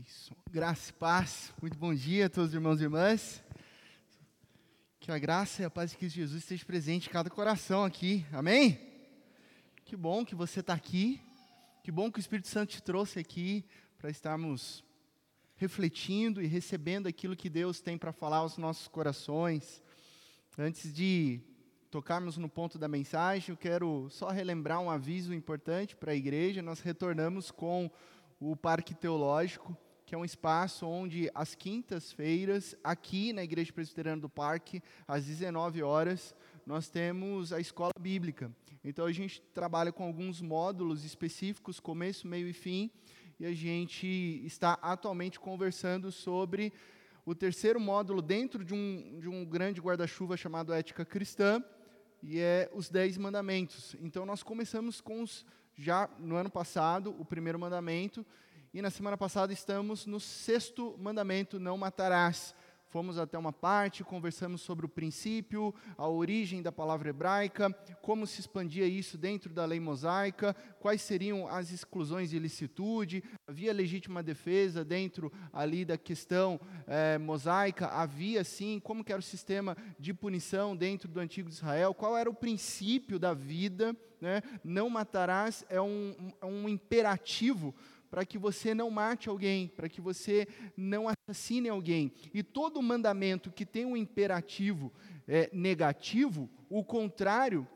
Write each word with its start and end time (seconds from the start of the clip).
isso. 0.00 0.34
Graça 0.50 0.90
e 0.90 0.94
paz. 0.94 1.52
Muito 1.60 1.76
bom 1.76 1.94
dia 1.94 2.26
a 2.26 2.30
todos 2.30 2.50
os 2.50 2.54
irmãos 2.54 2.80
e 2.80 2.84
irmãs. 2.84 3.44
Que 4.98 5.12
a 5.12 5.18
graça 5.18 5.60
e 5.60 5.64
a 5.64 5.70
paz 5.70 5.90
de 5.90 5.98
Cristo 5.98 6.16
Jesus 6.16 6.42
esteja 6.42 6.64
presente 6.64 7.08
em 7.08 7.12
cada 7.12 7.28
coração 7.28 7.84
aqui. 7.84 8.24
Amém? 8.32 8.80
Que 9.84 9.96
bom 9.96 10.24
que 10.24 10.34
você 10.34 10.60
está 10.60 10.72
aqui. 10.72 11.20
Que 11.82 11.90
bom 11.90 12.10
que 12.10 12.18
o 12.18 12.20
Espírito 12.20 12.48
Santo 12.48 12.70
te 12.70 12.82
trouxe 12.82 13.18
aqui 13.18 13.64
para 13.98 14.10
estarmos 14.10 14.82
refletindo 15.56 16.40
e 16.40 16.46
recebendo 16.46 17.06
aquilo 17.06 17.36
que 17.36 17.50
Deus 17.50 17.80
tem 17.80 17.98
para 17.98 18.12
falar 18.12 18.38
aos 18.38 18.56
nossos 18.56 18.88
corações. 18.88 19.82
Antes 20.56 20.94
de 20.94 21.40
tocarmos 21.90 22.38
no 22.38 22.48
ponto 22.48 22.78
da 22.78 22.88
mensagem, 22.88 23.50
eu 23.50 23.56
quero 23.56 24.08
só 24.08 24.30
relembrar 24.30 24.80
um 24.80 24.90
aviso 24.90 25.34
importante 25.34 25.94
para 25.94 26.12
a 26.12 26.16
igreja. 26.16 26.62
Nós 26.62 26.80
retornamos 26.80 27.50
com 27.50 27.90
o 28.40 28.56
Parque 28.56 28.94
Teológico, 28.94 29.76
que 30.10 30.14
é 30.16 30.18
um 30.18 30.24
espaço 30.24 30.88
onde, 30.88 31.30
às 31.32 31.54
quintas-feiras, 31.54 32.74
aqui 32.82 33.32
na 33.32 33.44
Igreja 33.44 33.72
Presbiteriana 33.72 34.20
do 34.20 34.28
Parque, 34.28 34.82
às 35.06 35.24
19 35.24 35.84
horas, 35.84 36.34
nós 36.66 36.88
temos 36.88 37.52
a 37.52 37.60
escola 37.60 37.92
bíblica. 37.96 38.50
Então, 38.82 39.06
a 39.06 39.12
gente 39.12 39.40
trabalha 39.54 39.92
com 39.92 40.02
alguns 40.02 40.40
módulos 40.40 41.04
específicos, 41.04 41.78
começo, 41.78 42.26
meio 42.26 42.48
e 42.48 42.52
fim, 42.52 42.90
e 43.38 43.46
a 43.46 43.54
gente 43.54 44.04
está 44.44 44.76
atualmente 44.82 45.38
conversando 45.38 46.10
sobre 46.10 46.72
o 47.24 47.32
terceiro 47.32 47.78
módulo 47.78 48.20
dentro 48.20 48.64
de 48.64 48.74
um, 48.74 49.20
de 49.20 49.28
um 49.28 49.44
grande 49.44 49.80
guarda-chuva 49.80 50.36
chamado 50.36 50.72
Ética 50.72 51.04
Cristã, 51.04 51.62
e 52.20 52.40
é 52.40 52.68
os 52.74 52.90
Dez 52.90 53.16
Mandamentos. 53.16 53.94
Então, 54.00 54.26
nós 54.26 54.42
começamos 54.42 55.00
com 55.00 55.22
os 55.22 55.46
já 55.76 56.10
no 56.18 56.34
ano 56.34 56.50
passado, 56.50 57.14
o 57.16 57.24
primeiro 57.24 57.60
mandamento, 57.60 58.26
e 58.72 58.80
na 58.80 58.90
semana 58.90 59.16
passada 59.16 59.52
estamos 59.52 60.06
no 60.06 60.20
sexto 60.20 60.96
mandamento: 60.98 61.58
não 61.58 61.76
matarás. 61.76 62.54
Fomos 62.88 63.18
até 63.18 63.38
uma 63.38 63.52
parte, 63.52 64.02
conversamos 64.02 64.62
sobre 64.62 64.84
o 64.84 64.88
princípio, 64.88 65.72
a 65.96 66.08
origem 66.08 66.60
da 66.60 66.72
palavra 66.72 67.10
hebraica, 67.10 67.70
como 68.02 68.26
se 68.26 68.40
expandia 68.40 68.84
isso 68.84 69.16
dentro 69.16 69.54
da 69.54 69.64
lei 69.64 69.78
mosaica, 69.78 70.56
quais 70.80 71.00
seriam 71.00 71.46
as 71.46 71.70
exclusões 71.70 72.30
de 72.30 72.36
ilicitude, 72.36 73.22
havia 73.46 73.72
legítima 73.72 74.24
defesa 74.24 74.84
dentro 74.84 75.32
ali 75.52 75.84
da 75.84 75.96
questão 75.96 76.60
é, 76.84 77.16
mosaica, 77.16 77.86
havia 77.86 78.42
sim, 78.42 78.80
como 78.82 79.04
que 79.04 79.12
era 79.12 79.20
o 79.20 79.22
sistema 79.22 79.76
de 79.96 80.12
punição 80.12 80.74
dentro 80.76 81.08
do 81.08 81.20
antigo 81.20 81.48
Israel, 81.48 81.94
qual 81.94 82.18
era 82.18 82.28
o 82.28 82.34
princípio 82.34 83.20
da 83.20 83.32
vida, 83.32 83.96
né? 84.20 84.42
não 84.64 84.90
matarás 84.90 85.64
é 85.68 85.80
um, 85.80 86.32
é 86.40 86.44
um 86.44 86.68
imperativo 86.68 87.72
para 88.10 88.26
que 88.26 88.36
você 88.36 88.74
não 88.74 88.90
mate 88.90 89.28
alguém, 89.28 89.68
para 89.68 89.88
que 89.88 90.00
você 90.00 90.48
não 90.76 91.06
assassine 91.08 91.68
alguém. 91.68 92.12
E 92.34 92.42
todo 92.42 92.82
mandamento 92.82 93.52
que 93.52 93.64
tem 93.64 93.84
um 93.84 93.96
imperativo 93.96 94.92
é, 95.28 95.48
negativo, 95.52 96.50
o 96.68 96.84
contrário 96.84 97.66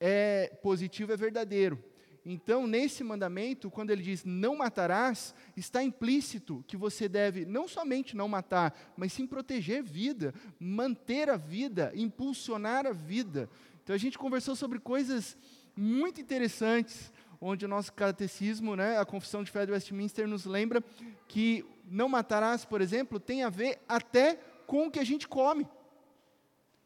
é 0.00 0.48
positivo, 0.62 1.12
é 1.12 1.16
verdadeiro. 1.16 1.78
Então, 2.24 2.66
nesse 2.68 3.02
mandamento, 3.02 3.70
quando 3.70 3.90
ele 3.90 4.02
diz 4.02 4.24
não 4.24 4.56
matarás, 4.56 5.34
está 5.56 5.82
implícito 5.82 6.64
que 6.68 6.76
você 6.76 7.08
deve 7.08 7.44
não 7.44 7.66
somente 7.66 8.16
não 8.16 8.28
matar, 8.28 8.92
mas 8.96 9.12
sim 9.12 9.26
proteger 9.26 9.82
vida, 9.82 10.32
manter 10.58 11.28
a 11.28 11.36
vida, 11.36 11.92
impulsionar 11.94 12.86
a 12.86 12.92
vida. 12.92 13.50
Então, 13.82 13.94
a 13.94 13.98
gente 13.98 14.16
conversou 14.16 14.54
sobre 14.54 14.78
coisas 14.78 15.36
muito 15.76 16.20
interessantes 16.20 17.12
onde 17.44 17.64
o 17.64 17.68
nosso 17.68 17.92
catecismo, 17.92 18.76
né, 18.76 18.98
a 18.98 19.04
Confissão 19.04 19.42
de 19.42 19.50
Fé 19.50 19.66
de 19.66 19.72
Westminster, 19.72 20.28
nos 20.28 20.46
lembra 20.46 20.82
que 21.26 21.64
não 21.84 22.08
matarás, 22.08 22.64
por 22.64 22.80
exemplo, 22.80 23.18
tem 23.18 23.42
a 23.42 23.50
ver 23.50 23.80
até 23.88 24.38
com 24.64 24.86
o 24.86 24.90
que 24.90 25.00
a 25.00 25.04
gente 25.04 25.26
come. 25.26 25.66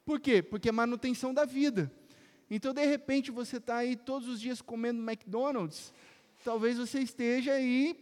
Por 0.05 0.19
quê? 0.19 0.43
Porque 0.43 0.71
é 0.71 0.72
manutenção 0.72 1.34
da 1.34 1.45
vida. 1.45 1.93
Então, 2.50 2.72
de 2.72 2.87
repente, 2.87 3.31
você 3.31 3.59
está 3.59 3.77
aí 3.77 3.97
todos 3.97 4.28
os 4.28 4.41
dias 4.41 4.62
comendo 4.62 5.03
McDonald's, 5.03 5.93
talvez 6.43 6.78
você 6.78 7.00
esteja 7.00 7.53
aí 7.53 7.95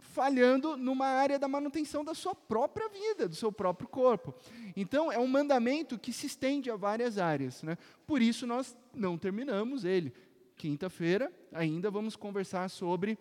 falhando 0.00 0.76
numa 0.78 1.06
área 1.06 1.38
da 1.38 1.46
manutenção 1.46 2.02
da 2.02 2.14
sua 2.14 2.34
própria 2.34 2.88
vida, 2.88 3.28
do 3.28 3.34
seu 3.34 3.52
próprio 3.52 3.86
corpo. 3.86 4.34
Então, 4.74 5.12
é 5.12 5.18
um 5.18 5.26
mandamento 5.26 5.98
que 5.98 6.12
se 6.12 6.26
estende 6.26 6.70
a 6.70 6.76
várias 6.76 7.18
áreas. 7.18 7.62
Né? 7.62 7.76
Por 8.06 8.22
isso, 8.22 8.46
nós 8.46 8.74
não 8.94 9.18
terminamos 9.18 9.84
ele. 9.84 10.14
Quinta-feira, 10.58 11.32
ainda 11.52 11.88
vamos 11.88 12.16
conversar 12.16 12.68
sobre 12.68 13.16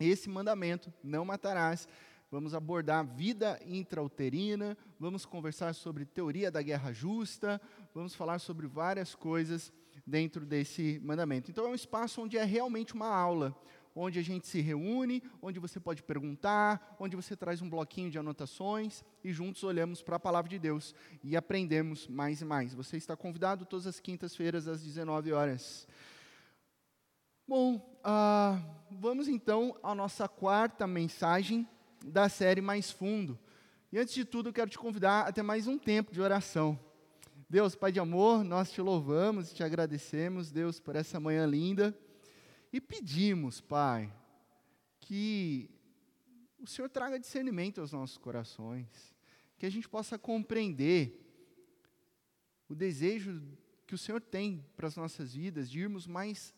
esse 0.00 0.28
mandamento: 0.28 0.92
não 1.00 1.24
matarás. 1.24 1.88
Vamos 2.28 2.54
abordar 2.54 3.06
vida 3.06 3.56
intrauterina, 3.64 4.76
vamos 4.98 5.24
conversar 5.24 5.72
sobre 5.76 6.04
teoria 6.04 6.50
da 6.50 6.60
guerra 6.60 6.92
justa, 6.92 7.60
vamos 7.94 8.16
falar 8.16 8.40
sobre 8.40 8.66
várias 8.66 9.14
coisas 9.14 9.72
dentro 10.04 10.44
desse 10.44 11.00
mandamento. 11.04 11.52
Então, 11.52 11.66
é 11.66 11.68
um 11.68 11.74
espaço 11.74 12.20
onde 12.20 12.36
é 12.36 12.42
realmente 12.42 12.94
uma 12.94 13.06
aula, 13.06 13.56
onde 13.94 14.18
a 14.18 14.22
gente 14.22 14.48
se 14.48 14.60
reúne, 14.60 15.22
onde 15.40 15.60
você 15.60 15.78
pode 15.78 16.02
perguntar, 16.02 16.96
onde 16.98 17.14
você 17.14 17.36
traz 17.36 17.62
um 17.62 17.70
bloquinho 17.70 18.10
de 18.10 18.18
anotações 18.18 19.04
e 19.22 19.32
juntos 19.32 19.62
olhamos 19.62 20.02
para 20.02 20.16
a 20.16 20.20
palavra 20.20 20.48
de 20.48 20.58
Deus 20.58 20.96
e 21.22 21.36
aprendemos 21.36 22.08
mais 22.08 22.40
e 22.40 22.44
mais. 22.44 22.74
Você 22.74 22.96
está 22.96 23.16
convidado 23.16 23.64
todas 23.64 23.86
as 23.86 24.00
quintas-feiras 24.00 24.66
às 24.66 24.82
19 24.82 25.32
horas. 25.32 25.86
Bom, 27.48 27.76
uh, 27.76 28.60
vamos 28.90 29.28
então 29.28 29.78
à 29.80 29.94
nossa 29.94 30.26
quarta 30.26 30.84
mensagem 30.84 31.64
da 32.04 32.28
série 32.28 32.60
Mais 32.60 32.90
Fundo. 32.90 33.38
E 33.92 33.98
antes 34.00 34.14
de 34.14 34.24
tudo, 34.24 34.48
eu 34.48 34.52
quero 34.52 34.68
te 34.68 34.76
convidar 34.76 35.28
a 35.28 35.32
ter 35.32 35.44
mais 35.44 35.68
um 35.68 35.78
tempo 35.78 36.12
de 36.12 36.20
oração. 36.20 36.76
Deus, 37.48 37.76
Pai 37.76 37.92
de 37.92 38.00
amor, 38.00 38.42
nós 38.42 38.72
te 38.72 38.82
louvamos 38.82 39.52
e 39.52 39.54
te 39.54 39.62
agradecemos, 39.62 40.50
Deus, 40.50 40.80
por 40.80 40.96
essa 40.96 41.20
manhã 41.20 41.46
linda. 41.46 41.96
E 42.72 42.80
pedimos, 42.80 43.60
Pai, 43.60 44.12
que 44.98 45.70
o 46.58 46.66
Senhor 46.66 46.88
traga 46.88 47.16
discernimento 47.16 47.80
aos 47.80 47.92
nossos 47.92 48.18
corações, 48.18 49.14
que 49.56 49.66
a 49.66 49.70
gente 49.70 49.88
possa 49.88 50.18
compreender 50.18 51.24
o 52.68 52.74
desejo 52.74 53.40
que 53.86 53.94
o 53.94 53.98
Senhor 53.98 54.20
tem 54.20 54.66
para 54.76 54.88
as 54.88 54.96
nossas 54.96 55.32
vidas, 55.32 55.70
de 55.70 55.78
irmos 55.78 56.08
mais 56.08 56.52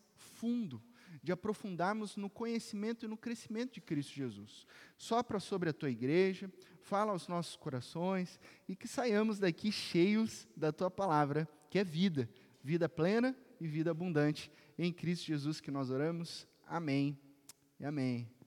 de 1.21 1.31
aprofundarmos 1.31 2.15
no 2.15 2.29
conhecimento 2.29 3.05
e 3.05 3.07
no 3.07 3.17
crescimento 3.17 3.73
de 3.73 3.81
Cristo 3.81 4.13
Jesus. 4.13 4.65
Sopra 4.97 5.39
sobre 5.39 5.69
a 5.69 5.73
tua 5.73 5.89
igreja, 5.89 6.51
fala 6.81 7.11
aos 7.11 7.27
nossos 7.27 7.55
corações 7.55 8.39
e 8.67 8.75
que 8.75 8.87
saiamos 8.87 9.39
daqui 9.39 9.71
cheios 9.71 10.47
da 10.55 10.71
tua 10.71 10.89
palavra, 10.89 11.47
que 11.69 11.79
é 11.79 11.83
vida, 11.83 12.29
vida 12.63 12.87
plena 12.87 13.35
e 13.59 13.67
vida 13.67 13.91
abundante. 13.91 14.51
Em 14.77 14.93
Cristo 14.93 15.25
Jesus 15.25 15.59
que 15.59 15.71
nós 15.71 15.89
oramos. 15.89 16.47
Amém 16.65 17.17
e 17.79 17.85
amém. 17.85 18.38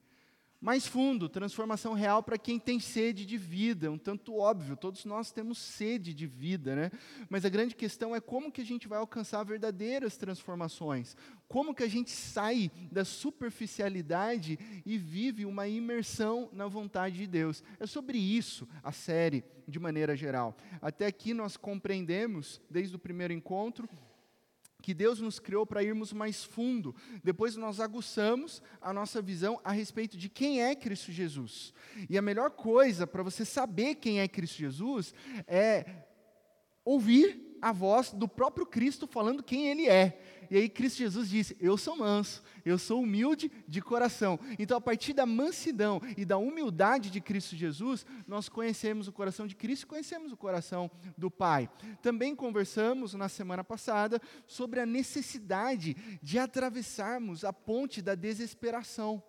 Mais 0.63 0.87
fundo, 0.87 1.29
transformação 1.29 1.93
real 1.93 2.23
para 2.23 2.39
quem 2.39 2.57
tem 2.57 2.79
sede 2.79 3.27
de 3.27 3.37
vida, 3.37 3.91
um 3.91 3.99
tanto 3.99 4.37
óbvio, 4.37 4.77
todos 4.77 5.05
nós 5.05 5.33
temos 5.33 5.59
sede 5.59 6.15
de 6.15 6.25
vida, 6.25 6.77
né? 6.77 6.93
Mas 7.29 7.45
a 7.45 7.49
grande 7.49 7.75
questão 7.75 8.15
é 8.15 8.21
como 8.21 8.53
que 8.53 8.61
a 8.61 8.65
gente 8.65 8.87
vai 8.87 9.01
alcançar 9.01 9.43
verdadeiras 9.43 10.17
transformações, 10.17 11.17
como 11.49 11.75
que 11.75 11.83
a 11.83 11.89
gente 11.89 12.13
sai 12.13 12.71
da 12.93 13.05
superficialidade 13.05 14.57
e 14.87 14.97
vive 14.97 15.45
uma 15.45 15.67
imersão 15.67 16.49
na 16.53 16.69
vontade 16.69 17.17
de 17.17 17.27
Deus. 17.27 17.65
É 17.81 17.87
sobre 17.87 18.17
isso 18.17 18.69
a 18.85 18.93
série, 18.93 19.43
de 19.67 19.81
maneira 19.81 20.15
geral. 20.15 20.57
Até 20.81 21.07
aqui 21.07 21.35
nós 21.35 21.57
compreendemos, 21.57 22.61
desde 22.71 22.95
o 22.95 23.01
primeiro 23.01 23.33
encontro, 23.33 23.89
que 24.83 24.93
Deus 24.93 25.21
nos 25.21 25.39
criou 25.39 25.65
para 25.65 25.83
irmos 25.83 26.13
mais 26.13 26.45
fundo. 26.45 26.95
Depois 27.23 27.57
nós 27.57 27.81
aguçamos 27.81 28.63
a 28.81 28.93
nossa 28.93 29.23
visão 29.23 29.61
a 29.65 29.73
respeito 29.73 30.19
de 30.19 30.29
quem 30.29 30.63
é 30.63 30.75
Cristo 30.75 31.13
Jesus. 31.13 31.73
E 32.11 32.19
a 32.19 32.23
melhor 32.23 32.51
coisa 32.51 33.07
para 33.07 33.23
você 33.23 33.45
saber 33.45 33.95
quem 33.95 34.21
é 34.21 34.29
Cristo 34.29 34.59
Jesus 34.59 35.15
é 35.47 35.87
ouvir 36.85 37.52
a 37.63 37.71
voz 37.71 38.13
do 38.13 38.27
próprio 38.27 38.67
Cristo 38.67 39.07
falando 39.07 39.43
quem 39.43 39.69
ele 39.69 39.89
é. 39.89 40.21
E 40.51 40.57
aí 40.57 40.69
Cristo 40.69 40.99
Jesus 40.99 41.31
disse: 41.31 41.57
Eu 41.61 41.79
sou 41.79 41.97
manso, 41.97 42.43
eu 42.65 42.77
sou 42.77 43.01
humilde 43.01 43.51
de 43.69 43.81
coração. 43.81 44.39
Então, 44.59 44.77
a 44.77 44.81
partir 44.81 45.13
da 45.13 45.25
mansidão 45.25 46.03
e 46.17 46.25
da 46.25 46.37
humildade 46.37 47.09
de 47.09 47.21
Cristo 47.21 47.55
Jesus, 47.55 48.05
nós 48.27 48.49
conhecemos 48.49 49.07
o 49.07 49.13
coração 49.13 49.47
de 49.47 49.55
Cristo 49.55 49.85
e 49.85 49.87
conhecemos 49.87 50.33
o 50.33 50.37
coração 50.37 50.91
do 51.17 51.31
Pai. 51.31 51.71
Também 52.03 52.35
conversamos 52.35 53.15
na 53.15 53.29
semana 53.29 53.63
passada 53.63 54.21
sobre 54.47 54.81
a 54.81 54.85
necessidade 54.85 55.97
de 56.21 56.39
atravessarmos 56.39 57.45
a 57.45 57.53
ponte 57.53 58.03
da 58.03 58.17
desesperação. 58.17 59.23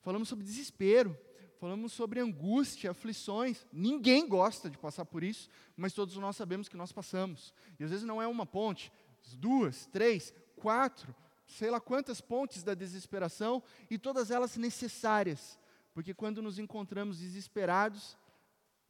Falamos 0.00 0.28
sobre 0.28 0.44
desespero, 0.44 1.16
falamos 1.62 1.92
sobre 1.92 2.18
angústia, 2.18 2.90
aflições. 2.90 3.64
Ninguém 3.72 4.26
gosta 4.26 4.68
de 4.68 4.76
passar 4.76 5.04
por 5.04 5.22
isso, 5.22 5.48
mas 5.76 5.92
todos 5.92 6.16
nós 6.16 6.34
sabemos 6.34 6.68
que 6.68 6.76
nós 6.76 6.90
passamos. 6.90 7.54
E 7.78 7.84
às 7.84 7.90
vezes 7.90 8.04
não 8.04 8.20
é 8.20 8.26
uma 8.26 8.44
ponte, 8.44 8.92
duas, 9.38 9.86
três, 9.86 10.34
quatro, 10.56 11.14
sei 11.46 11.70
lá 11.70 11.80
quantas 11.80 12.20
pontes 12.20 12.64
da 12.64 12.74
desesperação, 12.74 13.62
e 13.88 13.96
todas 13.96 14.32
elas 14.32 14.56
necessárias 14.56 15.56
Porque 15.94 16.12
quando 16.12 16.42
nos 16.42 16.58
encontramos 16.58 17.20
desesperados, 17.20 18.18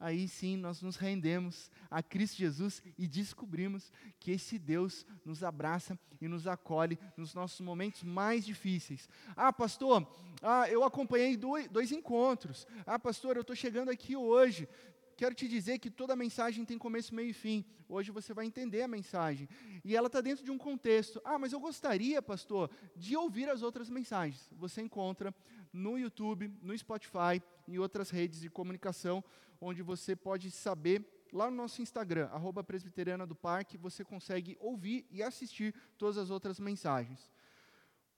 aí 0.03 0.27
sim 0.27 0.57
nós 0.57 0.81
nos 0.81 0.97
rendemos 0.97 1.71
a 1.89 2.03
Cristo 2.03 2.35
Jesus 2.35 2.83
e 2.97 3.07
descobrimos 3.07 3.89
que 4.19 4.31
esse 4.31 4.59
Deus 4.59 5.05
nos 5.23 5.45
abraça 5.45 5.97
e 6.19 6.27
nos 6.27 6.45
acolhe 6.45 6.99
nos 7.15 7.33
nossos 7.33 7.61
momentos 7.61 8.03
mais 8.03 8.45
difíceis. 8.45 9.07
Ah, 9.33 9.53
pastor, 9.53 10.05
ah, 10.41 10.69
eu 10.69 10.83
acompanhei 10.83 11.37
dois, 11.37 11.69
dois 11.69 11.93
encontros. 11.93 12.67
Ah, 12.85 12.99
pastor, 12.99 13.37
eu 13.37 13.41
estou 13.41 13.55
chegando 13.55 13.89
aqui 13.89 14.13
hoje. 14.13 14.67
Quero 15.15 15.33
te 15.33 15.47
dizer 15.47 15.79
que 15.79 15.89
toda 15.89 16.17
mensagem 16.17 16.65
tem 16.65 16.77
começo, 16.77 17.15
meio 17.15 17.29
e 17.29 17.33
fim. 17.33 17.63
Hoje 17.87 18.11
você 18.11 18.33
vai 18.33 18.45
entender 18.45 18.81
a 18.81 18.87
mensagem. 18.89 19.47
E 19.85 19.95
ela 19.95 20.07
está 20.07 20.19
dentro 20.19 20.43
de 20.43 20.51
um 20.51 20.57
contexto. 20.57 21.21
Ah, 21.23 21.39
mas 21.39 21.53
eu 21.53 21.61
gostaria, 21.61 22.21
pastor, 22.21 22.69
de 22.93 23.15
ouvir 23.15 23.47
as 23.47 23.61
outras 23.61 23.89
mensagens. 23.89 24.49
Você 24.57 24.81
encontra 24.81 25.33
no 25.71 25.97
YouTube, 25.97 26.51
no 26.61 26.77
Spotify, 26.77 27.41
em 27.67 27.77
outras 27.77 28.09
redes 28.09 28.41
de 28.41 28.49
comunicação 28.49 29.23
onde 29.59 29.81
você 29.81 30.15
pode 30.15 30.51
saber 30.51 31.05
lá 31.31 31.49
no 31.49 31.57
nosso 31.57 31.81
Instagram, 31.81 32.27
arroba 32.27 32.63
presbiteriana 32.63 33.25
do 33.25 33.35
parque, 33.35 33.77
você 33.77 34.03
consegue 34.05 34.55
ouvir 34.59 35.07
e 35.09 35.23
assistir 35.23 35.73
todas 35.97 36.17
as 36.17 36.29
outras 36.29 36.59
mensagens. 36.59 37.29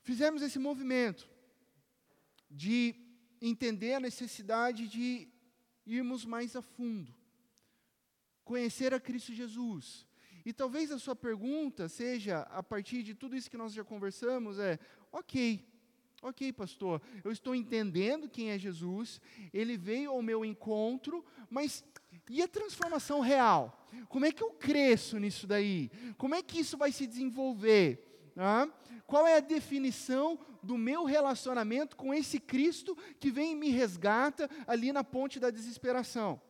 Fizemos 0.02 0.42
esse 0.42 0.60
movimento 0.60 1.28
de 2.52 2.96
entender 3.42 3.94
a 3.94 4.00
necessidade 4.00 4.88
de 4.88 5.28
irmos 5.86 6.26
mais 6.26 6.56
a 6.56 6.62
fundo, 6.62 7.16
conhecer 8.44 8.94
a 8.94 9.00
Cristo 9.00 9.34
Jesus. 9.34 10.06
E 10.46 10.54
talvez 10.54 10.92
a 10.92 11.00
sua 11.00 11.16
pergunta 11.16 11.90
seja, 11.90 12.42
a 12.42 12.62
partir 12.62 13.02
de 13.02 13.16
tudo 13.16 13.36
isso 13.36 13.50
que 13.50 13.58
nós 13.58 13.74
já 13.74 13.84
conversamos, 13.84 14.60
é: 14.60 14.78
ok, 15.12 15.66
Ok, 16.28 16.52
pastor, 16.54 17.00
eu 17.24 17.32
estou 17.32 17.54
entendendo 17.54 18.28
quem 18.28 18.50
é 18.50 18.58
Jesus, 18.58 19.22
ele 19.54 19.78
veio 19.78 20.10
ao 20.10 20.24
meu 20.24 20.44
encontro, 20.44 21.24
mas 21.52 21.86
e 22.28 22.42
a 22.42 22.48
transformação 22.48 23.20
real? 23.20 23.88
Como 24.10 24.26
é 24.26 24.32
que 24.32 24.42
eu 24.42 24.50
cresço 24.50 25.20
nisso 25.20 25.46
daí? 25.46 25.92
Como 26.18 26.34
é 26.34 26.42
que 26.42 26.60
isso 26.60 26.80
vai 26.80 26.92
se 26.92 27.06
desenvolver? 27.06 28.32
Ah, 28.36 28.68
qual 29.06 29.28
é 29.28 29.38
a 29.38 29.40
definição 29.40 30.40
do 30.64 30.80
meu 30.80 31.04
relacionamento 31.04 31.96
com 31.96 32.12
esse 32.12 32.40
Cristo 32.40 32.98
que 33.20 33.30
vem 33.30 33.52
e 33.52 33.56
me 33.56 33.70
resgata 33.70 34.50
ali 34.66 34.92
na 34.92 35.04
ponte 35.04 35.40
da 35.40 35.52
desesperação? 35.52 36.42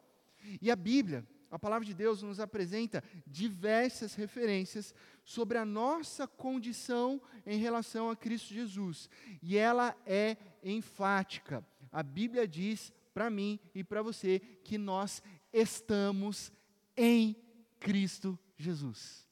E 0.62 0.72
a 0.72 0.76
Bíblia, 0.78 1.28
a 1.50 1.60
palavra 1.60 1.86
de 1.86 1.94
Deus 1.94 2.22
nos 2.22 2.40
apresenta 2.40 3.04
diversas 3.26 4.16
referências 4.16 4.94
sobre 5.24 5.58
a 5.58 5.66
nossa 5.66 6.28
condição 6.28 7.22
em 7.46 7.60
relação 7.60 8.10
a 8.10 8.16
Cristo 8.16 8.54
Jesus. 8.54 9.10
E 9.42 9.58
ela 9.58 9.96
é 10.06 10.38
enfática. 10.64 11.66
A 11.92 12.04
Bíblia 12.04 12.48
diz 12.48 12.92
para 13.14 13.30
mim 13.30 13.60
e 13.74 13.84
para 13.84 14.02
você 14.02 14.40
que 14.64 14.78
nós 14.78 15.24
estamos 15.54 16.52
em 16.98 17.36
Cristo 17.80 18.38
Jesus. 18.58 19.26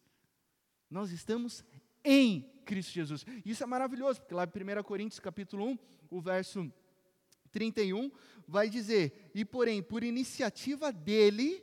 Nós 0.89 1.11
estamos 1.11 1.65
em 2.03 2.49
Cristo 2.65 2.93
Jesus. 2.93 3.25
Isso 3.45 3.63
é 3.63 3.65
maravilhoso, 3.65 4.21
porque 4.21 4.33
lá 4.33 4.43
em 4.45 4.79
1 4.79 4.83
Coríntios 4.83 5.19
capítulo 5.19 5.65
1, 5.65 5.79
o 6.09 6.21
verso 6.21 6.71
31 7.51 8.11
vai 8.47 8.69
dizer: 8.69 9.31
"E 9.33 9.43
porém, 9.43 9.81
por 9.81 10.03
iniciativa 10.03 10.91
dele, 10.91 11.62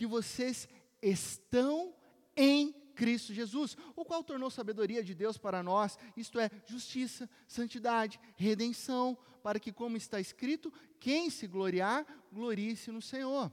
que 0.00 0.06
vocês 0.06 0.66
estão 1.02 1.94
em 2.34 2.72
Cristo 2.94 3.34
Jesus, 3.34 3.76
o 3.94 4.02
qual 4.02 4.24
tornou 4.24 4.48
sabedoria 4.48 5.04
de 5.04 5.14
Deus 5.14 5.36
para 5.36 5.62
nós, 5.62 5.98
isto 6.16 6.40
é, 6.40 6.50
justiça, 6.64 7.28
santidade, 7.46 8.18
redenção, 8.34 9.14
para 9.42 9.60
que, 9.60 9.70
como 9.70 9.98
está 9.98 10.18
escrito, 10.18 10.72
quem 10.98 11.28
se 11.28 11.46
gloriar, 11.46 12.06
glorie-se 12.32 12.90
no 12.90 13.02
Senhor. 13.02 13.52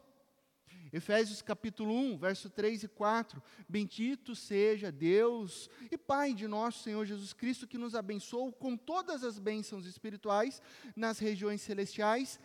Efésios 0.94 1.42
capítulo 1.42 1.94
1, 1.94 2.18
verso 2.18 2.50
3 2.50 2.84
e 2.84 2.88
4. 2.88 3.44
Bendito 3.68 4.34
seja 4.34 4.90
Deus 4.90 5.70
e 5.92 5.98
Pai 5.98 6.34
de 6.34 6.48
nosso 6.48 6.82
Senhor 6.82 7.06
Jesus 7.06 7.34
Cristo, 7.34 7.68
que 7.68 7.78
nos 7.78 7.94
abençoou 7.94 8.54
com 8.54 8.78
todas 8.78 9.22
as 9.22 9.38
bênçãos 9.38 9.86
espirituais 9.86 10.62
nas 10.96 11.20
regiões 11.20 11.60
celestiais, 11.60 12.40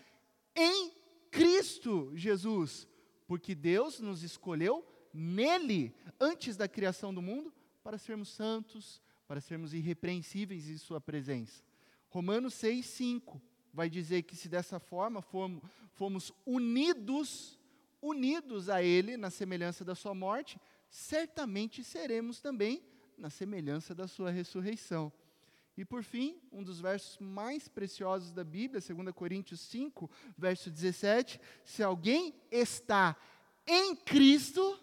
em 0.57 0.91
Cristo 1.31 2.11
Jesus 2.17 2.91
porque 3.32 3.55
Deus 3.55 3.99
nos 3.99 4.23
escolheu 4.23 4.87
nele, 5.11 5.94
antes 6.20 6.55
da 6.55 6.69
criação 6.69 7.14
do 7.14 7.23
mundo, 7.23 7.50
para 7.82 7.96
sermos 7.96 8.29
santos, 8.29 9.00
para 9.26 9.40
sermos 9.40 9.73
irrepreensíveis 9.73 10.69
em 10.69 10.76
Sua 10.76 11.00
presença. 11.00 11.62
Romanos 12.11 12.52
6, 12.52 12.84
5 12.84 13.40
vai 13.73 13.88
dizer 13.88 14.25
que 14.25 14.37
se 14.37 14.50
dessa 14.50 14.79
forma 14.79 15.23
fomos, 15.23 15.62
fomos 15.94 16.31
unidos, 16.44 17.58
unidos 18.02 18.69
a 18.69 18.82
Ele 18.82 19.17
na 19.17 19.31
semelhança 19.31 19.82
da 19.82 19.94
Sua 19.94 20.14
morte, 20.14 20.61
certamente 20.90 21.82
seremos 21.82 22.38
também 22.38 22.84
na 23.17 23.31
semelhança 23.31 23.94
da 23.94 24.06
Sua 24.06 24.31
ressurreição. 24.31 25.11
E 25.77 25.85
por 25.85 26.03
fim, 26.03 26.39
um 26.53 26.63
dos 26.63 26.81
versos 26.81 27.19
mais 27.19 27.67
preciosos 27.67 28.31
da 28.31 28.45
Bíblia, 28.45 28.81
2 28.81 29.15
Coríntios 29.15 29.61
5, 29.61 30.11
verso 30.37 30.71
17: 30.71 31.41
se 31.65 31.83
alguém 31.83 32.35
está 32.51 33.17
em 33.67 33.97
Cristo, 33.97 34.79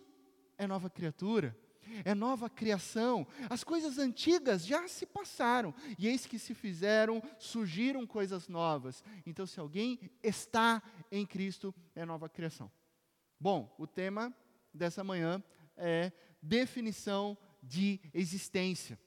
é 0.58 0.66
nova 0.66 0.90
criatura, 0.90 1.56
é 2.04 2.16
nova 2.16 2.50
criação. 2.50 3.28
As 3.50 3.64
coisas 3.64 4.00
antigas 4.00 4.66
já 4.66 4.88
se 4.88 5.06
passaram, 5.06 5.76
e 5.98 6.08
eis 6.08 6.26
que 6.26 6.40
se 6.40 6.56
fizeram, 6.56 7.22
surgiram 7.38 8.08
coisas 8.08 8.48
novas. 8.48 9.04
Então, 9.28 9.46
se 9.46 9.60
alguém 9.60 10.00
está 10.24 10.82
em 11.12 11.24
Cristo, 11.24 11.74
é 11.94 12.04
nova 12.04 12.28
criação. 12.28 12.72
Bom, 13.40 13.76
o 13.78 13.86
tema 13.86 14.36
dessa 14.74 15.04
manhã 15.04 15.42
é 15.78 16.12
definição 16.42 17.38
de 17.62 18.00
existência 18.12 19.00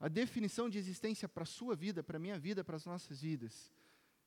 a 0.00 0.08
definição 0.08 0.68
de 0.68 0.78
existência 0.78 1.28
para 1.28 1.42
a 1.42 1.46
sua 1.46 1.76
vida, 1.76 2.02
para 2.02 2.16
a 2.16 2.20
minha 2.20 2.38
vida, 2.38 2.64
para 2.64 2.76
as 2.76 2.86
nossas 2.86 3.20
vidas. 3.20 3.70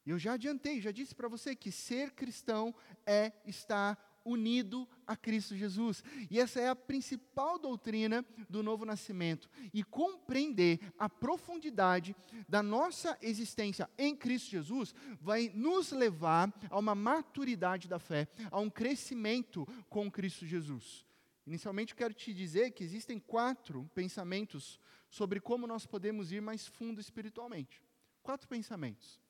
E 0.06 0.12
eu 0.12 0.20
já 0.20 0.34
adiantei, 0.34 0.80
já 0.80 0.92
disse 0.92 1.16
para 1.16 1.28
você 1.28 1.56
que 1.56 1.72
ser 1.72 2.12
cristão 2.12 2.75
é 3.06 3.31
estar 3.46 3.98
unido 4.25 4.88
a 5.06 5.16
Cristo 5.16 5.56
Jesus. 5.56 6.04
E 6.30 6.40
essa 6.40 6.60
é 6.60 6.70
a 6.70 6.75
principal 6.75 7.60
doutrina 7.60 8.25
do 8.50 8.64
novo 8.64 8.86
nascimento. 8.86 9.50
E 9.74 9.84
compreender 9.84 10.80
a 10.98 11.10
profundidade 11.10 12.16
da 12.48 12.64
nossa 12.64 13.18
existência 13.22 13.90
em 13.98 14.16
Cristo 14.16 14.52
Jesus 14.52 14.94
vai 15.20 15.52
nos 15.54 15.92
levar 15.92 16.54
a 16.70 16.80
uma 16.80 16.96
maturidade 16.96 17.88
da 17.88 18.00
fé, 18.00 18.27
a 18.51 18.60
um 18.60 18.70
crescimento 18.70 19.68
com 19.89 20.12
Cristo 20.12 20.46
Jesus. 20.46 21.06
Inicialmente, 21.46 21.96
quero 21.96 22.13
te 22.13 22.34
dizer 22.34 22.72
que 22.72 22.84
existem 22.84 23.20
quatro 23.20 23.89
pensamentos 23.94 24.80
sobre 25.13 25.39
como 25.39 25.67
nós 25.67 25.86
podemos 25.86 26.32
ir 26.32 26.41
mais 26.41 26.65
fundo 26.65 27.00
espiritualmente. 27.00 27.79
Quatro 28.24 28.48
pensamentos. 28.48 29.22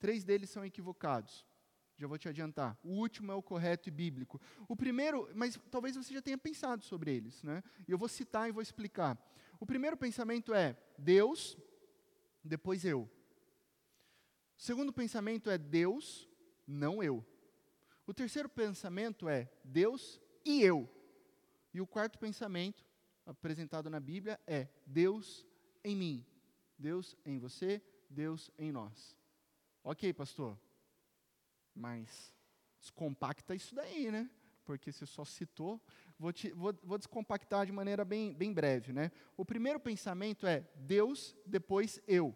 Três 0.00 0.24
deles 0.24 0.50
são 0.50 0.64
equivocados. 0.64 1.46
Já 1.96 2.08
vou 2.08 2.18
te 2.18 2.28
adiantar. 2.28 2.76
O 2.82 2.94
último 2.94 3.30
é 3.30 3.34
o 3.36 3.40
correto 3.40 3.88
e 3.88 3.92
bíblico. 3.92 4.40
O 4.66 4.74
primeiro, 4.74 5.30
mas 5.32 5.56
talvez 5.70 5.94
você 5.94 6.12
já 6.12 6.20
tenha 6.20 6.36
pensado 6.36 6.82
sobre 6.82 7.14
eles, 7.14 7.40
né? 7.44 7.62
E 7.86 7.92
eu 7.92 7.96
vou 7.96 8.08
citar 8.08 8.48
e 8.48 8.52
vou 8.52 8.60
explicar. 8.60 9.16
O 9.60 9.64
primeiro 9.64 9.96
pensamento 9.96 10.52
é 10.52 10.76
Deus, 10.98 11.56
depois 12.42 12.84
eu. 12.84 13.02
O 14.58 14.60
segundo 14.60 14.92
pensamento 14.92 15.48
é 15.50 15.56
Deus, 15.56 16.28
não 16.66 17.00
eu. 17.00 17.24
O 18.08 18.12
terceiro 18.12 18.48
pensamento 18.48 19.28
é 19.28 19.48
Deus 19.62 20.20
e 20.44 20.62
eu. 20.62 20.92
E 21.72 21.80
o 21.80 21.86
quarto 21.86 22.18
pensamento 22.18 22.89
apresentado 23.30 23.88
na 23.88 24.00
Bíblia 24.00 24.40
é 24.46 24.68
Deus 24.84 25.46
em 25.84 25.94
mim, 25.94 26.26
Deus 26.76 27.16
em 27.24 27.38
você, 27.38 27.80
Deus 28.08 28.50
em 28.58 28.72
nós. 28.72 29.16
Ok, 29.84 30.12
pastor, 30.12 30.58
mas 31.74 32.34
descompacta 32.78 33.54
isso 33.54 33.74
daí, 33.74 34.10
né? 34.10 34.28
Porque 34.64 34.90
você 34.90 35.06
só 35.06 35.24
citou, 35.24 35.80
vou, 36.18 36.32
te, 36.32 36.50
vou, 36.50 36.74
vou 36.82 36.98
descompactar 36.98 37.66
de 37.66 37.72
maneira 37.72 38.04
bem, 38.04 38.34
bem 38.34 38.52
breve, 38.52 38.92
né? 38.92 39.12
O 39.36 39.44
primeiro 39.44 39.78
pensamento 39.78 40.46
é 40.46 40.68
Deus, 40.74 41.36
depois 41.46 42.00
eu. 42.06 42.34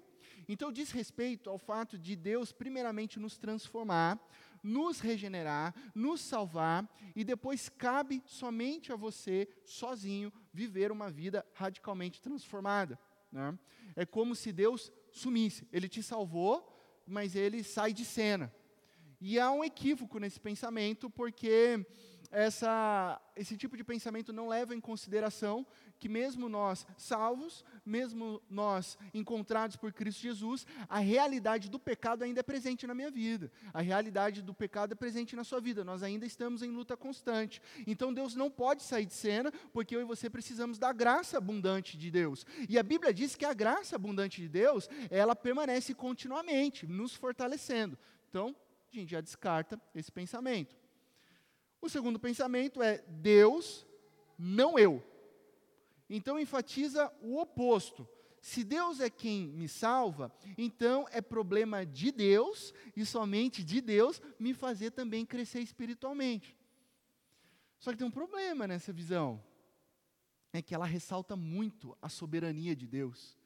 Então 0.49 0.73
diz 0.73 0.91
respeito 0.91 1.51
ao 1.51 1.59
fato 1.59 1.99
de 1.99 2.15
Deus 2.17 2.53
primeiramente 2.53 3.19
nos 3.19 3.37
transformar, 3.37 4.19
nos 4.63 5.01
regenerar, 5.01 5.75
nos 5.95 6.21
salvar, 6.21 6.89
e 7.15 7.25
depois 7.25 7.69
cabe 7.69 8.23
somente 8.27 8.93
a 8.93 8.97
você, 8.97 9.49
sozinho, 9.65 10.33
viver 10.55 10.93
uma 10.93 11.11
vida 11.11 11.45
radicalmente 11.53 12.23
transformada. 12.23 12.99
Né? 13.31 13.59
É 13.97 14.07
como 14.07 14.37
se 14.37 14.53
Deus 14.53 14.93
sumisse. 15.11 15.67
Ele 15.73 15.89
te 15.89 16.03
salvou, 16.03 17.03
mas 17.07 17.35
ele 17.35 17.65
sai 17.65 17.93
de 17.93 18.05
cena. 18.05 18.55
E 19.21 19.39
há 19.39 19.51
um 19.51 19.65
equívoco 19.65 20.19
nesse 20.19 20.39
pensamento, 20.39 21.11
porque 21.11 21.85
essa, 22.35 23.21
esse 23.37 23.57
tipo 23.57 23.77
de 23.77 23.85
pensamento 23.85 24.33
não 24.33 24.49
leva 24.49 24.75
em 24.75 24.81
consideração 24.81 25.65
que, 26.01 26.09
mesmo 26.09 26.49
nós 26.49 26.85
salvos, 26.99 27.65
mesmo 27.87 28.43
nós 28.51 28.99
encontrados 29.15 29.77
por 29.77 29.93
Cristo 29.93 30.21
Jesus, 30.21 30.67
a 30.89 30.99
realidade 30.99 31.71
do 31.71 31.79
pecado 31.79 32.25
ainda 32.25 32.41
é 32.41 32.43
presente 32.43 32.87
na 32.87 32.95
minha 32.95 33.11
vida, 33.11 33.53
a 33.73 33.81
realidade 33.81 34.43
do 34.43 34.53
pecado 34.53 34.93
é 34.93 34.95
presente 34.97 35.37
na 35.37 35.45
sua 35.45 35.61
vida, 35.61 35.85
nós 35.85 36.03
ainda 36.03 36.27
estamos 36.27 36.63
em 36.63 36.71
luta 36.71 36.97
constante. 36.97 37.63
Então 37.87 38.13
Deus 38.13 38.35
não 38.35 38.51
pode 38.51 38.83
sair 38.83 39.07
de 39.07 39.15
cena, 39.15 39.53
porque 39.73 39.95
eu 39.95 40.01
e 40.01 40.05
você 40.05 40.29
precisamos 40.29 40.77
da 40.77 40.93
graça 40.93 41.39
abundante 41.39 41.97
de 41.97 42.11
Deus. 42.11 42.45
E 42.69 42.79
a 42.79 42.83
Bíblia 42.83 43.15
diz 43.15 43.37
que 43.37 43.45
a 43.45 43.55
graça 43.55 43.95
abundante 43.95 44.43
de 44.43 44.49
Deus, 44.49 44.89
ela 45.09 45.37
permanece 45.37 45.95
continuamente, 45.95 46.87
nos 46.87 47.15
fortalecendo. 47.15 47.97
Então, 48.29 48.55
a 48.93 48.97
gente 48.97 49.13
já 49.13 49.21
descarta 49.21 49.81
esse 49.95 50.11
pensamento. 50.11 50.84
O 51.85 51.89
segundo 51.91 52.19
pensamento 52.19 52.83
é 52.83 53.05
Deus, 53.07 53.87
não 54.39 54.79
eu. 54.79 55.05
Então 56.09 56.41
enfatiza 56.41 57.13
o 57.21 57.39
oposto. 57.39 58.09
Se 58.41 58.65
Deus 58.65 59.01
é 59.01 59.11
quem 59.11 59.49
me 59.49 59.69
salva, 59.69 60.33
então 60.57 61.07
é 61.11 61.21
problema 61.21 61.85
de 61.85 62.11
Deus 62.11 62.73
e 62.97 63.05
somente 63.05 63.63
de 63.63 63.83
Deus 63.83 64.23
me 64.39 64.55
fazer 64.55 64.93
também 64.93 65.27
crescer 65.27 65.61
espiritualmente. 65.61 66.57
Só 67.79 67.93
que 67.93 67.99
tem 67.99 68.07
um 68.07 68.11
problema 68.11 68.67
nessa 68.67 68.91
visão. 68.91 69.45
É 70.55 70.63
que 70.63 70.75
ela 70.75 70.87
ressalta 70.87 71.37
muito 71.37 71.95
a 72.01 72.09
soberania 72.09 72.75
de 72.75 72.87
Deus. 72.87 73.37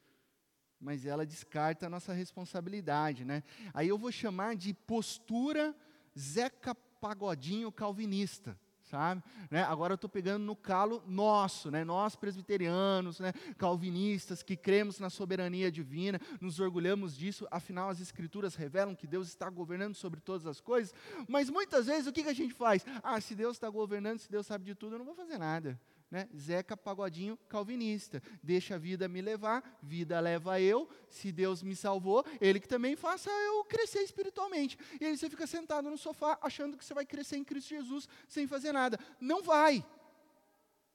Mas 0.79 1.05
ela 1.05 1.25
descarta 1.25 1.87
a 1.87 1.89
nossa 1.89 2.13
responsabilidade, 2.13 3.25
né? 3.25 3.43
Aí 3.73 3.89
eu 3.89 3.97
vou 3.97 4.13
chamar 4.13 4.55
de 4.55 4.73
postura 4.73 5.75
Zeca 6.17 6.73
pagodinho 6.99 7.71
calvinista, 7.71 8.57
sabe? 8.83 9.23
Né? 9.49 9.63
Agora 9.63 9.93
eu 9.93 9.95
estou 9.95 10.09
pegando 10.09 10.43
no 10.43 10.55
calo 10.55 11.03
nosso, 11.07 11.69
né? 11.69 11.83
nós 11.83 12.15
presbiterianos, 12.15 13.19
né? 13.19 13.33
calvinistas, 13.57 14.43
que 14.43 14.57
cremos 14.57 14.99
na 14.99 15.09
soberania 15.09 15.71
divina, 15.71 16.19
nos 16.41 16.59
orgulhamos 16.59 17.15
disso, 17.15 17.47
afinal 17.51 17.89
as 17.89 17.99
escrituras 17.99 18.55
revelam 18.55 18.95
que 18.95 19.07
Deus 19.07 19.27
está 19.27 19.49
governando 19.49 19.95
sobre 19.95 20.19
todas 20.19 20.45
as 20.45 20.59
coisas, 20.59 20.93
mas 21.27 21.49
muitas 21.49 21.85
vezes 21.85 22.07
o 22.07 22.11
que, 22.11 22.23
que 22.23 22.29
a 22.29 22.33
gente 22.33 22.53
faz? 22.53 22.85
Ah, 23.03 23.19
se 23.21 23.35
Deus 23.35 23.55
está 23.55 23.69
governando, 23.69 24.19
se 24.19 24.29
Deus 24.29 24.45
sabe 24.45 24.65
de 24.65 24.75
tudo, 24.75 24.95
eu 24.95 24.99
não 24.99 25.05
vou 25.05 25.15
fazer 25.15 25.37
nada 25.37 25.79
né? 26.11 26.27
Zeca 26.35 26.75
Pagodinho 26.75 27.37
calvinista. 27.47 28.21
Deixa 28.41 28.75
a 28.75 28.77
vida 28.77 29.07
me 29.07 29.21
levar, 29.21 29.79
vida 29.81 30.19
leva 30.19 30.59
eu. 30.59 30.89
Se 31.07 31.31
Deus 31.31 31.61
me 31.61 31.75
salvou, 31.75 32.25
Ele 32.41 32.59
que 32.59 32.67
também 32.67 32.95
faça 32.95 33.29
eu 33.29 33.63
crescer 33.65 34.01
espiritualmente. 34.01 34.77
E 34.99 35.05
aí 35.05 35.17
você 35.17 35.29
fica 35.29 35.45
sentado 35.45 35.89
no 35.89 35.97
sofá 35.97 36.37
achando 36.41 36.77
que 36.77 36.83
você 36.83 36.93
vai 36.93 37.05
crescer 37.05 37.37
em 37.37 37.43
Cristo 37.43 37.69
Jesus 37.69 38.07
sem 38.27 38.47
fazer 38.47 38.71
nada. 38.71 38.99
Não 39.19 39.43
vai. 39.43 39.85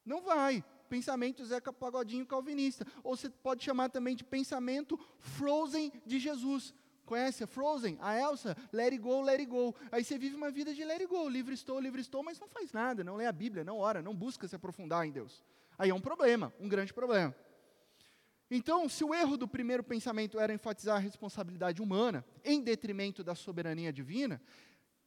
Não 0.04 0.21
vai. 0.23 0.64
Pensamento 0.88 1.44
Zeca 1.44 1.73
Pagodinho 1.73 2.26
calvinista. 2.26 2.87
Ou 3.02 3.16
você 3.16 3.30
pode 3.30 3.64
chamar 3.64 3.88
também 3.90 4.16
de 4.16 4.25
pensamento 4.25 4.99
Frozen 5.18 5.92
de 6.04 6.18
Jesus. 6.18 6.75
Conhece 7.04 7.44
a 7.44 7.46
Frozen? 7.46 7.99
A 8.00 8.18
Elsa? 8.18 8.56
Let 8.73 8.92
it 8.92 8.99
go, 8.99 9.20
let 9.20 9.40
it 9.40 9.46
go. 9.46 9.75
Aí 9.92 10.02
você 10.02 10.18
vive 10.18 10.34
uma 10.37 10.50
vida 10.50 10.75
de 10.75 10.84
let 10.84 11.00
it 11.00 11.06
go, 11.06 11.28
livre 11.28 11.54
estou, 11.54 11.78
livre 11.78 12.00
estou, 12.00 12.23
mas 12.23 12.38
não 12.38 12.49
faz 12.49 12.73
nada, 12.73 13.04
não 13.04 13.16
lê 13.16 13.26
a 13.26 13.32
Bíblia, 13.32 13.64
não 13.64 13.78
ora, 13.78 14.02
não 14.02 14.14
busca 14.14 14.49
se 14.49 14.56
aprofundar 14.56 15.06
em 15.06 15.11
Deus. 15.11 15.42
Aí 15.78 15.90
é 15.90 15.94
um 15.94 16.00
problema, 16.00 16.52
um 16.61 16.68
grande 16.68 16.92
problema. 16.92 17.34
Então, 18.50 18.88
se 18.88 19.02
o 19.02 19.14
erro 19.14 19.37
do 19.37 19.49
primeiro 19.49 19.82
pensamento 19.82 20.38
era 20.38 20.52
enfatizar 20.52 20.96
a 20.96 21.00
responsabilidade 21.00 21.82
humana 21.82 22.25
em 22.44 22.61
detrimento 22.61 23.25
da 23.25 23.34
soberania 23.34 23.92
divina, 23.92 24.40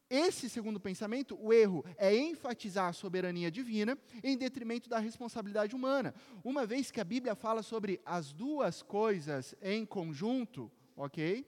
esse 0.10 0.50
segundo 0.50 0.80
pensamento, 0.80 1.38
o 1.40 1.52
erro 1.52 1.84
é 1.98 2.16
enfatizar 2.16 2.88
a 2.88 2.94
soberania 2.94 3.52
divina 3.52 3.98
em 4.24 4.38
detrimento 4.38 4.90
da 4.90 5.00
responsabilidade 5.00 5.76
humana. 5.76 6.16
Uma 6.44 6.66
vez 6.66 6.90
que 6.90 7.02
a 7.02 7.04
Bíblia 7.04 7.36
fala 7.36 7.62
sobre 7.62 8.00
as 8.06 8.32
duas 8.32 8.82
coisas 8.82 9.54
em 9.62 9.86
conjunto, 9.86 10.72
ok? 10.96 11.46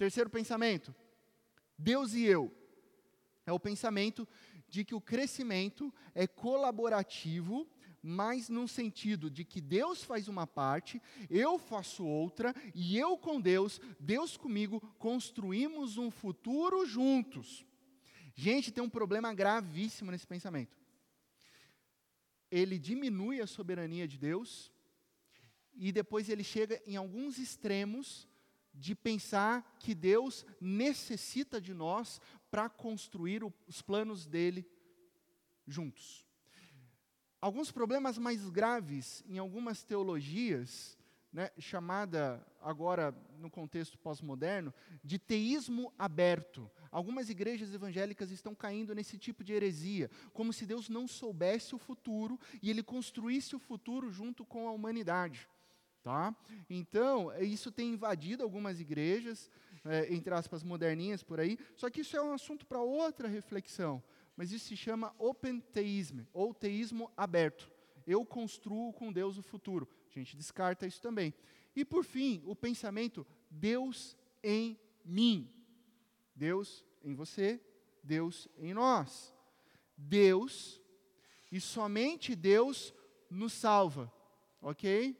Terceiro 0.00 0.30
pensamento, 0.30 0.94
Deus 1.76 2.14
e 2.14 2.24
eu. 2.24 2.50
É 3.44 3.52
o 3.52 3.60
pensamento 3.60 4.26
de 4.66 4.82
que 4.82 4.94
o 4.94 5.00
crescimento 5.00 5.92
é 6.14 6.26
colaborativo, 6.26 7.68
mas 8.02 8.48
num 8.48 8.66
sentido 8.66 9.30
de 9.30 9.44
que 9.44 9.60
Deus 9.60 10.02
faz 10.02 10.26
uma 10.26 10.46
parte, 10.46 11.02
eu 11.28 11.58
faço 11.58 12.06
outra, 12.06 12.54
e 12.74 12.96
eu 12.96 13.18
com 13.18 13.38
Deus, 13.38 13.78
Deus 14.00 14.38
comigo, 14.38 14.80
construímos 14.98 15.98
um 15.98 16.10
futuro 16.10 16.86
juntos. 16.86 17.66
Gente, 18.34 18.72
tem 18.72 18.82
um 18.82 18.88
problema 18.88 19.34
gravíssimo 19.34 20.10
nesse 20.10 20.26
pensamento. 20.26 20.78
Ele 22.50 22.78
diminui 22.78 23.42
a 23.42 23.46
soberania 23.46 24.08
de 24.08 24.16
Deus, 24.16 24.72
e 25.74 25.92
depois 25.92 26.30
ele 26.30 26.42
chega 26.42 26.82
em 26.86 26.96
alguns 26.96 27.36
extremos 27.36 28.29
de 28.80 28.94
pensar 28.94 29.76
que 29.78 29.94
Deus 29.94 30.46
necessita 30.60 31.60
de 31.60 31.74
nós 31.74 32.20
para 32.50 32.68
construir 32.68 33.44
o, 33.44 33.52
os 33.68 33.82
planos 33.82 34.26
dele 34.26 34.66
juntos. 35.66 36.26
Alguns 37.40 37.70
problemas 37.70 38.18
mais 38.18 38.48
graves 38.48 39.22
em 39.28 39.38
algumas 39.38 39.84
teologias, 39.84 40.98
né, 41.32 41.50
chamada 41.58 42.44
agora 42.60 43.14
no 43.38 43.50
contexto 43.50 43.98
pós-moderno 43.98 44.74
de 45.04 45.18
teísmo 45.18 45.92
aberto. 45.98 46.70
Algumas 46.90 47.28
igrejas 47.28 47.72
evangélicas 47.72 48.30
estão 48.30 48.54
caindo 48.54 48.94
nesse 48.94 49.16
tipo 49.16 49.44
de 49.44 49.52
heresia, 49.52 50.10
como 50.32 50.52
se 50.52 50.66
Deus 50.66 50.88
não 50.88 51.06
soubesse 51.06 51.74
o 51.74 51.78
futuro 51.78 52.38
e 52.62 52.68
ele 52.68 52.82
construísse 52.82 53.54
o 53.54 53.60
futuro 53.60 54.10
junto 54.10 54.44
com 54.44 54.66
a 54.66 54.72
humanidade. 54.72 55.48
Tá? 56.02 56.34
Então, 56.68 57.30
isso 57.40 57.70
tem 57.70 57.92
invadido 57.92 58.42
algumas 58.42 58.80
igrejas, 58.80 59.50
é, 59.84 60.12
entre 60.14 60.32
aspas, 60.32 60.62
moderninhas 60.62 61.22
por 61.22 61.38
aí, 61.38 61.58
só 61.76 61.90
que 61.90 62.00
isso 62.00 62.16
é 62.16 62.22
um 62.22 62.32
assunto 62.32 62.64
para 62.66 62.80
outra 62.80 63.28
reflexão. 63.28 64.02
Mas 64.34 64.50
isso 64.50 64.68
se 64.68 64.76
chama 64.76 65.14
open 65.18 65.60
theism, 65.60 66.20
ou 66.32 66.54
teísmo 66.54 67.10
aberto. 67.14 67.70
Eu 68.06 68.24
construo 68.24 68.92
com 68.94 69.12
Deus 69.12 69.36
o 69.36 69.42
futuro. 69.42 69.86
A 70.08 70.18
gente 70.18 70.36
descarta 70.36 70.86
isso 70.86 71.02
também. 71.02 71.34
E 71.76 71.84
por 71.84 72.02
fim, 72.02 72.42
o 72.46 72.56
pensamento 72.56 73.26
Deus 73.50 74.16
em 74.42 74.78
mim. 75.04 75.52
Deus 76.34 76.84
em 77.04 77.14
você, 77.14 77.60
Deus 78.02 78.48
em 78.56 78.72
nós. 78.72 79.34
Deus, 79.96 80.80
e 81.52 81.60
somente 81.60 82.34
Deus 82.34 82.94
nos 83.28 83.52
salva. 83.52 84.12
Ok? 84.62 85.16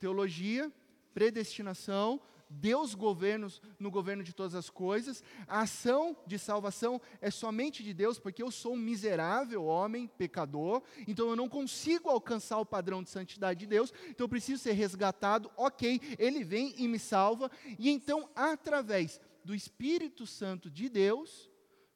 Teologia, 0.00 0.72
predestinação, 1.14 2.20
Deus 2.50 2.94
governos 2.94 3.62
no 3.78 3.92
governo 3.92 4.24
de 4.24 4.32
todas 4.32 4.56
as 4.56 4.68
coisas, 4.68 5.22
a 5.46 5.60
ação 5.60 6.16
de 6.26 6.36
salvação 6.36 7.00
é 7.20 7.30
somente 7.30 7.84
de 7.84 7.94
Deus, 7.94 8.18
porque 8.18 8.42
eu 8.42 8.50
sou 8.50 8.74
um 8.74 8.78
miserável 8.78 9.64
homem, 9.64 10.08
pecador, 10.08 10.82
então 11.06 11.28
eu 11.28 11.36
não 11.36 11.48
consigo 11.48 12.08
alcançar 12.08 12.58
o 12.58 12.66
padrão 12.66 13.04
de 13.04 13.10
santidade 13.10 13.60
de 13.60 13.66
Deus, 13.66 13.92
então 14.08 14.24
eu 14.24 14.28
preciso 14.28 14.60
ser 14.60 14.72
resgatado, 14.72 15.48
ok, 15.56 16.00
Ele 16.18 16.42
vem 16.42 16.74
e 16.76 16.88
me 16.88 16.98
salva, 16.98 17.48
e 17.78 17.88
então, 17.88 18.28
através 18.34 19.20
do 19.44 19.54
Espírito 19.54 20.26
Santo 20.26 20.68
de 20.68 20.88
Deus, 20.88 21.48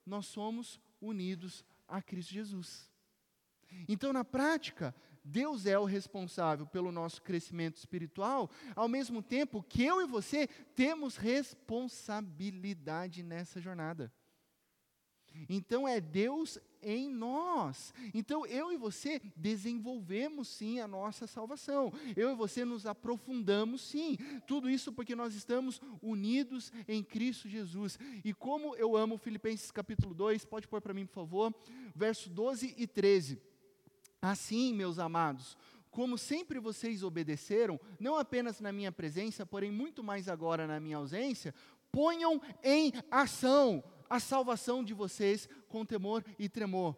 nós 0.06 0.26
somos 0.26 0.80
unidos 1.00 1.64
a 1.88 2.00
Cristo 2.00 2.32
Jesus. 2.32 2.88
Então, 3.88 4.12
na 4.12 4.24
prática, 4.24 4.94
Deus 5.24 5.64
é 5.64 5.78
o 5.78 5.84
responsável 5.84 6.66
pelo 6.66 6.92
nosso 6.92 7.22
crescimento 7.22 7.76
espiritual, 7.76 8.50
ao 8.76 8.88
mesmo 8.88 9.22
tempo 9.22 9.62
que 9.62 9.82
eu 9.82 10.02
e 10.02 10.06
você 10.06 10.46
temos 10.74 11.16
responsabilidade 11.16 13.22
nessa 13.22 13.60
jornada. 13.60 14.12
Então 15.48 15.88
é 15.88 16.00
Deus 16.00 16.58
em 16.80 17.08
nós. 17.08 17.92
Então 18.12 18.46
eu 18.46 18.72
e 18.72 18.76
você 18.76 19.20
desenvolvemos 19.34 20.48
sim 20.48 20.78
a 20.78 20.86
nossa 20.86 21.26
salvação. 21.26 21.92
Eu 22.16 22.30
e 22.30 22.34
você 22.34 22.64
nos 22.64 22.86
aprofundamos 22.86 23.82
sim. 23.82 24.16
Tudo 24.46 24.70
isso 24.70 24.92
porque 24.92 25.16
nós 25.16 25.34
estamos 25.34 25.80
unidos 26.00 26.72
em 26.86 27.02
Cristo 27.02 27.48
Jesus. 27.48 27.98
E 28.24 28.32
como 28.32 28.76
eu 28.76 28.96
amo 28.96 29.18
Filipenses 29.18 29.70
capítulo 29.70 30.14
2, 30.14 30.44
pode 30.44 30.68
pôr 30.68 30.80
para 30.80 30.94
mim, 30.94 31.06
por 31.06 31.14
favor, 31.14 31.54
verso 31.94 32.30
12 32.30 32.74
e 32.76 32.86
13. 32.86 33.40
Assim, 34.24 34.72
meus 34.72 34.98
amados, 34.98 35.54
como 35.90 36.16
sempre 36.16 36.58
vocês 36.58 37.02
obedeceram, 37.02 37.78
não 38.00 38.16
apenas 38.16 38.58
na 38.58 38.72
minha 38.72 38.90
presença, 38.90 39.44
porém 39.44 39.70
muito 39.70 40.02
mais 40.02 40.30
agora 40.30 40.66
na 40.66 40.80
minha 40.80 40.96
ausência, 40.96 41.54
ponham 41.92 42.40
em 42.62 42.90
ação 43.10 43.84
a 44.08 44.18
salvação 44.18 44.82
de 44.82 44.94
vocês 44.94 45.46
com 45.68 45.84
temor 45.84 46.24
e 46.38 46.48
tremor. 46.48 46.96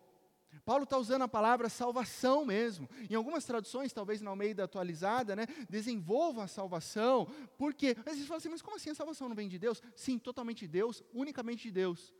Paulo 0.64 0.85
está 0.85 0.97
usando 0.97 1.23
a 1.23 1.28
palavra 1.28 1.68
salvação 1.68 2.47
mesmo. 2.47 2.88
Em 3.11 3.16
algumas 3.16 3.45
traduções, 3.45 3.92
talvez 3.92 4.21
na 4.21 4.30
Almeida 4.30 4.62
atualizada, 4.62 5.35
né, 5.35 5.49
desenvolva 5.68 6.45
a 6.45 6.49
salvação. 6.49 7.26
Porque, 7.59 7.97
às 7.99 8.14
vezes 8.14 8.26
fala 8.28 8.38
assim, 8.38 8.49
mas 8.49 8.62
como 8.62 8.76
assim 8.76 8.90
a 8.90 8.95
salvação 8.95 9.28
não 9.28 9.35
vem 9.35 9.49
de 9.49 9.59
Deus? 9.59 9.83
Sim, 9.97 10.16
totalmente 10.16 10.61
de 10.61 10.68
Deus, 10.68 11.02
unicamente 11.12 11.64
de 11.64 11.73
Deus. 11.73 12.14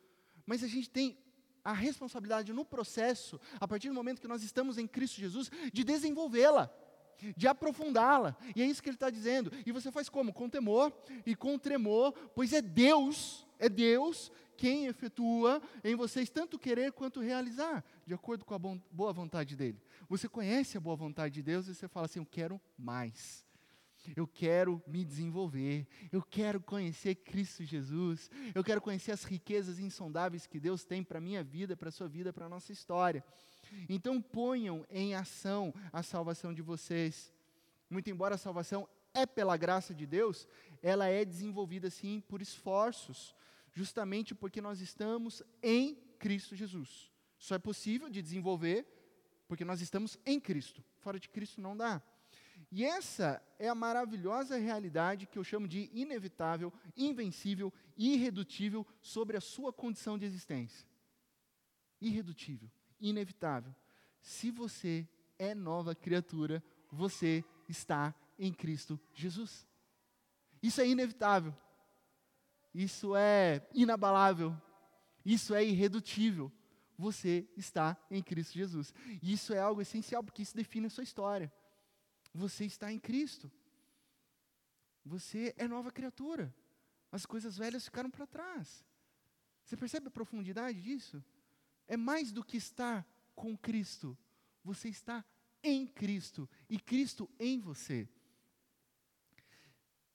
Mas 0.45 0.65
a 0.65 0.67
gente 0.67 0.91
tem 0.91 1.17
a 1.67 1.73
responsabilidade 1.73 2.53
no 2.53 2.65
processo, 2.65 3.41
a 3.59 3.67
partir 3.67 3.89
do 3.89 3.95
momento 3.95 4.21
que 4.21 4.29
nós 4.29 4.45
estamos 4.45 4.79
em 4.79 4.87
Cristo 4.87 5.21
Jesus, 5.21 5.51
de 5.73 5.83
desenvolvê-la, 5.83 6.71
de 7.37 7.49
aprofundá-la. 7.49 8.37
E 8.55 8.63
é 8.63 8.67
isso 8.67 8.81
que 8.81 8.89
ele 8.89 8.95
está 8.95 9.11
dizendo. 9.11 9.51
E 9.67 9.73
você 9.73 9.91
faz 9.91 10.09
como? 10.09 10.33
Com 10.33 10.49
temor 10.49 10.93
e 11.27 11.35
com 11.35 11.59
tremor, 11.59 12.13
pois 12.37 12.53
é 12.53 12.63
Deus, 12.63 13.45
é 13.59 13.69
Deus 13.69 14.31
quem 14.57 14.87
efetua 14.87 15.61
em 15.83 15.97
vocês 15.97 16.31
tanto 16.31 16.57
querer 16.57 16.93
quanto 16.93 17.21
realizar, 17.21 17.85
de 18.07 18.15
acordo 18.15 18.45
com 18.45 18.55
a 18.55 18.59
boa 18.59 19.13
vontade 19.13 19.57
dele. 19.57 19.83
Você 20.09 20.29
conhece 20.29 20.79
a 20.79 20.81
boa 20.81 20.95
vontade 20.95 21.35
de 21.35 21.43
Deus 21.43 21.67
e 21.67 21.75
você 21.75 21.89
fala 21.89 22.07
assim: 22.07 22.21
Eu 22.21 22.27
quero 22.27 22.61
mais. 22.79 23.46
Eu 24.15 24.27
quero 24.27 24.83
me 24.87 25.05
desenvolver, 25.05 25.87
eu 26.13 26.23
quero 26.23 26.61
conhecer 26.61 27.15
Cristo 27.17 27.65
Jesus, 27.65 28.31
eu 28.55 28.63
quero 28.63 28.81
conhecer 28.81 29.13
as 29.13 29.25
riquezas 29.25 29.79
insondáveis 29.79 30.47
que 30.47 30.61
Deus 30.61 30.85
tem 30.85 31.03
para 31.03 31.19
a 31.19 31.21
minha 31.21 31.43
vida, 31.43 31.77
para 31.77 31.89
a 31.89 31.93
sua 31.93 32.09
vida, 32.09 32.33
para 32.33 32.47
a 32.47 32.49
nossa 32.49 32.73
história. 32.73 33.25
Então 33.89 34.21
ponham 34.21 34.85
em 34.91 35.15
ação 35.15 35.75
a 35.93 36.03
salvação 36.03 36.53
de 36.53 36.63
vocês. 36.63 37.33
Muito 37.91 38.11
embora 38.11 38.35
a 38.35 38.39
salvação 38.39 38.89
é 39.15 39.25
pela 39.25 39.57
graça 39.57 39.95
de 39.95 40.07
Deus, 40.07 40.47
ela 40.83 41.09
é 41.09 41.25
desenvolvida 41.25 41.89
sim 41.89 42.21
por 42.29 42.43
esforços, 42.43 43.35
justamente 43.73 44.35
porque 44.35 44.61
nós 44.61 44.81
estamos 44.81 45.43
em 45.63 45.95
Cristo 46.19 46.55
Jesus. 46.55 47.11
Só 47.39 47.55
é 47.55 47.59
possível 47.59 48.09
de 48.09 48.21
desenvolver 48.21 48.87
porque 49.49 49.65
nós 49.65 49.81
estamos 49.81 50.19
em 50.27 50.41
Cristo. 50.41 50.85
Fora 50.99 51.19
de 51.19 51.29
Cristo 51.29 51.61
não 51.61 51.77
dá. 51.77 52.03
E 52.71 52.85
essa 52.85 53.43
é 53.59 53.69
a 53.69 53.75
maravilhosa 53.75 54.57
realidade 54.57 55.27
que 55.27 55.39
eu 55.39 55.45
chamo 55.45 55.69
de 55.69 55.91
inevitável, 55.93 56.73
invencível, 56.97 57.73
irredutível 57.97 58.87
sobre 59.01 59.37
a 59.37 59.41
sua 59.41 59.73
condição 59.73 60.19
de 60.19 60.25
existência. 60.25 60.87
Irredutível, 62.01 62.71
inevitável. 63.01 63.75
Se 64.21 64.51
você 64.51 65.09
é 65.39 65.55
nova 65.55 65.95
criatura, 65.95 66.63
você 66.91 67.45
está 67.69 68.15
em 68.39 68.53
Cristo 68.53 68.99
Jesus. 69.15 69.67
Isso 70.63 70.81
é 70.81 70.89
inevitável 70.89 71.55
isso 72.77 73.17
é 73.17 73.67
inabalável, 73.73 74.55
isso 75.25 75.55
é 75.55 75.65
irredutível. 75.65 76.53
Você 76.99 77.49
está 77.57 77.97
em 78.11 78.23
Cristo 78.23 78.53
Jesus. 78.53 78.93
E 79.23 79.33
isso 79.33 79.55
é 79.55 79.59
algo 79.59 79.81
essencial, 79.81 80.23
porque 80.23 80.43
isso 80.43 80.55
define 80.55 80.87
a 80.87 80.91
sua 80.91 81.03
história. 81.03 81.51
Você 82.37 82.67
está 82.67 82.93
em 82.93 82.99
Cristo. 82.99 83.51
Você 85.05 85.55
é 85.57 85.67
nova 85.67 85.91
criatura. 85.91 86.55
As 87.11 87.25
coisas 87.25 87.57
velhas 87.57 87.85
ficaram 87.85 88.11
para 88.11 88.27
trás. 88.27 88.85
Você 89.65 89.77
percebe 89.77 90.09
a 90.09 90.11
profundidade 90.11 90.81
disso? 90.81 91.25
É 91.89 91.97
mais 91.97 92.31
do 92.33 92.45
que 92.45 92.57
estar 92.57 93.07
com 93.35 93.57
Cristo. 93.57 94.17
Você 94.63 94.89
está 94.89 95.25
em 95.63 95.87
Cristo 95.87 96.49
e 96.69 96.79
Cristo 96.79 97.29
em 97.39 97.59
você. 97.59 98.09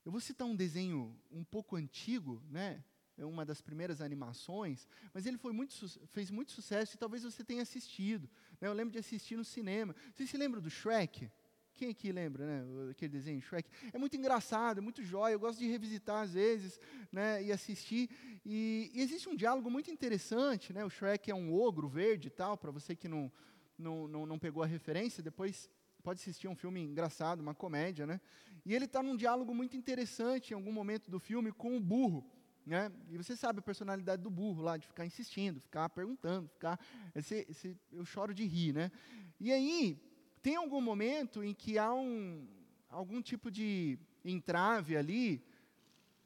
Eu 0.06 0.12
vou 0.12 0.22
citar 0.22 0.48
um 0.48 0.56
desenho 0.56 1.20
um 1.32 1.44
pouco 1.44 1.76
antigo, 1.76 2.42
né? 2.50 2.84
É 3.18 3.26
uma 3.26 3.46
das 3.46 3.62
primeiras 3.62 4.02
animações, 4.02 4.88
mas 5.14 5.26
ele 5.26 5.38
foi 5.38 5.54
muito, 5.54 5.74
fez 6.08 6.32
muito 6.32 6.52
sucesso 6.52 6.96
e 6.96 6.98
talvez 6.98 7.24
você 7.24 7.44
tenha 7.44 7.62
assistido. 7.62 8.30
Né? 8.60 8.68
Eu 8.68 8.74
lembro 8.74 8.92
de 8.92 9.00
assistir 9.00 9.36
no 9.36 9.44
cinema. 9.44 9.96
Você 10.14 10.26
se 10.26 10.38
lembra 10.38 10.60
do 10.60 10.70
Shrek? 10.70 11.30
Quem 11.76 11.90
aqui 11.90 12.12
lembra, 12.12 12.46
né? 12.46 12.92
Aquele 12.92 13.12
desenho 13.12 13.42
Shrek. 13.42 13.70
É 13.92 13.98
muito 13.98 14.16
engraçado, 14.16 14.78
é 14.78 14.82
muito 14.82 15.04
jóia. 15.04 15.34
Eu 15.34 15.40
gosto 15.40 15.60
de 15.60 15.68
revisitar 15.68 16.22
às 16.24 16.34
vezes, 16.34 16.80
né? 17.12 17.44
E 17.44 17.52
assistir. 17.52 18.10
E, 18.46 18.92
e 18.94 19.02
existe 19.02 19.28
um 19.28 19.36
diálogo 19.36 19.70
muito 19.70 19.90
interessante, 19.90 20.74
né? 20.74 20.86
O 20.86 20.90
Shrek 20.90 21.32
é 21.32 21.36
um 21.36 21.54
ogro 21.54 21.88
verde 21.88 22.28
e 22.28 22.32
tal. 22.32 22.58
Para 22.58 22.72
você 22.72 22.96
que 22.96 23.08
não, 23.08 23.32
não, 23.78 24.08
não, 24.08 24.26
não 24.26 24.40
pegou 24.40 24.62
a 24.64 24.68
referência, 24.68 25.24
depois 25.24 25.70
pode 26.02 26.20
assistir 26.20 26.48
um 26.48 26.56
filme 26.56 26.82
engraçado, 26.82 27.42
uma 27.42 27.54
comédia, 27.54 28.06
né? 28.06 28.20
E 28.66 28.76
ele 28.76 28.86
está 28.86 29.02
num 29.02 29.16
diálogo 29.16 29.54
muito 29.54 29.76
interessante 29.76 30.52
em 30.52 30.54
algum 30.54 30.72
momento 30.72 31.10
do 31.10 31.20
filme 31.20 31.52
com 31.52 31.76
o 31.76 31.80
burro. 31.80 32.26
Né? 32.66 32.92
E 33.10 33.18
você 33.18 33.36
sabe 33.36 33.60
a 33.60 33.62
personalidade 33.62 34.22
do 34.22 34.30
burro 34.30 34.62
lá, 34.62 34.78
de 34.78 34.86
ficar 34.86 35.06
insistindo, 35.06 35.60
ficar 35.60 35.90
perguntando, 35.90 36.48
ficar. 36.48 36.80
Esse, 37.16 37.46
esse, 37.50 37.78
eu 37.92 38.06
choro 38.06 38.34
de 38.36 38.46
rir, 38.46 38.74
né? 38.74 38.92
E 39.40 39.52
aí, 39.52 40.00
tem 40.42 40.56
algum 40.56 40.82
momento 40.82 41.44
em 41.44 41.54
que 41.54 41.78
há 41.78 41.94
um, 41.94 42.48
algum 42.90 43.22
tipo 43.22 43.52
de 43.52 43.98
entrave 44.24 44.98
ali, 44.98 45.44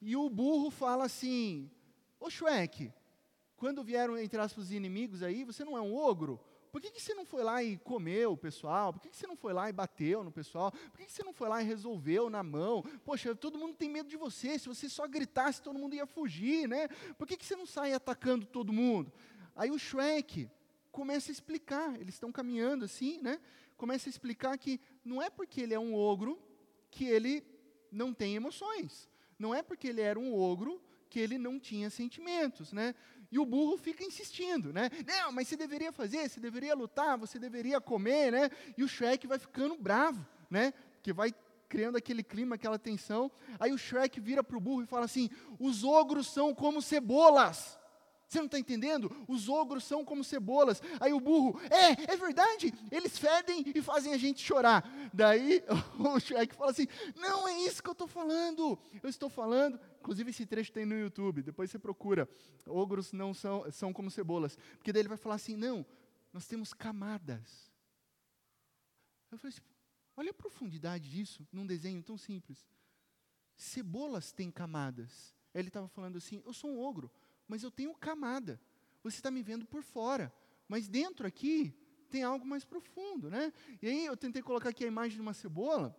e 0.01 0.15
o 0.15 0.30
burro 0.30 0.69
fala 0.69 1.06
assim: 1.06 1.69
Ô 2.19 2.30
Shrek, 2.30 2.91
quando 3.58 3.84
vieram, 3.84 4.17
entre 4.17 4.39
aspas, 4.39 4.65
os 4.65 4.71
inimigos 4.71 5.23
aí, 5.23 5.43
você 5.43 5.63
não 5.63 5.78
é 5.78 5.82
um 5.82 5.95
ogro? 5.95 6.39
Por 6.71 6.82
que, 6.82 6.91
que 6.91 7.01
você 7.01 7.13
não 7.13 7.25
foi 7.25 7.41
lá 7.41 7.63
e 7.63 7.78
comeu 7.78 8.34
o 8.34 8.38
pessoal? 8.38 8.91
Por 8.91 9.01
que, 9.01 9.08
que 9.08 9.15
você 9.15 9.25
não 9.25 9.38
foi 9.38 9.54
lá 9.54 9.69
e 9.69 9.71
bateu 9.71 10.25
no 10.25 10.32
pessoal? 10.32 10.73
Por 10.73 10.97
que, 10.97 11.06
que 11.06 11.12
você 11.13 11.23
não 11.23 11.32
foi 11.32 11.47
lá 11.47 11.62
e 11.62 11.65
resolveu 11.65 12.30
na 12.30 12.43
mão? 12.43 12.84
Poxa, 13.06 13.34
todo 13.34 13.58
mundo 13.58 13.75
tem 13.75 13.89
medo 13.89 14.10
de 14.10 14.17
você. 14.17 14.60
Se 14.60 14.67
você 14.67 14.89
só 14.89 15.08
gritasse, 15.08 15.62
todo 15.62 15.80
mundo 15.80 15.95
ia 15.95 16.06
fugir, 16.06 16.67
né? 16.67 16.89
Por 17.17 17.25
que, 17.25 17.38
que 17.38 17.45
você 17.45 17.56
não 17.56 17.65
sai 17.65 17.93
atacando 17.93 18.45
todo 18.45 18.73
mundo? 18.73 19.10
Aí 19.56 19.71
o 19.71 19.80
Shrek 19.80 20.49
começa 20.91 21.32
a 21.32 21.34
explicar. 21.34 21.95
Eles 21.95 22.15
estão 22.15 22.30
caminhando 22.30 22.84
assim, 22.84 23.21
né? 23.21 23.39
Começa 23.77 24.09
a 24.09 24.11
explicar 24.11 24.57
que 24.57 24.79
não 25.03 25.21
é 25.21 25.29
porque 25.29 25.61
ele 25.61 25.73
é 25.73 25.79
um 25.79 25.93
ogro 25.93 26.41
que 26.89 27.05
ele 27.05 27.43
não 27.91 28.13
tem 28.13 28.35
emoções. 28.35 29.09
Não 29.38 29.53
é 29.53 29.61
porque 29.61 29.88
ele 29.88 30.01
era 30.01 30.19
um 30.19 30.33
ogro 30.33 30.81
que 31.09 31.19
ele 31.19 31.38
não 31.38 31.59
tinha 31.59 31.89
sentimentos, 31.89 32.73
né? 32.73 32.95
E 33.31 33.39
o 33.39 33.45
burro 33.45 33.77
fica 33.77 34.03
insistindo, 34.03 34.71
né? 34.71 34.89
Não, 35.05 35.31
mas 35.31 35.47
você 35.47 35.57
deveria 35.57 35.91
fazer, 35.91 36.29
você 36.29 36.39
deveria 36.39 36.75
lutar, 36.75 37.17
você 37.17 37.38
deveria 37.38 37.81
comer, 37.81 38.31
né? 38.31 38.49
E 38.77 38.83
o 38.83 38.88
Shrek 38.88 39.27
vai 39.27 39.39
ficando 39.39 39.77
bravo, 39.77 40.25
né? 40.49 40.73
Que 41.03 41.13
vai 41.13 41.33
criando 41.67 41.97
aquele 41.97 42.23
clima, 42.23 42.55
aquela 42.55 42.79
tensão. 42.79 43.31
Aí 43.59 43.71
o 43.71 43.77
Shrek 43.77 44.19
vira 44.19 44.43
para 44.43 44.57
o 44.57 44.61
burro 44.61 44.83
e 44.83 44.88
fala 44.88 45.05
assim: 45.05 45.29
os 45.59 45.83
ogros 45.83 46.27
são 46.27 46.53
como 46.53 46.81
cebolas. 46.81 47.77
Você 48.36 48.39
não 48.39 48.48
está 48.48 48.60
entendendo? 48.60 49.10
Os 49.30 49.48
ogros 49.48 49.86
são 49.86 50.04
como 50.04 50.21
cebolas. 50.21 50.82
Aí 51.00 51.13
o 51.13 51.21
burro, 51.21 51.58
é, 51.69 52.12
é 52.13 52.17
verdade, 52.17 52.74
eles 52.91 53.17
fedem 53.17 53.63
e 53.74 53.82
fazem 53.82 54.13
a 54.13 54.17
gente 54.17 54.43
chorar. 54.43 54.84
Daí 55.13 55.63
o 55.98 56.19
Shrek 56.19 56.54
fala 56.54 56.71
assim: 56.71 56.86
não 57.15 57.48
é 57.48 57.60
isso 57.62 57.82
que 57.82 57.88
eu 57.88 57.93
estou 57.93 58.08
falando. 58.08 58.78
Eu 59.02 59.10
estou 59.10 59.30
falando, 59.30 59.80
inclusive 60.02 60.32
esse 60.32 60.45
trecho 60.45 60.74
tem 60.74 60.86
no 60.86 61.00
YouTube, 61.00 61.43
depois 61.43 61.71
você 61.71 61.80
procura. 61.80 62.28
Ogros 62.67 63.13
não 63.13 63.34
são, 63.34 63.71
são 63.71 63.93
como 63.93 64.12
cebolas. 64.12 64.58
Porque 64.78 64.91
daí 64.91 65.02
ele 65.02 65.10
vai 65.10 65.17
falar 65.17 65.36
assim: 65.36 65.56
não, 65.56 65.86
nós 66.34 66.45
temos 66.45 66.74
camadas. 66.74 67.71
Eu 69.32 69.38
falei 69.38 69.54
assim: 69.54 69.65
olha 70.17 70.32
a 70.32 70.34
profundidade 70.34 71.10
disso 71.10 71.48
num 71.54 71.65
desenho 71.65 72.04
tão 72.04 72.17
simples. 72.17 72.67
Cebolas 73.56 74.34
têm 74.34 74.52
camadas. 74.52 75.34
Ele 75.54 75.69
estava 75.69 75.88
falando 75.88 76.17
assim: 76.17 76.43
eu 76.45 76.52
sou 76.52 76.69
um 76.69 76.82
ogro 76.82 77.10
mas 77.47 77.63
eu 77.63 77.71
tenho 77.71 77.93
camada. 77.95 78.60
Você 79.03 79.17
está 79.17 79.29
me 79.29 79.43
vendo 79.43 79.65
por 79.65 79.84
fora, 79.84 80.34
mas 80.67 80.88
dentro 80.88 81.27
aqui 81.27 81.73
tem 82.10 82.23
algo 82.23 82.45
mais 82.45 82.63
profundo, 82.63 83.29
né? 83.29 83.51
E 83.81 83.88
aí 83.88 84.05
eu 84.05 84.17
tentei 84.17 84.41
colocar 84.41 84.69
aqui 84.69 84.84
a 84.84 84.88
imagem 84.88 85.15
de 85.15 85.21
uma 85.21 85.34
cebola, 85.34 85.95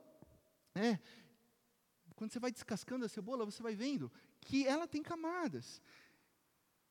né? 0.74 1.00
Quando 2.14 2.32
você 2.32 2.38
vai 2.38 2.50
descascando 2.50 3.04
a 3.04 3.09
cebola, 3.09 3.44
você 3.44 3.62
vai 3.62 3.74
vendo 3.74 4.11
que 4.40 4.66
ela 4.66 4.88
tem 4.88 5.02
camadas. 5.02 5.82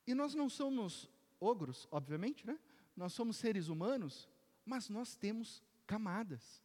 E 0.05 0.13
nós 0.13 0.35
não 0.35 0.47
somos 0.47 1.09
ogros, 1.39 1.87
obviamente, 1.91 2.45
né? 2.45 2.59
Nós 2.95 3.13
somos 3.13 3.37
seres 3.37 3.67
humanos, 3.67 4.29
mas 4.63 4.87
nós 4.87 5.15
temos 5.15 5.63
camadas. 5.87 6.61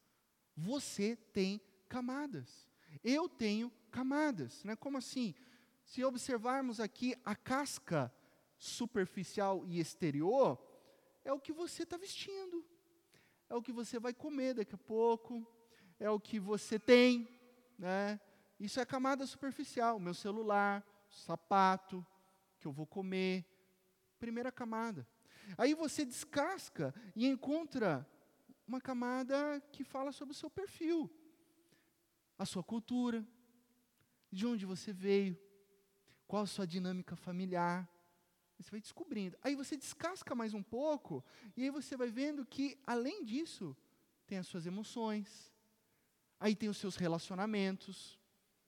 Você 0.54 1.16
tem 1.16 1.60
camadas. 1.88 2.68
Eu 3.02 3.28
tenho 3.28 3.72
camadas, 3.90 4.62
né? 4.62 4.76
Como 4.76 4.98
assim? 4.98 5.34
Se 5.90 6.04
observarmos 6.04 6.78
aqui 6.78 7.16
a 7.24 7.34
casca 7.34 8.14
superficial 8.56 9.66
e 9.66 9.80
exterior, 9.80 10.56
é 11.24 11.32
o 11.32 11.40
que 11.40 11.52
você 11.52 11.82
está 11.82 11.96
vestindo, 11.96 12.64
é 13.48 13.56
o 13.56 13.60
que 13.60 13.72
você 13.72 13.98
vai 13.98 14.14
comer 14.14 14.54
daqui 14.54 14.76
a 14.76 14.78
pouco, 14.78 15.44
é 15.98 16.08
o 16.08 16.20
que 16.20 16.38
você 16.38 16.78
tem, 16.78 17.28
né? 17.76 18.20
Isso 18.60 18.78
é 18.78 18.86
camada 18.86 19.26
superficial, 19.26 19.98
meu 19.98 20.14
celular, 20.14 20.86
sapato, 21.10 22.06
que 22.60 22.68
eu 22.68 22.72
vou 22.72 22.86
comer, 22.86 23.44
primeira 24.20 24.52
camada. 24.52 25.04
Aí 25.58 25.74
você 25.74 26.04
descasca 26.04 26.94
e 27.16 27.26
encontra 27.26 28.08
uma 28.64 28.80
camada 28.80 29.60
que 29.72 29.82
fala 29.82 30.12
sobre 30.12 30.30
o 30.30 30.38
seu 30.38 30.48
perfil, 30.48 31.10
a 32.38 32.46
sua 32.46 32.62
cultura, 32.62 33.26
de 34.30 34.46
onde 34.46 34.64
você 34.64 34.92
veio, 34.92 35.36
qual 36.30 36.44
a 36.44 36.46
sua 36.46 36.64
dinâmica 36.64 37.16
familiar. 37.16 37.90
Você 38.56 38.70
vai 38.70 38.80
descobrindo. 38.80 39.36
Aí 39.42 39.56
você 39.56 39.76
descasca 39.76 40.32
mais 40.32 40.54
um 40.54 40.62
pouco, 40.62 41.24
e 41.56 41.64
aí 41.64 41.70
você 41.70 41.96
vai 41.96 42.08
vendo 42.08 42.46
que, 42.46 42.78
além 42.86 43.24
disso, 43.24 43.76
tem 44.28 44.38
as 44.38 44.46
suas 44.46 44.64
emoções, 44.64 45.52
aí 46.38 46.54
tem 46.54 46.68
os 46.68 46.76
seus 46.76 46.94
relacionamentos, 46.94 48.16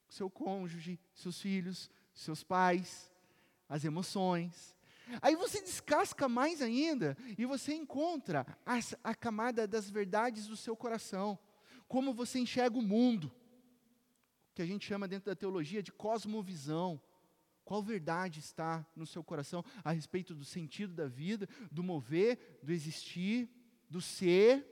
seu 0.08 0.28
cônjuge, 0.28 0.98
seus 1.14 1.40
filhos, 1.40 1.88
seus 2.12 2.42
pais, 2.42 3.12
as 3.68 3.84
emoções. 3.84 4.76
Aí 5.20 5.36
você 5.36 5.62
descasca 5.62 6.28
mais 6.28 6.60
ainda 6.60 7.16
e 7.38 7.46
você 7.46 7.74
encontra 7.74 8.44
as, 8.66 8.92
a 9.04 9.14
camada 9.14 9.68
das 9.68 9.88
verdades 9.88 10.48
do 10.48 10.56
seu 10.56 10.74
coração, 10.74 11.38
como 11.86 12.12
você 12.12 12.40
enxerga 12.40 12.76
o 12.76 12.82
mundo, 12.82 13.30
que 14.52 14.62
a 14.62 14.66
gente 14.66 14.84
chama 14.84 15.06
dentro 15.06 15.30
da 15.30 15.36
teologia 15.36 15.80
de 15.80 15.92
cosmovisão. 15.92 17.00
Qual 17.72 17.82
verdade 17.82 18.38
está 18.38 18.86
no 18.94 19.06
seu 19.06 19.24
coração 19.24 19.64
a 19.82 19.92
respeito 19.92 20.34
do 20.34 20.44
sentido 20.44 20.92
da 20.92 21.08
vida, 21.08 21.48
do 21.70 21.82
mover, 21.82 22.60
do 22.62 22.70
existir, 22.70 23.48
do 23.88 23.98
ser, 23.98 24.62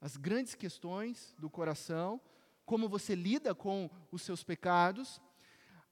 as 0.00 0.16
grandes 0.16 0.54
questões 0.54 1.34
do 1.36 1.50
coração, 1.50 2.20
como 2.64 2.88
você 2.88 3.16
lida 3.16 3.56
com 3.56 3.90
os 4.12 4.22
seus 4.22 4.44
pecados. 4.44 5.20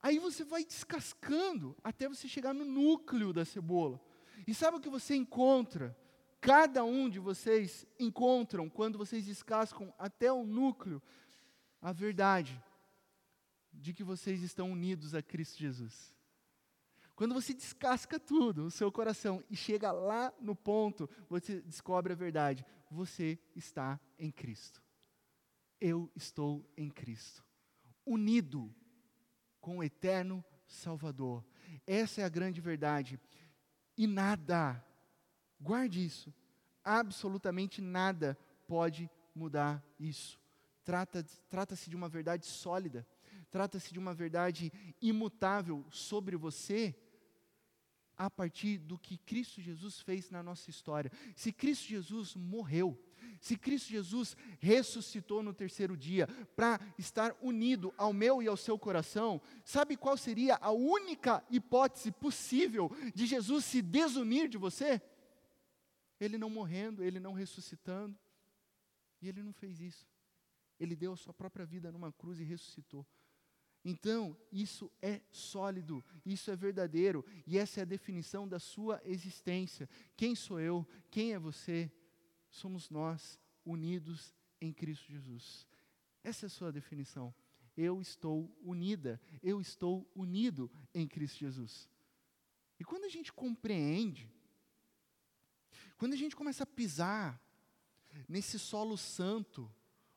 Aí 0.00 0.20
você 0.20 0.44
vai 0.44 0.64
descascando 0.64 1.76
até 1.82 2.08
você 2.08 2.28
chegar 2.28 2.54
no 2.54 2.64
núcleo 2.64 3.32
da 3.32 3.44
cebola. 3.44 4.00
E 4.46 4.54
sabe 4.54 4.76
o 4.76 4.80
que 4.80 4.88
você 4.88 5.16
encontra? 5.16 5.98
Cada 6.40 6.84
um 6.84 7.10
de 7.10 7.18
vocês 7.18 7.84
encontram, 7.98 8.70
quando 8.70 8.96
vocês 8.96 9.26
descascam 9.26 9.92
até 9.98 10.32
o 10.32 10.46
núcleo, 10.46 11.02
a 11.82 11.90
verdade 11.92 12.62
de 13.72 13.92
que 13.92 14.04
vocês 14.04 14.44
estão 14.44 14.70
unidos 14.70 15.12
a 15.12 15.20
Cristo 15.20 15.58
Jesus. 15.58 16.19
Quando 17.20 17.34
você 17.34 17.52
descasca 17.52 18.18
tudo, 18.18 18.64
o 18.64 18.70
seu 18.70 18.90
coração, 18.90 19.44
e 19.50 19.54
chega 19.54 19.92
lá 19.92 20.32
no 20.40 20.56
ponto, 20.56 21.06
você 21.28 21.60
descobre 21.60 22.14
a 22.14 22.16
verdade. 22.16 22.64
Você 22.90 23.38
está 23.54 24.00
em 24.18 24.30
Cristo. 24.30 24.82
Eu 25.78 26.10
estou 26.16 26.66
em 26.78 26.88
Cristo. 26.88 27.44
Unido 28.06 28.74
com 29.60 29.76
o 29.76 29.84
eterno 29.84 30.42
Salvador. 30.66 31.44
Essa 31.86 32.22
é 32.22 32.24
a 32.24 32.28
grande 32.30 32.58
verdade. 32.58 33.20
E 33.98 34.06
nada, 34.06 34.82
guarde 35.60 36.02
isso, 36.02 36.32
absolutamente 36.82 37.82
nada 37.82 38.34
pode 38.66 39.10
mudar 39.34 39.84
isso. 39.98 40.40
Trata-se 40.82 41.42
trata 41.50 41.76
de 41.76 41.94
uma 41.94 42.08
verdade 42.08 42.46
sólida, 42.46 43.06
trata-se 43.50 43.92
de 43.92 43.98
uma 43.98 44.14
verdade 44.14 44.72
imutável 45.02 45.84
sobre 45.90 46.34
você 46.34 46.96
a 48.20 48.28
partir 48.28 48.76
do 48.76 48.98
que 48.98 49.16
Cristo 49.16 49.62
Jesus 49.62 49.98
fez 50.02 50.28
na 50.28 50.42
nossa 50.42 50.68
história. 50.68 51.10
Se 51.34 51.50
Cristo 51.50 51.88
Jesus 51.88 52.34
morreu, 52.34 53.02
se 53.40 53.56
Cristo 53.56 53.88
Jesus 53.88 54.36
ressuscitou 54.58 55.42
no 55.42 55.54
terceiro 55.54 55.96
dia 55.96 56.26
para 56.54 56.78
estar 56.98 57.34
unido 57.40 57.94
ao 57.96 58.12
meu 58.12 58.42
e 58.42 58.46
ao 58.46 58.58
seu 58.58 58.78
coração, 58.78 59.40
sabe 59.64 59.96
qual 59.96 60.18
seria 60.18 60.56
a 60.60 60.70
única 60.70 61.42
hipótese 61.48 62.12
possível 62.12 62.90
de 63.14 63.24
Jesus 63.24 63.64
se 63.64 63.80
desunir 63.80 64.50
de 64.50 64.58
você? 64.58 65.00
Ele 66.20 66.36
não 66.36 66.50
morrendo, 66.50 67.02
ele 67.02 67.18
não 67.18 67.32
ressuscitando. 67.32 68.18
E 69.22 69.28
ele 69.30 69.42
não 69.42 69.54
fez 69.54 69.80
isso. 69.80 70.06
Ele 70.78 70.94
deu 70.94 71.14
a 71.14 71.16
sua 71.16 71.32
própria 71.32 71.64
vida 71.64 71.90
numa 71.90 72.12
cruz 72.12 72.38
e 72.38 72.44
ressuscitou. 72.44 73.06
Então, 73.84 74.36
isso 74.52 74.90
é 75.00 75.22
sólido, 75.30 76.04
isso 76.24 76.50
é 76.50 76.56
verdadeiro, 76.56 77.24
e 77.46 77.56
essa 77.56 77.80
é 77.80 77.82
a 77.82 77.86
definição 77.86 78.46
da 78.46 78.58
sua 78.58 79.00
existência. 79.04 79.88
Quem 80.16 80.34
sou 80.34 80.60
eu? 80.60 80.86
Quem 81.10 81.32
é 81.32 81.38
você? 81.38 81.90
Somos 82.50 82.90
nós, 82.90 83.38
unidos 83.64 84.34
em 84.60 84.72
Cristo 84.72 85.10
Jesus. 85.10 85.66
Essa 86.22 86.46
é 86.46 86.48
a 86.48 86.50
sua 86.50 86.70
definição. 86.70 87.34
Eu 87.76 88.00
estou 88.02 88.54
unida, 88.62 89.18
eu 89.42 89.60
estou 89.60 90.10
unido 90.14 90.70
em 90.92 91.08
Cristo 91.08 91.38
Jesus. 91.38 91.88
E 92.78 92.84
quando 92.84 93.04
a 93.04 93.08
gente 93.08 93.32
compreende, 93.32 94.30
quando 95.96 96.12
a 96.12 96.16
gente 96.16 96.36
começa 96.36 96.64
a 96.64 96.66
pisar 96.66 97.40
nesse 98.28 98.58
solo 98.58 98.96
santo, 98.96 99.72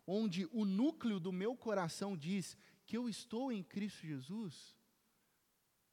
onde 0.05 0.47
o 0.51 0.65
núcleo 0.65 1.19
do 1.19 1.31
meu 1.31 1.55
coração 1.55 2.17
diz: 2.17 2.57
que 2.93 2.97
eu 2.97 3.09
estou 3.09 3.51
em 3.51 3.63
Cristo 3.63 4.05
Jesus, 4.05 4.77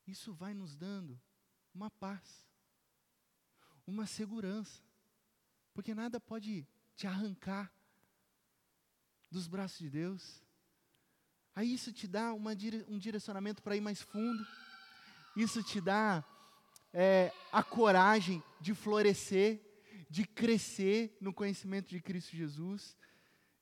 isso 0.06 0.34
vai 0.34 0.52
nos 0.52 0.76
dando 0.76 1.18
uma 1.72 1.90
paz, 1.90 2.46
uma 3.86 4.04
segurança, 4.06 4.82
porque 5.72 5.94
nada 5.94 6.20
pode 6.20 6.68
te 6.94 7.06
arrancar 7.06 7.72
dos 9.30 9.48
braços 9.48 9.78
de 9.78 9.88
Deus. 9.88 10.42
Aí 11.54 11.72
isso 11.72 11.90
te 11.90 12.06
dá 12.06 12.34
uma, 12.34 12.50
um 12.86 12.98
direcionamento 12.98 13.62
para 13.62 13.74
ir 13.74 13.80
mais 13.80 14.02
fundo, 14.02 14.46
isso 15.34 15.62
te 15.62 15.80
dá 15.80 16.22
é, 16.92 17.32
a 17.50 17.62
coragem 17.62 18.42
de 18.60 18.74
florescer, 18.74 19.58
de 20.10 20.26
crescer 20.26 21.16
no 21.18 21.32
conhecimento 21.32 21.88
de 21.88 22.02
Cristo 22.02 22.36
Jesus. 22.36 22.94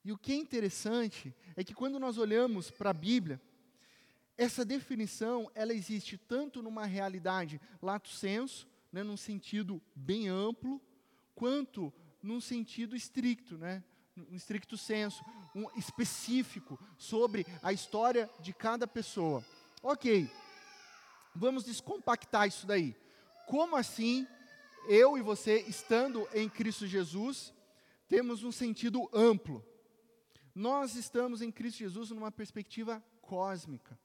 E 0.05 0.13
o 0.13 0.19
que 0.19 0.33
é 0.33 0.37
interessante 0.37 1.35
é 1.57 1.65
que 1.65 1.75
quando 1.75 1.99
nós 1.99 2.19
olhamos 2.19 2.71
para 2.71 2.91
a 2.91 2.95
Bíblia, 2.95 3.41
essa 4.37 4.65
definição, 4.65 5.51
ela 5.55 5.75
existe 5.75 6.17
tanto 6.17 6.63
numa 6.63 6.87
realidade 6.87 7.61
lato 7.83 8.09
senso, 8.09 8.69
né, 8.93 9.03
num 9.03 9.17
sentido 9.17 9.83
bem 9.95 10.29
amplo, 10.29 10.81
quanto 11.35 11.93
num 12.23 12.41
sentido 12.41 12.95
estricto, 12.95 13.59
né, 13.59 13.83
no 14.15 14.35
estricto 14.35 14.77
senso, 14.77 15.25
um 15.55 15.69
específico 15.77 16.79
sobre 16.97 17.47
a 17.63 17.73
história 17.73 18.31
de 18.41 18.53
cada 18.53 18.87
pessoa. 18.87 19.45
Ok, 19.83 20.31
vamos 21.35 21.65
descompactar 21.65 22.47
isso 22.49 22.67
daí. 22.67 22.97
Como 23.47 23.77
assim, 23.77 24.27
eu 24.89 25.19
e 25.19 25.23
você, 25.23 25.61
estando 25.69 26.29
em 26.33 26.49
Cristo 26.49 26.87
Jesus, 26.87 27.53
temos 28.09 28.43
um 28.43 28.53
sentido 28.53 29.09
amplo? 29.13 29.65
Nós 30.59 30.97
estamos 30.97 31.41
em 31.41 31.53
Cristo 31.53 31.79
Jesus 31.79 32.11
numa 32.11 32.33
perspectiva 32.33 33.01
cósmica, 33.23 33.97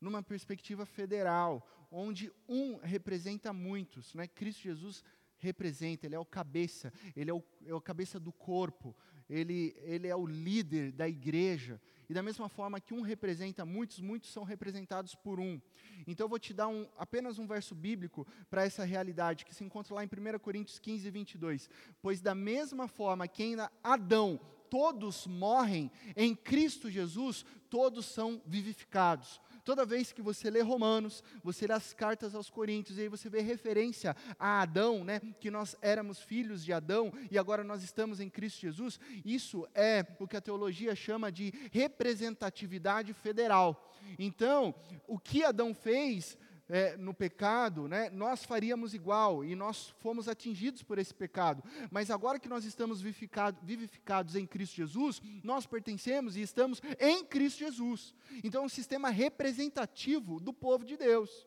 numa 0.00 0.22
perspectiva 0.22 0.86
federal, 0.86 1.68
onde 1.90 2.32
um 2.48 2.78
representa 2.78 3.52
muitos, 3.52 4.14
né? 4.14 4.26
Cristo 4.26 4.62
Jesus 4.62 5.04
representa, 5.36 6.06
ele 6.06 6.14
é 6.14 6.18
o 6.18 6.24
cabeça, 6.24 6.90
ele 7.14 7.30
é 7.30 7.34
o, 7.34 7.44
é 7.66 7.80
cabeça 7.82 8.18
do 8.18 8.32
corpo, 8.32 8.96
ele, 9.28 9.76
ele 9.82 10.08
é 10.08 10.16
o 10.16 10.26
líder 10.26 10.90
da 10.90 11.06
igreja. 11.06 11.78
E 12.08 12.14
da 12.14 12.22
mesma 12.22 12.48
forma 12.48 12.80
que 12.80 12.94
um 12.94 13.02
representa 13.02 13.66
muitos, 13.66 14.00
muitos 14.00 14.32
são 14.32 14.42
representados 14.42 15.14
por 15.14 15.38
um. 15.38 15.60
Então 16.06 16.24
eu 16.24 16.30
vou 16.30 16.38
te 16.38 16.54
dar 16.54 16.68
um, 16.68 16.88
apenas 16.96 17.38
um 17.38 17.46
verso 17.46 17.74
bíblico 17.74 18.26
para 18.48 18.64
essa 18.64 18.84
realidade, 18.84 19.44
que 19.44 19.54
se 19.54 19.62
encontra 19.62 19.94
lá 19.94 20.02
em 20.02 20.08
1 20.08 20.38
Coríntios 20.38 20.78
15, 20.78 21.10
22. 21.10 21.68
Pois 22.00 22.22
da 22.22 22.34
mesma 22.34 22.88
forma 22.88 23.28
que 23.28 23.42
ainda 23.42 23.70
Adão 23.82 24.40
todos 24.74 25.28
morrem, 25.28 25.88
em 26.16 26.34
Cristo 26.34 26.90
Jesus, 26.90 27.46
todos 27.70 28.06
são 28.06 28.42
vivificados. 28.44 29.40
Toda 29.64 29.86
vez 29.86 30.10
que 30.10 30.20
você 30.20 30.50
lê 30.50 30.62
Romanos, 30.62 31.22
você 31.44 31.64
lê 31.64 31.74
as 31.74 31.92
cartas 31.92 32.34
aos 32.34 32.50
Coríntios, 32.50 32.98
e 32.98 33.02
aí 33.02 33.08
você 33.08 33.30
vê 33.30 33.40
referência 33.40 34.16
a 34.36 34.62
Adão, 34.62 35.04
né, 35.04 35.20
que 35.38 35.48
nós 35.48 35.76
éramos 35.80 36.18
filhos 36.18 36.64
de 36.64 36.72
Adão 36.72 37.12
e 37.30 37.38
agora 37.38 37.62
nós 37.62 37.84
estamos 37.84 38.18
em 38.18 38.28
Cristo 38.28 38.62
Jesus, 38.62 38.98
isso 39.24 39.64
é 39.76 40.04
o 40.18 40.26
que 40.26 40.36
a 40.36 40.40
teologia 40.40 40.96
chama 40.96 41.30
de 41.30 41.54
representatividade 41.70 43.12
federal. 43.12 43.94
Então, 44.18 44.74
o 45.06 45.20
que 45.20 45.44
Adão 45.44 45.72
fez 45.72 46.36
é, 46.74 46.96
no 46.96 47.14
pecado, 47.14 47.86
né, 47.86 48.10
nós 48.10 48.44
faríamos 48.44 48.94
igual 48.94 49.44
e 49.44 49.54
nós 49.54 49.94
fomos 50.00 50.26
atingidos 50.26 50.82
por 50.82 50.98
esse 50.98 51.14
pecado. 51.14 51.62
Mas 51.88 52.10
agora 52.10 52.36
que 52.36 52.48
nós 52.48 52.64
estamos 52.64 53.00
vivificado, 53.00 53.56
vivificados 53.62 54.34
em 54.34 54.44
Cristo 54.44 54.74
Jesus, 54.74 55.22
nós 55.44 55.66
pertencemos 55.66 56.36
e 56.36 56.42
estamos 56.42 56.82
em 56.98 57.24
Cristo 57.24 57.60
Jesus. 57.60 58.12
Então 58.42 58.62
é 58.62 58.66
um 58.66 58.68
sistema 58.68 59.08
representativo 59.08 60.40
do 60.40 60.52
povo 60.52 60.84
de 60.84 60.96
Deus. 60.96 61.46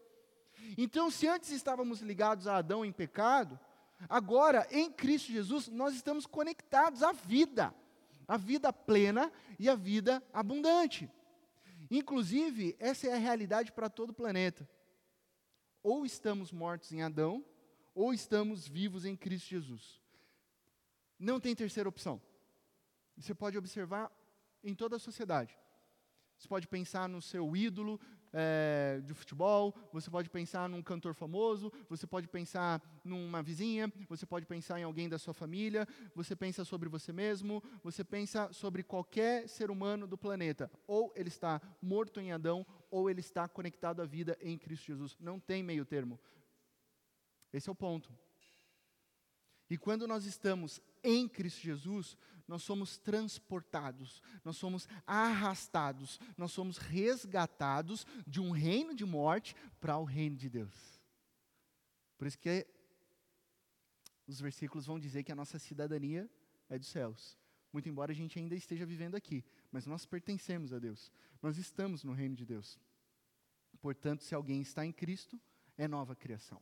Então, 0.77 1.11
se 1.11 1.27
antes 1.27 1.49
estávamos 1.49 1.99
ligados 1.99 2.47
a 2.47 2.55
Adão 2.55 2.85
em 2.85 2.93
pecado, 2.93 3.59
agora 4.07 4.65
em 4.71 4.89
Cristo 4.89 5.29
Jesus 5.29 5.67
nós 5.67 5.93
estamos 5.93 6.25
conectados 6.25 7.03
à 7.03 7.11
vida, 7.11 7.75
à 8.25 8.37
vida 8.37 8.71
plena 8.71 9.29
e 9.59 9.67
à 9.67 9.75
vida 9.75 10.23
abundante. 10.31 11.11
Inclusive, 11.91 12.77
essa 12.79 13.07
é 13.07 13.13
a 13.13 13.17
realidade 13.17 13.73
para 13.73 13.89
todo 13.89 14.11
o 14.11 14.13
planeta 14.13 14.65
ou 15.87 16.05
estamos 16.05 16.51
mortos 16.51 16.91
em 16.91 17.01
Adão, 17.01 17.45
ou 17.95 18.13
estamos 18.13 18.67
vivos 18.67 19.05
em 19.05 19.15
Cristo 19.15 19.47
Jesus. 19.47 20.01
Não 21.17 21.39
tem 21.39 21.55
terceira 21.55 21.87
opção. 21.87 22.21
Você 23.15 23.33
pode 23.33 23.57
observar 23.57 24.11
em 24.61 24.75
toda 24.75 24.97
a 24.97 24.99
sociedade. 24.99 25.57
Você 26.37 26.45
pode 26.45 26.67
pensar 26.67 27.07
no 27.07 27.21
seu 27.21 27.55
ídolo 27.55 28.01
é, 28.39 29.01
de 29.03 29.15
futebol, 29.15 29.73
você 29.91 30.11
pode 30.11 30.29
pensar 30.29 30.69
num 30.69 30.83
cantor 30.83 31.15
famoso, 31.15 31.73
você 31.89 32.05
pode 32.05 32.27
pensar 32.27 32.79
numa 33.03 33.41
vizinha, 33.41 33.91
você 34.07 34.27
pode 34.27 34.45
pensar 34.45 34.79
em 34.79 34.83
alguém 34.83 35.09
da 35.09 35.17
sua 35.17 35.33
família, 35.33 35.87
você 36.13 36.35
pensa 36.35 36.63
sobre 36.63 36.87
você 36.87 37.11
mesmo, 37.11 37.63
você 37.83 38.03
pensa 38.03 38.53
sobre 38.53 38.83
qualquer 38.83 39.49
ser 39.49 39.71
humano 39.71 40.05
do 40.05 40.15
planeta. 40.15 40.69
Ou 40.85 41.11
ele 41.15 41.29
está 41.29 41.59
morto 41.81 42.19
em 42.19 42.31
Adão, 42.31 42.63
ou 42.91 43.09
ele 43.09 43.21
está 43.21 43.47
conectado 43.47 44.03
à 44.03 44.05
vida 44.05 44.37
em 44.39 44.55
Cristo 44.55 44.85
Jesus. 44.85 45.17
Não 45.19 45.39
tem 45.39 45.63
meio 45.63 45.83
termo. 45.83 46.19
Esse 47.51 47.69
é 47.69 47.71
o 47.71 47.75
ponto. 47.75 48.13
E 49.67 49.79
quando 49.79 50.07
nós 50.07 50.25
estamos 50.25 50.79
em 51.03 51.27
Cristo 51.27 51.61
Jesus, 51.61 52.15
nós 52.47 52.63
somos 52.63 52.97
transportados, 52.97 54.21
nós 54.43 54.55
somos 54.55 54.87
arrastados, 55.05 56.19
nós 56.37 56.51
somos 56.51 56.77
resgatados 56.77 58.05
de 58.25 58.39
um 58.39 58.51
reino 58.51 58.95
de 58.95 59.05
morte 59.05 59.55
para 59.79 59.97
o 59.97 60.05
reino 60.05 60.37
de 60.37 60.49
Deus. 60.49 61.01
Por 62.17 62.27
isso 62.27 62.39
que 62.39 62.65
os 64.25 64.39
versículos 64.39 64.85
vão 64.85 64.99
dizer 64.99 65.23
que 65.23 65.31
a 65.31 65.35
nossa 65.35 65.59
cidadania 65.59 66.29
é 66.69 66.79
dos 66.79 66.87
céus. 66.87 67.37
Muito 67.71 67.89
embora 67.89 68.11
a 68.11 68.15
gente 68.15 68.39
ainda 68.39 68.55
esteja 68.55 68.85
vivendo 68.85 69.15
aqui, 69.15 69.43
mas 69.71 69.85
nós 69.85 70.05
pertencemos 70.05 70.73
a 70.73 70.79
Deus. 70.79 71.11
Nós 71.41 71.57
estamos 71.57 72.03
no 72.03 72.13
reino 72.13 72.35
de 72.35 72.45
Deus. 72.45 72.79
Portanto, 73.81 74.23
se 74.23 74.33
alguém 74.33 74.61
está 74.61 74.85
em 74.85 74.91
Cristo, 74.91 75.39
é 75.77 75.87
nova 75.87 76.15
criação. 76.15 76.61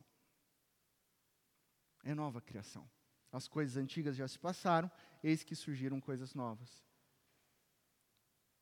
É 2.04 2.14
nova 2.14 2.40
criação. 2.40 2.88
As 3.32 3.48
coisas 3.48 3.76
antigas 3.76 4.16
já 4.16 4.26
se 4.26 4.38
passaram, 4.38 4.90
eis 5.22 5.42
que 5.42 5.54
surgiram 5.54 6.00
coisas 6.00 6.34
novas. 6.34 6.84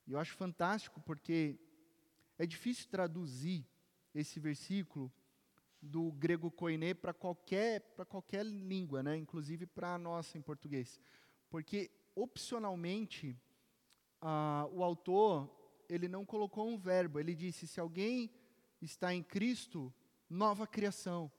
E 0.07 0.12
eu 0.12 0.18
acho 0.18 0.35
fantástico 0.35 1.00
porque 1.00 1.59
é 2.38 2.46
difícil 2.46 2.88
traduzir 2.88 3.66
esse 4.14 4.38
versículo 4.38 5.12
do 5.81 6.12
grego 6.12 6.50
koiné 6.50 6.94
para 6.94 7.12
qualquer, 7.12 7.81
qualquer 8.09 8.44
língua, 8.44 9.03
né? 9.03 9.16
inclusive 9.16 9.66
para 9.66 9.94
a 9.94 9.98
nossa 9.98 10.38
em 10.38 10.42
português. 10.42 11.00
Porque, 11.50 11.90
opcionalmente, 12.14 13.38
o 14.72 14.83
autor 14.83 15.50
ele 15.88 16.09
não 16.09 16.24
colocou 16.24 16.68
um 16.68 16.79
verbo, 16.79 17.20
ele 17.20 17.35
disse: 17.35 17.66
se 17.66 17.79
alguém 17.79 18.31
está 18.81 19.14
em 19.14 19.22
Cristo, 19.22 19.92
nova 20.29 20.66
criação. 20.66 21.31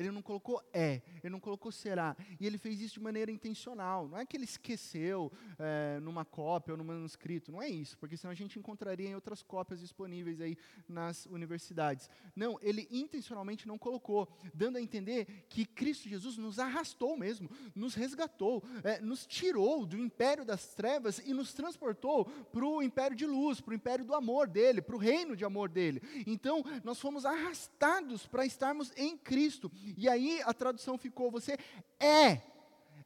Ele 0.00 0.10
não 0.10 0.22
colocou 0.22 0.62
é, 0.72 1.02
ele 1.22 1.30
não 1.30 1.38
colocou 1.38 1.70
será. 1.70 2.16
E 2.40 2.46
ele 2.46 2.56
fez 2.56 2.80
isso 2.80 2.94
de 2.94 3.00
maneira 3.00 3.30
intencional. 3.30 4.08
Não 4.08 4.16
é 4.16 4.24
que 4.24 4.34
ele 4.34 4.44
esqueceu 4.44 5.30
é, 5.58 6.00
numa 6.00 6.24
cópia 6.24 6.72
ou 6.72 6.78
no 6.78 6.84
manuscrito. 6.84 7.52
Não 7.52 7.60
é 7.60 7.68
isso, 7.68 7.98
porque 7.98 8.16
senão 8.16 8.32
a 8.32 8.34
gente 8.34 8.58
encontraria 8.58 9.10
em 9.10 9.14
outras 9.14 9.42
cópias 9.42 9.78
disponíveis 9.80 10.40
aí 10.40 10.56
nas 10.88 11.26
universidades. 11.26 12.08
Não, 12.34 12.58
ele 12.62 12.88
intencionalmente 12.90 13.68
não 13.68 13.76
colocou, 13.76 14.26
dando 14.54 14.78
a 14.78 14.80
entender 14.80 15.44
que 15.50 15.66
Cristo 15.66 16.08
Jesus 16.08 16.38
nos 16.38 16.58
arrastou 16.58 17.14
mesmo, 17.14 17.50
nos 17.74 17.94
resgatou, 17.94 18.64
é, 18.82 19.00
nos 19.00 19.26
tirou 19.26 19.84
do 19.84 19.98
império 19.98 20.46
das 20.46 20.74
trevas 20.74 21.18
e 21.18 21.34
nos 21.34 21.52
transportou 21.52 22.24
para 22.24 22.64
o 22.64 22.82
império 22.82 23.16
de 23.16 23.26
luz, 23.26 23.60
para 23.60 23.72
o 23.72 23.74
império 23.74 24.04
do 24.04 24.14
amor 24.14 24.48
dele, 24.48 24.80
para 24.80 24.96
o 24.96 24.98
reino 24.98 25.36
de 25.36 25.44
amor 25.44 25.68
dele. 25.68 26.00
Então, 26.26 26.64
nós 26.82 26.98
fomos 26.98 27.26
arrastados 27.26 28.26
para 28.26 28.46
estarmos 28.46 28.92
em 28.96 29.16
Cristo. 29.18 29.70
E 29.96 30.08
aí 30.08 30.40
a 30.44 30.52
tradução 30.52 30.98
ficou: 30.98 31.30
você 31.30 31.58
é, 31.98 32.42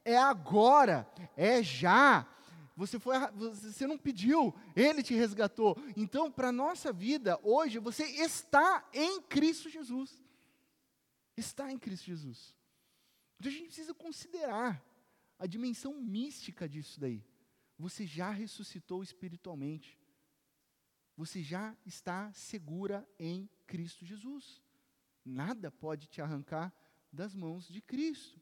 é 0.03 0.17
agora, 0.17 1.09
é 1.35 1.61
já. 1.61 2.27
Você, 2.77 2.99
foi, 2.99 3.15
você 3.33 3.87
não 3.87 3.97
pediu, 3.97 4.53
Ele 4.75 5.01
te 5.01 5.13
resgatou. 5.13 5.77
Então, 5.95 6.29
para 6.29 6.49
a 6.49 6.51
nossa 6.51 6.91
vida, 6.91 7.39
hoje, 7.41 7.79
você 7.79 8.03
está 8.03 8.87
em 8.93 9.21
Cristo 9.21 9.69
Jesus. 9.69 10.21
Está 11.37 11.71
em 11.71 11.77
Cristo 11.77 12.05
Jesus. 12.05 12.53
Então, 13.39 13.49
a 13.49 13.55
gente 13.55 13.67
precisa 13.67 13.93
considerar 13.93 14.83
a 15.39 15.47
dimensão 15.47 15.93
mística 15.93 16.67
disso 16.67 16.99
daí. 16.99 17.23
Você 17.77 18.05
já 18.05 18.29
ressuscitou 18.29 19.01
espiritualmente. 19.01 19.97
Você 21.17 21.41
já 21.41 21.75
está 21.85 22.31
segura 22.33 23.07
em 23.17 23.49
Cristo 23.65 24.05
Jesus. 24.05 24.61
Nada 25.25 25.71
pode 25.71 26.07
te 26.07 26.21
arrancar 26.21 26.71
das 27.11 27.33
mãos 27.33 27.67
de 27.67 27.81
Cristo. 27.81 28.39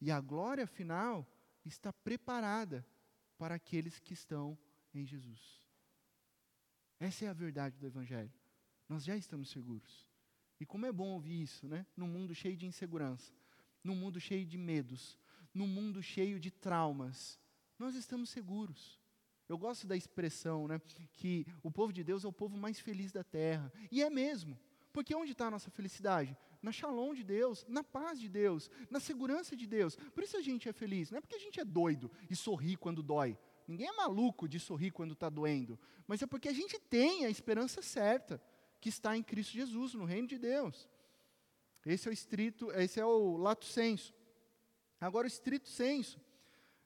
E 0.00 0.10
a 0.10 0.20
glória 0.20 0.66
final 0.66 1.26
está 1.64 1.92
preparada 1.92 2.86
para 3.36 3.56
aqueles 3.56 3.98
que 3.98 4.14
estão 4.14 4.56
em 4.94 5.04
Jesus. 5.04 5.60
Essa 6.98 7.24
é 7.24 7.28
a 7.28 7.32
verdade 7.32 7.76
do 7.78 7.86
Evangelho. 7.86 8.32
Nós 8.88 9.04
já 9.04 9.16
estamos 9.16 9.50
seguros. 9.50 10.06
E 10.58 10.66
como 10.66 10.86
é 10.86 10.92
bom 10.92 11.08
ouvir 11.08 11.42
isso, 11.42 11.66
né? 11.66 11.86
Num 11.96 12.06
mundo 12.06 12.34
cheio 12.34 12.56
de 12.56 12.66
insegurança, 12.66 13.32
num 13.82 13.96
mundo 13.96 14.20
cheio 14.20 14.46
de 14.46 14.58
medos, 14.58 15.18
num 15.54 15.66
mundo 15.66 16.02
cheio 16.02 16.38
de 16.38 16.50
traumas, 16.50 17.40
nós 17.78 17.94
estamos 17.94 18.28
seguros. 18.28 19.00
Eu 19.48 19.58
gosto 19.58 19.86
da 19.86 19.96
expressão, 19.96 20.68
né, 20.68 20.80
que 21.14 21.44
o 21.62 21.70
povo 21.70 21.92
de 21.92 22.04
Deus 22.04 22.24
é 22.24 22.28
o 22.28 22.32
povo 22.32 22.56
mais 22.56 22.78
feliz 22.78 23.10
da 23.10 23.24
terra. 23.24 23.72
E 23.90 24.02
é 24.02 24.08
mesmo. 24.08 24.56
Porque 24.92 25.14
onde 25.14 25.32
está 25.32 25.46
a 25.46 25.50
nossa 25.50 25.70
felicidade? 25.70 26.36
Na 26.62 26.72
shalom 26.72 27.14
de 27.14 27.24
Deus, 27.24 27.64
na 27.68 27.82
paz 27.82 28.20
de 28.20 28.28
Deus, 28.28 28.70
na 28.90 29.00
segurança 29.00 29.56
de 29.56 29.66
Deus. 29.66 29.96
Por 30.14 30.22
isso 30.22 30.36
a 30.36 30.42
gente 30.42 30.68
é 30.68 30.72
feliz. 30.72 31.10
Não 31.10 31.18
é 31.18 31.20
porque 31.20 31.36
a 31.36 31.40
gente 31.40 31.60
é 31.60 31.64
doido 31.64 32.10
e 32.28 32.36
sorri 32.36 32.76
quando 32.76 33.02
dói. 33.02 33.38
Ninguém 33.66 33.88
é 33.88 33.92
maluco 33.92 34.48
de 34.48 34.58
sorrir 34.58 34.90
quando 34.90 35.12
está 35.12 35.28
doendo. 35.28 35.78
Mas 36.06 36.20
é 36.22 36.26
porque 36.26 36.48
a 36.48 36.52
gente 36.52 36.78
tem 36.78 37.24
a 37.24 37.30
esperança 37.30 37.80
certa, 37.80 38.42
que 38.80 38.88
está 38.88 39.16
em 39.16 39.22
Cristo 39.22 39.52
Jesus, 39.52 39.94
no 39.94 40.04
reino 40.04 40.26
de 40.26 40.38
Deus. 40.38 40.88
Esse 41.86 42.08
é 42.08 42.10
o 42.10 42.12
estrito, 42.12 42.70
esse 42.72 42.98
é 42.98 43.04
o 43.04 43.36
lato 43.36 43.64
senso. 43.64 44.14
Agora 45.00 45.26
o 45.26 45.28
estrito 45.28 45.68
senso, 45.68 46.20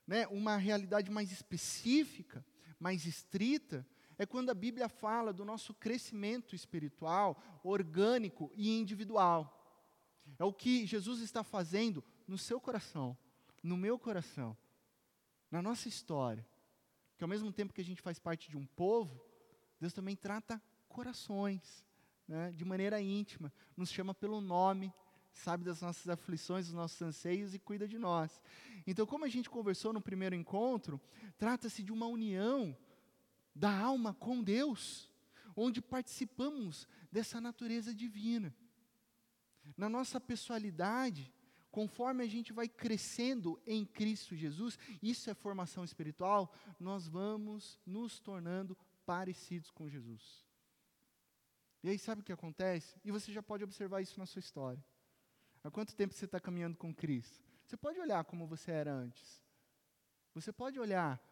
né, 0.07 0.27
uma 0.29 0.57
realidade 0.57 1.11
mais 1.11 1.33
específica, 1.33 2.45
mais 2.79 3.07
estrita, 3.07 3.87
é 4.19 4.27
quando 4.27 4.51
a 4.51 4.55
Bíblia 4.55 4.89
fala 4.89 5.33
do 5.33 5.45
nosso 5.45 5.75
crescimento 5.75 6.55
espiritual, 6.55 7.41
orgânico 7.63 8.51
e 8.55 8.71
individual. 8.71 9.61
É 10.39 10.45
o 10.45 10.53
que 10.53 10.87
Jesus 10.87 11.21
está 11.21 11.43
fazendo 11.43 12.03
no 12.27 12.39
seu 12.39 12.61
coração, 12.61 13.17
no 13.63 13.77
meu 13.77 13.99
coração, 13.99 14.57
na 15.51 15.61
nossa 15.61 15.89
história. 15.89 16.47
Que 17.17 17.25
ao 17.25 17.29
mesmo 17.29 17.53
tempo 17.53 17.73
que 17.73 17.81
a 17.81 17.85
gente 17.85 18.03
faz 18.03 18.19
parte 18.19 18.51
de 18.51 18.57
um 18.57 18.67
povo, 18.67 19.25
Deus 19.81 19.93
também 19.93 20.17
trata 20.17 20.61
corações, 20.89 21.85
né, 22.27 22.53
de 22.53 22.65
maneira 22.65 23.01
íntima, 23.01 23.53
nos 23.77 23.91
chama 23.91 24.15
pelo 24.15 24.41
nome, 24.41 24.93
sabe 25.33 25.65
das 25.65 25.81
nossas 25.83 26.09
aflições, 26.09 26.67
dos 26.67 26.75
nossos 26.75 27.01
anseios 27.03 27.55
e 27.55 27.59
cuida 27.59 27.87
de 27.87 27.99
nós. 27.99 28.41
Então, 28.87 29.05
como 29.05 29.25
a 29.25 29.29
gente 29.29 29.51
conversou 29.51 29.93
no 29.93 30.01
primeiro 30.01 30.35
encontro, 30.35 31.01
trata-se 31.37 31.83
de 31.83 31.93
uma 31.93 32.07
união 32.07 32.77
da 33.55 33.77
alma 33.77 34.15
com 34.15 34.43
Deus, 34.43 35.11
onde 35.57 35.81
participamos 35.81 36.89
dessa 37.11 37.41
natureza 37.41 37.95
divina. 37.95 38.55
Na 39.77 39.89
nossa 39.89 40.21
pessoalidade, 40.21 41.33
conforme 41.71 42.23
a 42.23 42.27
gente 42.27 42.53
vai 42.53 42.69
crescendo 42.69 43.61
em 43.67 43.85
Cristo 43.85 44.37
Jesus, 44.37 44.79
isso 45.03 45.31
é 45.31 45.35
formação 45.35 45.85
espiritual, 45.85 46.53
nós 46.79 47.09
vamos 47.09 47.79
nos 47.87 48.19
tornando 48.19 48.77
parecidos 49.07 49.71
com 49.71 49.89
Jesus. 49.89 50.45
E 51.83 51.89
aí, 51.89 51.99
sabe 51.99 52.23
o 52.23 52.25
que 52.25 52.33
acontece? 52.33 52.99
E 53.05 53.11
você 53.11 53.31
já 53.33 53.43
pode 53.43 53.63
observar 53.63 54.01
isso 54.01 54.19
na 54.19 54.25
sua 54.25 54.41
história. 54.41 54.83
Há 55.63 55.71
quanto 55.71 55.95
tempo 55.95 56.15
você 56.15 56.25
está 56.25 56.41
caminhando 56.41 56.77
com 56.77 56.95
Cristo? 56.95 57.43
Você 57.65 57.77
pode 57.77 57.99
olhar 57.99 58.25
como 58.25 58.47
você 58.47 58.71
era 58.71 58.93
antes. 58.93 59.43
Você 60.35 60.53
pode 60.53 60.79
olhar 60.79 61.23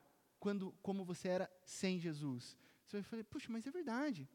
quando, 0.42 0.72
como 0.83 1.05
você 1.05 1.28
era 1.28 1.48
sem 1.64 2.00
Jesus. 2.00 2.59
Você 2.85 2.96
vai 2.96 3.05
falar, 3.05 3.22
puxa, 3.22 3.46
mas 3.48 3.64
é 3.64 3.70
verdade. 3.70 4.28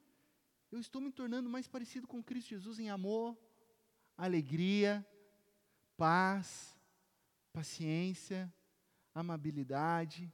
Eu 0.72 0.80
estou 0.80 1.02
me 1.02 1.12
tornando 1.12 1.50
mais 1.50 1.67
parecido 1.67 2.08
com 2.08 2.24
Cristo 2.24 2.48
Jesus 2.48 2.80
em 2.80 2.89
amor, 2.89 3.38
alegria, 4.15 5.06
paz, 5.98 6.74
paciência, 7.52 8.41
amabilidade, 9.13 10.34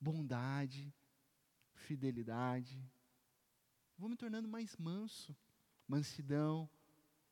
bondade, 0.00 0.92
fidelidade. 1.74 2.84
Vou 3.96 4.08
me 4.08 4.16
tornando 4.16 4.48
mais 4.48 4.76
manso, 4.76 5.36
mansidão, 5.86 6.68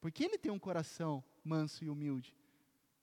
porque 0.00 0.22
ele 0.22 0.38
tem 0.38 0.52
um 0.52 0.61
coração 0.61 1.24
manso 1.42 1.85
e 1.85 1.90
humilde. 1.90 2.37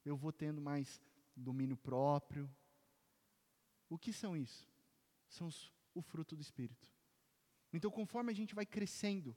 Eu 0.06 0.16
vou 0.16 0.32
tendo 0.32 0.62
mais 0.62 1.02
domínio 1.36 1.76
próprio, 1.76 2.50
o 3.90 3.98
que 3.98 4.14
são 4.14 4.38
isso? 4.38 4.68
São 5.28 5.48
os, 5.48 5.72
o 5.94 6.02
fruto 6.02 6.36
do 6.36 6.42
Espírito. 6.42 6.90
Então, 7.74 7.92
conforme 7.92 8.32
a 8.32 8.36
gente 8.36 8.56
vai 8.56 8.66
crescendo 8.66 9.36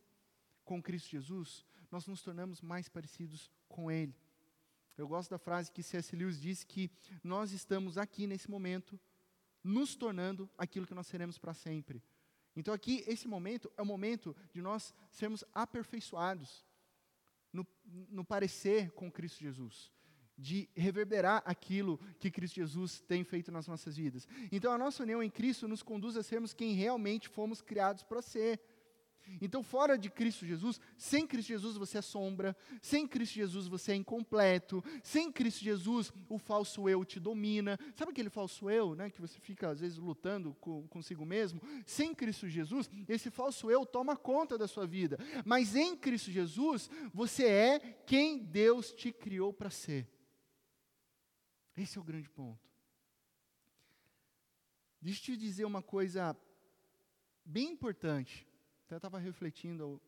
com 0.65 0.83
Cristo 0.83 1.11
Jesus, 1.11 1.65
nós 1.91 2.07
nos 2.07 2.23
tornamos 2.23 2.61
mais 2.61 2.89
parecidos 2.89 3.51
com 3.69 3.91
Ele. 3.91 4.15
Eu 4.97 5.09
gosto 5.09 5.31
da 5.31 5.39
frase 5.39 5.73
que 5.73 5.83
C.S. 5.83 6.15
Lewis 6.15 6.41
disse 6.41 6.67
que 6.67 6.91
nós 7.25 7.53
estamos 7.53 7.97
aqui 7.99 8.27
nesse 8.27 8.51
momento 8.51 9.01
nos 9.65 9.95
tornando 9.95 10.51
aquilo 10.57 10.87
que 10.87 10.95
nós 10.95 11.07
seremos 11.07 11.39
para 11.39 11.55
sempre. 11.55 12.03
Então 12.55 12.75
aqui 12.75 13.03
esse 13.07 13.27
momento 13.27 13.73
é 13.77 13.83
o 13.83 13.87
momento 13.87 14.37
de 14.53 14.61
nós 14.61 14.95
sermos 15.11 15.43
aperfeiçoados 15.55 16.67
no, 17.53 17.67
no 17.85 18.25
parecer 18.25 18.91
com 18.93 19.11
Cristo 19.11 19.41
Jesus 19.41 19.91
de 20.37 20.69
reverberar 20.75 21.43
aquilo 21.45 21.99
que 22.19 22.31
Cristo 22.31 22.57
Jesus 22.57 23.01
tem 23.01 23.23
feito 23.25 23.53
nas 23.53 23.67
nossas 23.67 23.97
vidas. 23.97 24.27
Então, 24.51 24.73
a 24.73 24.79
nossa 24.79 25.03
união 25.03 25.23
em 25.23 25.31
Cristo 25.31 25.69
nos 25.69 25.83
conduz 25.83 26.17
a 26.17 26.23
sermos 26.23 26.55
quem 26.55 26.73
realmente 26.75 27.29
fomos 27.29 27.61
criados 27.61 28.03
para 28.03 28.23
ser. 28.23 28.61
Então, 29.41 29.63
fora 29.63 29.97
de 29.97 30.11
Cristo 30.11 30.47
Jesus, 30.47 30.81
sem 30.97 31.27
Cristo 31.27 31.49
Jesus 31.49 31.77
você 31.77 31.99
é 31.99 32.03
sombra, 32.03 32.57
sem 32.81 33.07
Cristo 33.07 33.35
Jesus 33.35 33.67
você 33.69 33.93
é 33.93 33.95
incompleto, 33.95 34.83
sem 35.03 35.31
Cristo 35.31 35.63
Jesus 35.63 36.13
o 36.29 36.39
falso 36.39 36.89
eu 36.89 37.05
te 37.05 37.21
domina. 37.21 37.79
Sabe 37.95 38.13
aquele 38.13 38.31
falso 38.31 38.69
eu, 38.69 38.95
né, 38.95 39.11
que 39.11 39.21
você 39.21 39.39
fica 39.39 39.71
às 39.71 39.81
vezes 39.81 39.99
lutando 39.99 40.57
com, 40.61 40.87
consigo 40.89 41.25
mesmo? 41.25 41.61
Sem 41.87 42.15
Cristo 42.15 42.49
Jesus, 42.49 42.91
esse 43.09 43.31
falso 43.31 43.71
eu 43.71 43.87
toma 43.87 44.17
conta 44.17 44.59
da 44.59 44.67
sua 44.67 44.87
vida. 44.87 45.19
Mas 45.45 45.77
em 45.77 45.97
Cristo 45.97 46.31
Jesus, 46.31 46.91
você 47.13 47.47
é 47.47 47.79
quem 48.07 48.39
Deus 48.39 48.93
te 48.93 49.13
criou 49.13 49.53
para 49.53 49.71
ser. 49.71 50.07
Esse 51.77 51.99
é 51.99 52.01
o 52.01 52.05
grande 52.05 52.29
ponto. 52.29 52.71
Deixa 55.01 55.21
eu 55.21 55.25
te 55.25 55.37
dizer 55.37 55.65
uma 55.65 55.83
coisa 55.83 56.37
bem 57.45 57.71
importante 57.71 58.47
até 58.93 58.99
estava 58.99 59.19
refletindo 59.19 59.99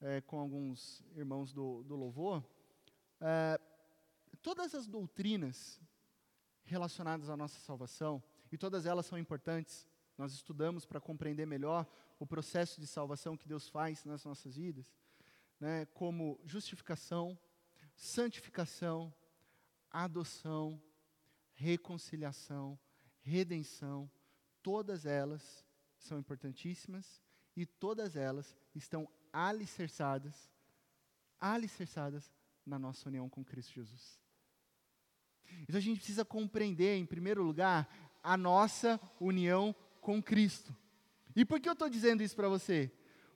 é, 0.00 0.22
com 0.22 0.40
alguns 0.40 1.04
irmãos 1.14 1.52
do, 1.52 1.82
do 1.82 1.96
louvor. 1.96 2.42
É, 3.20 3.60
todas 4.40 4.74
as 4.74 4.86
doutrinas 4.86 5.78
relacionadas 6.64 7.28
à 7.28 7.36
nossa 7.36 7.60
salvação, 7.60 8.22
e 8.50 8.56
todas 8.56 8.86
elas 8.86 9.04
são 9.04 9.18
importantes, 9.18 9.86
nós 10.16 10.32
estudamos 10.32 10.86
para 10.86 10.98
compreender 10.98 11.44
melhor 11.44 11.86
o 12.18 12.26
processo 12.26 12.80
de 12.80 12.86
salvação 12.86 13.36
que 13.36 13.46
Deus 13.46 13.68
faz 13.68 14.02
nas 14.02 14.24
nossas 14.24 14.56
vidas, 14.56 14.90
né, 15.60 15.84
como 15.92 16.40
justificação, 16.46 17.38
santificação, 17.94 19.12
adoção, 19.90 20.80
reconciliação, 21.54 22.78
redenção, 23.20 24.10
todas 24.62 25.06
elas 25.06 25.64
são 25.98 26.18
importantíssimas 26.18 27.20
e 27.56 27.66
todas 27.66 28.16
elas 28.16 28.56
estão 28.74 29.08
alicerçadas, 29.32 30.50
alicerçadas 31.40 32.32
na 32.64 32.78
nossa 32.78 33.08
união 33.08 33.28
com 33.28 33.44
Cristo 33.44 33.74
Jesus. 33.74 34.20
Então 35.62 35.76
a 35.76 35.80
gente 35.80 35.98
precisa 35.98 36.24
compreender, 36.24 36.96
em 36.96 37.06
primeiro 37.06 37.42
lugar, 37.42 37.88
a 38.22 38.36
nossa 38.36 39.00
união 39.18 39.74
com 40.00 40.22
Cristo. 40.22 40.74
E 41.34 41.44
por 41.44 41.60
que 41.60 41.68
eu 41.68 41.72
estou 41.72 41.88
dizendo 41.88 42.22
isso 42.22 42.36
para 42.36 42.48
você? 42.48 42.90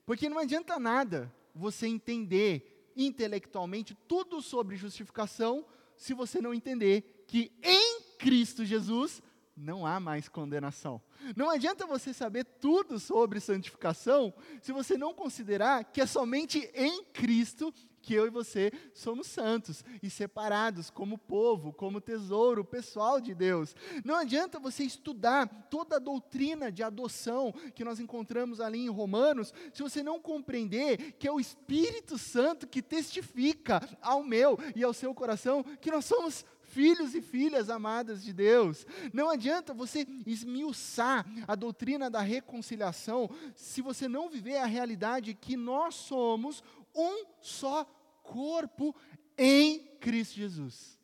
Porque 0.05 0.29
não 0.29 0.39
adianta 0.39 0.79
nada 0.79 1.33
você 1.55 1.87
entender 1.87 2.93
intelectualmente 2.97 3.95
tudo 4.07 4.43
sobre 4.43 4.77
justificação 4.77 5.67
se 5.97 6.15
você 6.15 6.41
não 6.41 6.55
entender 6.55 7.25
que 7.27 7.53
em 7.63 8.03
Cristo 8.19 8.65
Jesus 8.65 9.23
não 9.57 9.87
há 9.87 10.01
mais 10.01 10.29
condenação. 10.29 11.01
Não 11.37 11.51
adianta 11.51 11.87
você 11.87 12.13
saber 12.13 12.45
tudo 12.45 12.99
sobre 12.99 13.41
santificação 13.41 14.33
se 14.61 14.73
você 14.73 14.97
não 14.97 15.15
considerar 15.15 15.85
que 15.85 16.01
é 16.01 16.07
somente 16.07 16.71
em 16.75 17.05
Cristo 17.05 17.73
que 18.03 18.13
eu 18.13 18.27
e 18.27 18.31
você 18.31 18.73
somos 18.93 19.29
santos 19.29 19.85
e 20.03 20.11
separados 20.11 20.91
como 20.91 21.17
povo, 21.17 21.73
como 21.73 22.01
tesouro 22.01 22.65
pessoal 22.65 23.21
de 23.21 23.35
Deus. 23.35 23.75
Não 24.05 24.17
adianta 24.17 24.59
você 24.59 24.83
estudar 24.83 25.47
toda 25.71 25.97
a 25.97 26.01
doutrina 26.01 26.71
de 26.71 26.83
adoção 26.83 27.55
que 27.75 27.85
nós 27.85 28.01
encontramos 28.01 28.61
ali 28.61 28.81
em 28.81 28.91
Romanos, 28.91 29.55
se 29.73 29.83
você 29.83 30.03
não 30.03 30.21
compreender 30.21 31.13
que 31.13 31.29
é 31.29 31.33
o 31.33 31.41
Espírito 31.41 32.19
Santo 32.19 32.67
que 32.67 32.83
testifica 32.83 33.81
ao 34.01 34.23
meu 34.23 34.59
e 34.75 34.83
ao 34.83 34.93
seu 34.93 35.15
coração 35.15 35.63
que 35.81 35.91
nós 35.91 36.05
somos 36.05 36.45
filhos 36.73 37.15
e 37.15 37.21
filhas 37.21 37.69
amadas 37.69 38.23
de 38.23 38.33
Deus. 38.33 38.87
Não 39.13 39.29
adianta 39.29 39.75
você 39.75 40.07
esmiuçar 40.27 41.27
a 41.47 41.55
doutrina 41.55 42.09
da 42.09 42.21
reconciliação 42.21 43.29
se 43.55 43.83
você 43.83 44.09
não 44.09 44.31
viver 44.31 44.57
a 44.57 44.67
realidade 44.67 45.35
que 45.35 45.57
nós 45.57 45.95
somos 45.95 46.65
um 46.95 47.27
só 47.41 47.85
corpo 48.23 48.95
em 49.37 49.97
Cristo 49.99 50.35
Jesus. 50.35 50.99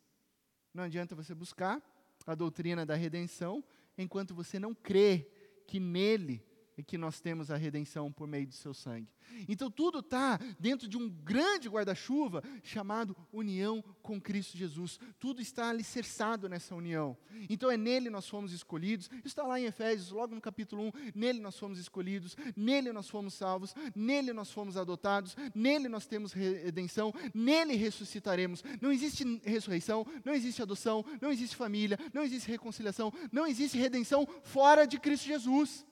Não 0.73 0.83
adianta 0.83 1.15
você 1.15 1.33
buscar 1.33 1.81
a 2.25 2.35
doutrina 2.35 2.85
da 2.85 2.95
redenção 2.95 3.63
enquanto 3.97 4.33
você 4.33 4.59
não 4.59 4.73
crê 4.73 5.29
que 5.67 5.79
nele 5.79 6.43
que 6.85 6.97
nós 6.97 7.19
temos 7.19 7.51
a 7.51 7.57
redenção 7.57 8.11
por 8.11 8.27
meio 8.27 8.47
do 8.47 8.53
seu 8.53 8.73
sangue. 8.73 9.07
Então 9.47 9.69
tudo 9.69 9.99
está 9.99 10.39
dentro 10.59 10.87
de 10.87 10.97
um 10.97 11.09
grande 11.09 11.69
guarda-chuva 11.69 12.43
chamado 12.63 13.15
união 13.31 13.83
com 14.01 14.19
Cristo 14.19 14.57
Jesus. 14.57 14.99
Tudo 15.19 15.41
está 15.41 15.69
alicerçado 15.69 16.49
nessa 16.49 16.75
união. 16.75 17.17
Então 17.49 17.69
é 17.69 17.77
nele 17.77 18.09
nós 18.09 18.27
fomos 18.27 18.51
escolhidos. 18.51 19.09
Está 19.23 19.43
lá 19.43 19.59
em 19.59 19.65
Efésios, 19.65 20.11
logo 20.11 20.35
no 20.35 20.41
capítulo 20.41 20.87
1. 20.87 20.91
Nele 21.15 21.39
nós 21.39 21.57
fomos 21.57 21.79
escolhidos, 21.79 22.35
nele 22.55 22.91
nós 22.91 23.09
fomos 23.09 23.33
salvos, 23.33 23.75
nele 23.95 24.33
nós 24.33 24.51
fomos 24.51 24.77
adotados, 24.77 25.35
nele 25.53 25.87
nós 25.87 26.05
temos 26.05 26.33
redenção, 26.33 27.13
nele 27.33 27.75
ressuscitaremos. 27.75 28.63
Não 28.81 28.91
existe 28.91 29.23
ressurreição, 29.43 30.05
não 30.25 30.33
existe 30.33 30.61
adoção, 30.61 31.05
não 31.21 31.31
existe 31.31 31.55
família, 31.55 31.99
não 32.13 32.23
existe 32.23 32.49
reconciliação, 32.49 33.13
não 33.31 33.45
existe 33.45 33.77
redenção 33.77 34.27
fora 34.43 34.85
de 34.85 34.99
Cristo 34.99 35.25
Jesus. 35.25 35.85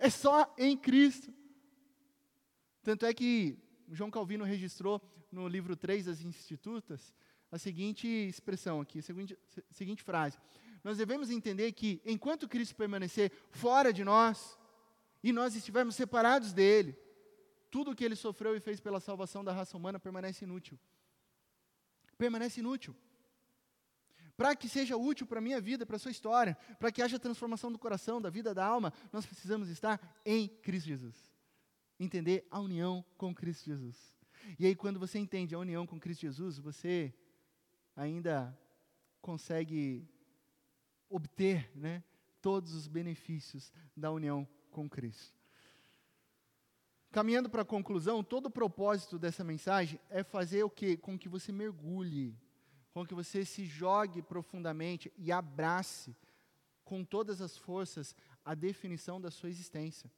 É 0.00 0.08
só 0.08 0.52
em 0.56 0.74
Cristo. 0.78 1.32
Tanto 2.82 3.04
é 3.04 3.12
que 3.12 3.58
João 3.92 4.10
Calvino 4.10 4.44
registrou 4.44 4.98
no 5.30 5.46
livro 5.46 5.76
3 5.76 6.06
das 6.06 6.22
Institutas 6.22 7.14
a 7.52 7.58
seguinte 7.58 8.06
expressão 8.08 8.80
aqui, 8.80 9.00
a 9.00 9.02
seguinte, 9.02 9.38
a 9.70 9.74
seguinte 9.74 10.02
frase. 10.02 10.38
Nós 10.82 10.96
devemos 10.96 11.30
entender 11.30 11.70
que 11.72 12.00
enquanto 12.06 12.48
Cristo 12.48 12.74
permanecer 12.74 13.30
fora 13.50 13.92
de 13.92 14.02
nós 14.02 14.58
e 15.22 15.32
nós 15.32 15.54
estivermos 15.54 15.96
separados 15.96 16.54
dele, 16.54 16.96
tudo 17.70 17.90
o 17.90 17.94
que 17.94 18.02
ele 18.02 18.16
sofreu 18.16 18.56
e 18.56 18.60
fez 18.60 18.80
pela 18.80 19.00
salvação 19.00 19.44
da 19.44 19.52
raça 19.52 19.76
humana 19.76 20.00
permanece 20.00 20.46
inútil. 20.46 20.78
Permanece 22.16 22.60
inútil 22.60 22.96
para 24.40 24.56
que 24.56 24.70
seja 24.70 24.96
útil 24.96 25.26
para 25.26 25.38
a 25.38 25.42
minha 25.42 25.60
vida, 25.60 25.84
para 25.84 25.96
a 25.96 25.98
sua 25.98 26.10
história, 26.10 26.56
para 26.78 26.90
que 26.90 27.02
haja 27.02 27.18
transformação 27.18 27.70
do 27.70 27.78
coração, 27.78 28.22
da 28.22 28.30
vida, 28.30 28.54
da 28.54 28.64
alma, 28.64 28.90
nós 29.12 29.26
precisamos 29.26 29.68
estar 29.68 30.00
em 30.24 30.48
Cristo 30.48 30.86
Jesus. 30.86 31.14
Entender 31.98 32.48
a 32.50 32.58
união 32.58 33.04
com 33.18 33.34
Cristo 33.34 33.66
Jesus. 33.66 33.98
E 34.58 34.64
aí, 34.64 34.74
quando 34.74 34.98
você 34.98 35.18
entende 35.18 35.54
a 35.54 35.58
união 35.58 35.86
com 35.86 36.00
Cristo 36.00 36.22
Jesus, 36.22 36.56
você 36.56 37.12
ainda 37.94 38.58
consegue 39.20 40.08
obter 41.10 41.70
né, 41.74 42.02
todos 42.40 42.72
os 42.72 42.88
benefícios 42.88 43.70
da 43.94 44.10
união 44.10 44.48
com 44.70 44.88
Cristo. 44.88 45.38
Caminhando 47.12 47.50
para 47.50 47.60
a 47.60 47.66
conclusão, 47.66 48.24
todo 48.24 48.46
o 48.46 48.50
propósito 48.50 49.18
dessa 49.18 49.44
mensagem 49.44 50.00
é 50.08 50.24
fazer 50.24 50.62
o 50.62 50.70
quê? 50.70 50.96
Com 50.96 51.18
que 51.18 51.28
você 51.28 51.52
mergulhe 51.52 52.40
com 52.92 53.06
que 53.06 53.14
você 53.14 53.44
se 53.44 53.64
jogue 53.64 54.22
profundamente 54.22 55.12
e 55.16 55.30
abrace 55.30 56.16
com 56.84 57.04
todas 57.04 57.40
as 57.40 57.56
forças 57.56 58.16
a 58.44 58.54
definição 58.54 59.20
da 59.20 59.30
sua 59.30 59.48
existência. 59.48 60.10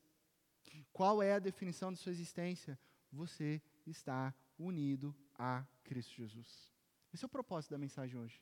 Qual 0.93 1.23
é 1.23 1.35
a 1.35 1.39
definição 1.39 1.93
da 1.93 1.97
sua 1.97 2.13
existência? 2.13 2.79
Você 3.13 3.61
está 3.87 4.35
unido 4.59 5.15
a 5.39 5.65
Cristo 5.85 6.15
Jesus. 6.15 6.71
Esse 7.13 7.25
é 7.25 7.27
o 7.27 7.29
propósito 7.29 7.73
da 7.73 7.79
mensagem 7.79 8.19
hoje. 8.19 8.41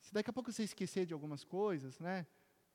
Se 0.00 0.14
daqui 0.14 0.30
a 0.30 0.32
pouco 0.32 0.52
você 0.52 0.62
esquecer 0.62 1.06
de 1.06 1.12
algumas 1.12 1.42
coisas, 1.42 1.98
né? 1.98 2.26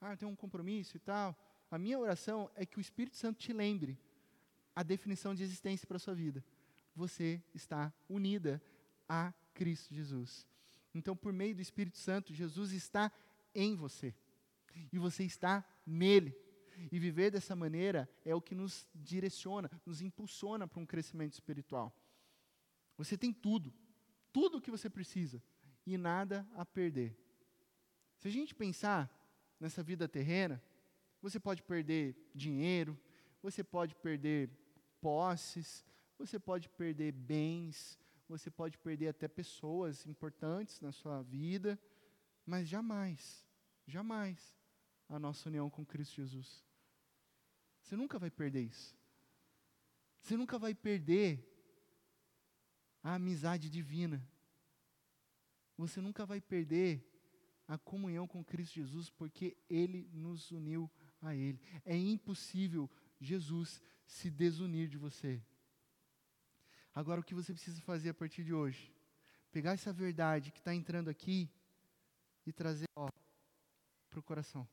Ah, 0.02 0.18
tenho 0.18 0.32
um 0.32 0.36
compromisso 0.36 0.98
e 0.98 1.00
tal. 1.00 1.38
A 1.72 1.78
minha 1.78 1.98
oração 1.98 2.52
é 2.56 2.66
que 2.66 2.78
o 2.78 2.82
Espírito 2.82 3.16
Santo 3.16 3.40
te 3.40 3.54
lembre 3.54 3.98
a 4.76 4.84
definição 4.84 5.34
de 5.34 5.44
existência 5.44 5.88
para 5.88 5.98
a 5.98 6.00
sua 6.00 6.14
vida. 6.14 6.44
Você 6.96 7.42
está 7.54 7.94
unida 8.10 8.62
a 9.08 9.34
Cristo 9.54 9.94
Jesus. 9.94 10.48
Então, 10.94 11.16
por 11.16 11.34
meio 11.34 11.56
do 11.56 11.62
Espírito 11.62 11.98
Santo, 11.98 12.34
Jesus 12.34 12.72
está 12.72 13.12
em 13.54 13.76
você. 13.76 14.14
E 14.92 14.98
você 14.98 15.24
está 15.24 15.66
nele. 15.86 16.36
E 16.92 17.00
viver 17.00 17.32
dessa 17.32 17.56
maneira 17.56 18.10
é 18.26 18.34
o 18.34 18.42
que 18.42 18.56
nos 18.56 18.88
direciona, 18.94 19.70
nos 19.86 20.02
impulsiona 20.02 20.68
para 20.68 20.80
um 20.80 20.86
crescimento 20.86 21.34
espiritual. 21.34 21.96
Você 22.98 23.18
tem 23.18 23.32
tudo, 23.32 23.74
tudo 24.32 24.58
o 24.58 24.62
que 24.62 24.72
você 24.72 24.90
precisa 24.90 25.42
e 25.86 25.98
nada 25.98 26.48
a 26.56 26.66
perder. 26.66 27.18
Se 28.18 28.28
a 28.28 28.32
gente 28.32 28.56
pensar 28.56 29.12
nessa 29.60 29.84
vida 29.84 30.08
terrena, 30.08 30.62
você 31.22 31.40
pode 31.40 31.62
perder 31.64 32.16
dinheiro, 32.34 33.00
você 33.42 33.64
pode 33.64 33.96
perder 33.96 34.50
posses, 35.02 35.86
você 36.18 36.40
pode 36.40 36.70
perder 36.70 37.12
bens, 37.12 38.00
você 38.38 38.50
pode 38.50 38.80
perder 38.80 39.10
até 39.10 39.28
pessoas 39.28 40.08
importantes 40.08 40.82
na 40.82 40.92
sua 40.92 41.22
vida, 41.22 41.80
mas 42.44 42.68
jamais, 42.68 43.46
jamais 43.86 44.58
a 45.08 45.20
nossa 45.20 45.48
união 45.50 45.70
com 45.70 45.86
Cristo 45.86 46.16
Jesus. 46.16 46.66
Você 47.80 47.96
nunca 47.96 48.18
vai 48.18 48.32
perder 48.32 48.64
isso. 48.64 48.98
Você 50.20 50.36
nunca 50.36 50.58
vai 50.58 50.74
perder 50.74 51.48
a 53.04 53.14
amizade 53.16 53.70
divina. 53.70 54.28
Você 55.78 56.02
nunca 56.02 56.26
vai 56.26 56.42
perder 56.42 57.08
a 57.68 57.78
comunhão 57.78 58.28
com 58.28 58.44
Cristo 58.44 58.74
Jesus, 58.74 59.12
porque 59.12 59.56
Ele 59.70 60.10
nos 60.12 60.50
uniu 60.50 60.90
a 61.22 61.36
Ele. 61.36 61.62
É 61.86 61.96
impossível 61.96 62.90
Jesus 63.20 63.80
se 64.08 64.32
desunir 64.32 64.88
de 64.88 64.98
você. 64.98 65.40
Agora, 66.96 67.22
o 67.22 67.24
que 67.24 67.34
você 67.34 67.52
precisa 67.52 67.82
fazer 67.82 68.10
a 68.10 68.14
partir 68.14 68.44
de 68.44 68.54
hoje? 68.54 68.94
Pegar 69.52 69.72
essa 69.72 69.92
verdade 69.92 70.52
que 70.52 70.60
está 70.60 70.76
entrando 70.76 71.10
aqui 71.10 71.50
e 72.46 72.52
trazer 72.52 72.86
para 74.10 74.20
o 74.20 74.24
coração. 74.24 74.68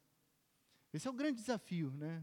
Esse 0.92 1.08
é 1.08 1.10
o 1.10 1.14
grande 1.14 1.40
desafio 1.40 1.90
né, 1.92 2.22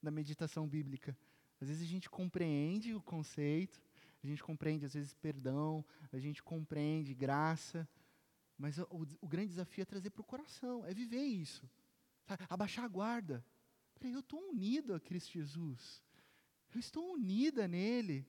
da 0.00 0.10
meditação 0.10 0.68
bíblica. 0.68 1.16
Às 1.60 1.68
vezes 1.68 1.82
a 1.82 1.86
gente 1.86 2.08
compreende 2.08 2.94
o 2.94 3.02
conceito, 3.02 3.82
a 4.22 4.26
gente 4.26 4.42
compreende, 4.42 4.84
às 4.84 4.94
vezes, 4.94 5.14
perdão, 5.14 5.84
a 6.12 6.18
gente 6.18 6.42
compreende 6.42 7.12
graça, 7.12 7.88
mas 8.56 8.78
o, 8.78 9.06
o 9.20 9.26
grande 9.26 9.48
desafio 9.48 9.82
é 9.82 9.84
trazer 9.84 10.10
para 10.10 10.20
o 10.20 10.24
coração, 10.24 10.84
é 10.86 10.94
viver 10.94 11.22
isso, 11.22 11.68
abaixar 12.48 12.84
a 12.84 12.88
guarda. 12.88 13.44
Peraí, 13.94 14.12
eu 14.12 14.20
estou 14.20 14.40
unido 14.48 14.94
a 14.94 15.00
Cristo 15.00 15.32
Jesus, 15.32 16.02
eu 16.72 16.78
estou 16.78 17.14
unida 17.14 17.66
nele, 17.66 18.26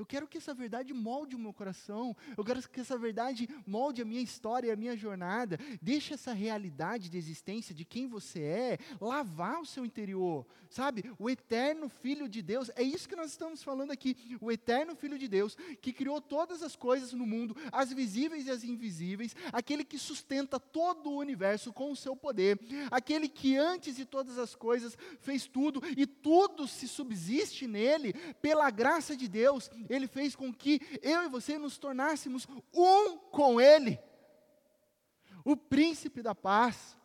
eu 0.00 0.06
quero 0.06 0.26
que 0.26 0.38
essa 0.38 0.54
verdade 0.54 0.94
molde 0.94 1.36
o 1.36 1.38
meu 1.38 1.52
coração. 1.52 2.16
Eu 2.34 2.42
quero 2.42 2.66
que 2.66 2.80
essa 2.80 2.96
verdade 2.96 3.46
molde 3.66 4.00
a 4.00 4.04
minha 4.04 4.22
história, 4.22 4.72
a 4.72 4.76
minha 4.76 4.96
jornada. 4.96 5.58
Deixe 5.82 6.14
essa 6.14 6.32
realidade 6.32 7.10
de 7.10 7.18
existência 7.18 7.74
de 7.74 7.84
quem 7.84 8.08
você 8.08 8.40
é 8.40 8.78
lavar 8.98 9.60
o 9.60 9.66
seu 9.66 9.84
interior. 9.84 10.46
Sabe? 10.70 11.04
O 11.18 11.28
eterno 11.28 11.88
Filho 11.88 12.28
de 12.28 12.40
Deus, 12.40 12.70
é 12.76 12.82
isso 12.82 13.08
que 13.08 13.16
nós 13.16 13.30
estamos 13.30 13.62
falando 13.62 13.90
aqui. 13.90 14.16
O 14.40 14.50
eterno 14.50 14.96
Filho 14.96 15.18
de 15.18 15.28
Deus, 15.28 15.54
que 15.82 15.92
criou 15.92 16.18
todas 16.18 16.62
as 16.62 16.74
coisas 16.74 17.12
no 17.12 17.26
mundo, 17.26 17.54
as 17.70 17.92
visíveis 17.92 18.46
e 18.46 18.50
as 18.50 18.64
invisíveis, 18.64 19.36
aquele 19.52 19.84
que 19.84 19.98
sustenta 19.98 20.58
todo 20.58 21.10
o 21.10 21.18
universo 21.18 21.74
com 21.74 21.90
o 21.90 21.96
seu 21.96 22.16
poder, 22.16 22.58
aquele 22.90 23.28
que 23.28 23.56
antes 23.56 23.96
de 23.96 24.06
todas 24.06 24.38
as 24.38 24.54
coisas 24.54 24.96
fez 25.20 25.46
tudo 25.46 25.82
e 25.94 26.06
tudo 26.06 26.66
se 26.66 26.88
subsiste 26.88 27.66
nele, 27.66 28.14
pela 28.40 28.70
graça 28.70 29.14
de 29.14 29.28
Deus 29.28 29.68
ele 29.90 30.06
fez 30.06 30.36
com 30.36 30.54
que 30.54 30.80
eu 31.02 31.24
e 31.24 31.28
você 31.28 31.58
nos 31.58 31.76
tornássemos 31.76 32.46
um 32.72 33.18
com 33.18 33.60
Ele. 33.60 33.98
O 35.44 35.56
príncipe 35.56 36.22
da 36.22 36.34
paz, 36.34 36.96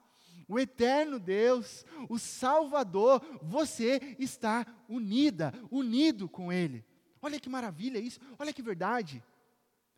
o 0.47 0.59
eterno 0.59 1.19
Deus, 1.19 1.83
o 2.07 2.19
Salvador, 2.19 3.21
você 3.41 4.15
está 4.19 4.65
unida, 4.87 5.51
unido 5.71 6.29
com 6.29 6.53
Ele. 6.53 6.85
Olha 7.21 7.39
que 7.39 7.49
maravilha 7.49 7.97
isso, 7.97 8.19
olha 8.37 8.53
que 8.53 8.61
verdade 8.61 9.23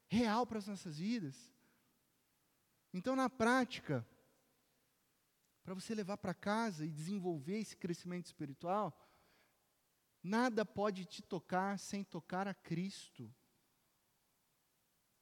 real 0.07 0.47
para 0.47 0.59
as 0.59 0.67
nossas 0.67 0.97
vidas. 0.97 1.53
Então, 2.93 3.17
na 3.17 3.29
prática, 3.29 4.07
para 5.61 5.73
você 5.73 5.93
levar 5.93 6.15
para 6.15 6.33
casa 6.33 6.85
e 6.85 6.89
desenvolver 6.89 7.59
esse 7.59 7.75
crescimento 7.75 8.27
espiritual, 8.27 8.97
Nada 10.24 10.65
pode 10.65 11.05
te 11.05 11.22
tocar 11.22 11.78
sem 11.80 12.03
tocar 12.03 12.47
a 12.47 12.53
Cristo. 12.53 13.34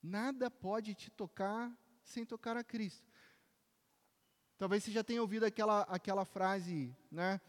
Nada 0.02 0.50
pode 0.52 0.94
te 0.94 1.10
tocar 1.10 1.76
sem 2.04 2.26
tocar 2.26 2.56
a 2.56 2.64
Cristo. 2.64 3.12
Talvez 4.58 4.84
você 4.84 4.92
já 4.92 5.04
tenha 5.04 5.22
ouvido 5.22 5.46
aquela, 5.46 5.82
aquela 5.82 6.24
frase, 6.24 6.96
né? 7.12 7.42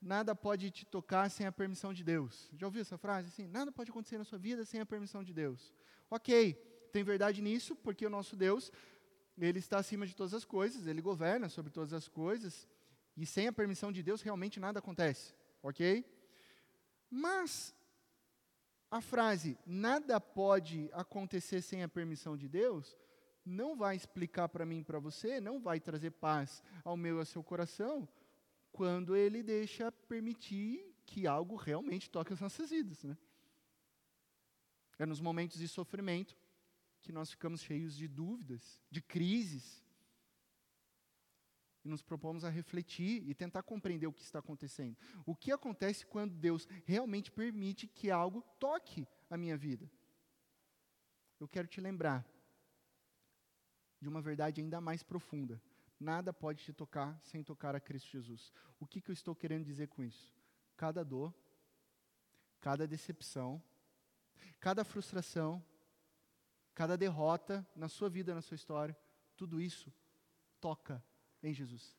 Nada 0.00 0.34
pode 0.34 0.70
te 0.70 0.86
tocar 0.86 1.30
sem 1.30 1.46
a 1.46 1.52
permissão 1.52 1.92
de 1.92 2.02
Deus. 2.02 2.50
Já 2.54 2.66
ouviu 2.66 2.80
essa 2.80 2.96
frase? 2.96 3.28
Assim, 3.28 3.46
nada 3.46 3.70
pode 3.70 3.90
acontecer 3.90 4.16
na 4.16 4.24
sua 4.24 4.38
vida 4.38 4.64
sem 4.64 4.80
a 4.80 4.86
permissão 4.86 5.22
de 5.22 5.34
Deus. 5.34 5.74
Ok, 6.10 6.54
tem 6.90 7.04
verdade 7.04 7.42
nisso, 7.42 7.76
porque 7.76 8.06
o 8.06 8.10
nosso 8.10 8.34
Deus, 8.34 8.72
Ele 9.38 9.58
está 9.58 9.78
acima 9.78 10.06
de 10.06 10.16
todas 10.16 10.32
as 10.32 10.44
coisas, 10.44 10.86
Ele 10.86 11.02
governa 11.02 11.48
sobre 11.48 11.70
todas 11.70 11.92
as 11.92 12.08
coisas, 12.08 12.66
e 13.16 13.26
sem 13.26 13.46
a 13.46 13.52
permissão 13.52 13.92
de 13.92 14.02
Deus 14.02 14.22
realmente 14.22 14.58
nada 14.58 14.78
acontece. 14.78 15.34
Ok? 15.62 16.04
Mas 17.10 17.74
a 18.90 19.00
frase 19.00 19.58
nada 19.66 20.20
pode 20.20 20.88
acontecer 20.92 21.60
sem 21.60 21.82
a 21.82 21.88
permissão 21.88 22.36
de 22.36 22.48
Deus 22.48 22.96
não 23.44 23.76
vai 23.76 23.96
explicar 23.96 24.48
para 24.48 24.66
mim 24.66 24.78
e 24.78 24.84
para 24.84 24.98
você, 24.98 25.40
não 25.40 25.60
vai 25.60 25.80
trazer 25.80 26.10
paz 26.12 26.62
ao 26.84 26.96
meu 26.96 27.16
e 27.16 27.18
ao 27.20 27.24
seu 27.24 27.42
coração, 27.42 28.08
quando 28.72 29.16
ele 29.16 29.42
deixa 29.42 29.90
permitir 29.90 30.94
que 31.04 31.26
algo 31.26 31.56
realmente 31.56 32.08
toque 32.10 32.32
as 32.32 32.40
nossas 32.40 32.70
vidas. 32.70 33.02
Né? 33.02 33.16
É 34.98 35.06
nos 35.06 35.20
momentos 35.20 35.58
de 35.58 35.66
sofrimento 35.66 36.36
que 37.00 37.12
nós 37.12 37.30
ficamos 37.30 37.62
cheios 37.62 37.96
de 37.96 38.06
dúvidas, 38.06 38.80
de 38.90 39.00
crises, 39.00 39.82
e 41.84 41.88
nos 41.88 42.02
propomos 42.02 42.44
a 42.44 42.50
refletir 42.50 43.26
e 43.28 43.34
tentar 43.34 43.62
compreender 43.62 44.06
o 44.06 44.12
que 44.12 44.22
está 44.22 44.38
acontecendo. 44.38 44.96
O 45.24 45.34
que 45.34 45.50
acontece 45.50 46.04
quando 46.06 46.34
Deus 46.34 46.68
realmente 46.84 47.30
permite 47.30 47.86
que 47.86 48.10
algo 48.10 48.42
toque 48.58 49.06
a 49.28 49.36
minha 49.36 49.56
vida? 49.56 49.90
Eu 51.38 51.48
quero 51.48 51.66
te 51.66 51.80
lembrar 51.80 52.26
de 54.00 54.08
uma 54.08 54.20
verdade 54.20 54.60
ainda 54.60 54.80
mais 54.80 55.02
profunda. 55.02 55.60
Nada 55.98 56.32
pode 56.32 56.62
te 56.62 56.72
tocar 56.72 57.18
sem 57.22 57.42
tocar 57.42 57.74
a 57.74 57.80
Cristo 57.80 58.10
Jesus. 58.10 58.52
O 58.78 58.86
que, 58.86 59.00
que 59.00 59.10
eu 59.10 59.12
estou 59.14 59.34
querendo 59.34 59.64
dizer 59.64 59.88
com 59.88 60.02
isso? 60.02 60.34
Cada 60.76 61.04
dor, 61.04 61.34
cada 62.60 62.86
decepção, 62.86 63.62
cada 64.58 64.84
frustração, 64.84 65.64
cada 66.74 66.96
derrota 66.96 67.66
na 67.74 67.88
sua 67.88 68.08
vida, 68.08 68.34
na 68.34 68.42
sua 68.42 68.54
história, 68.54 68.96
tudo 69.36 69.60
isso 69.60 69.92
toca 70.60 71.02
em 71.42 71.52
Jesus. 71.52 71.96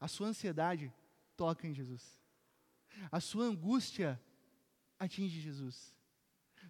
A 0.00 0.08
sua 0.08 0.28
ansiedade 0.28 0.92
toca 1.36 1.66
em 1.66 1.74
Jesus. 1.74 2.20
A 3.10 3.20
sua 3.20 3.44
angústia 3.44 4.20
atinge 4.98 5.40
Jesus. 5.40 5.94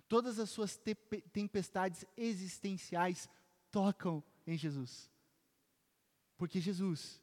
Todas 0.09 0.39
as 0.39 0.51
suas 0.51 0.77
te 0.77 0.95
tempestades 1.33 2.05
existenciais 2.17 3.29
tocam 3.71 4.23
em 4.47 4.57
Jesus. 4.57 5.11
Porque 6.37 6.61
Jesus 6.61 7.23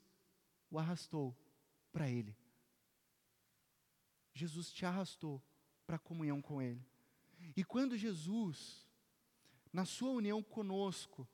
o 0.70 0.80
arrastou 0.80 1.36
para 1.92 2.10
Ele. 2.10 2.36
Jesus 4.34 4.72
te 4.72 4.86
arrastou 4.86 5.42
para 5.86 5.98
a 5.98 6.00
comunhão 6.00 6.42
com 6.42 6.62
Ele. 6.62 6.86
E 7.56 7.64
quando 7.64 7.98
Jesus, 7.98 8.88
na 9.74 9.86
sua 9.86 10.12
união 10.12 10.42
conosco, 10.42 11.28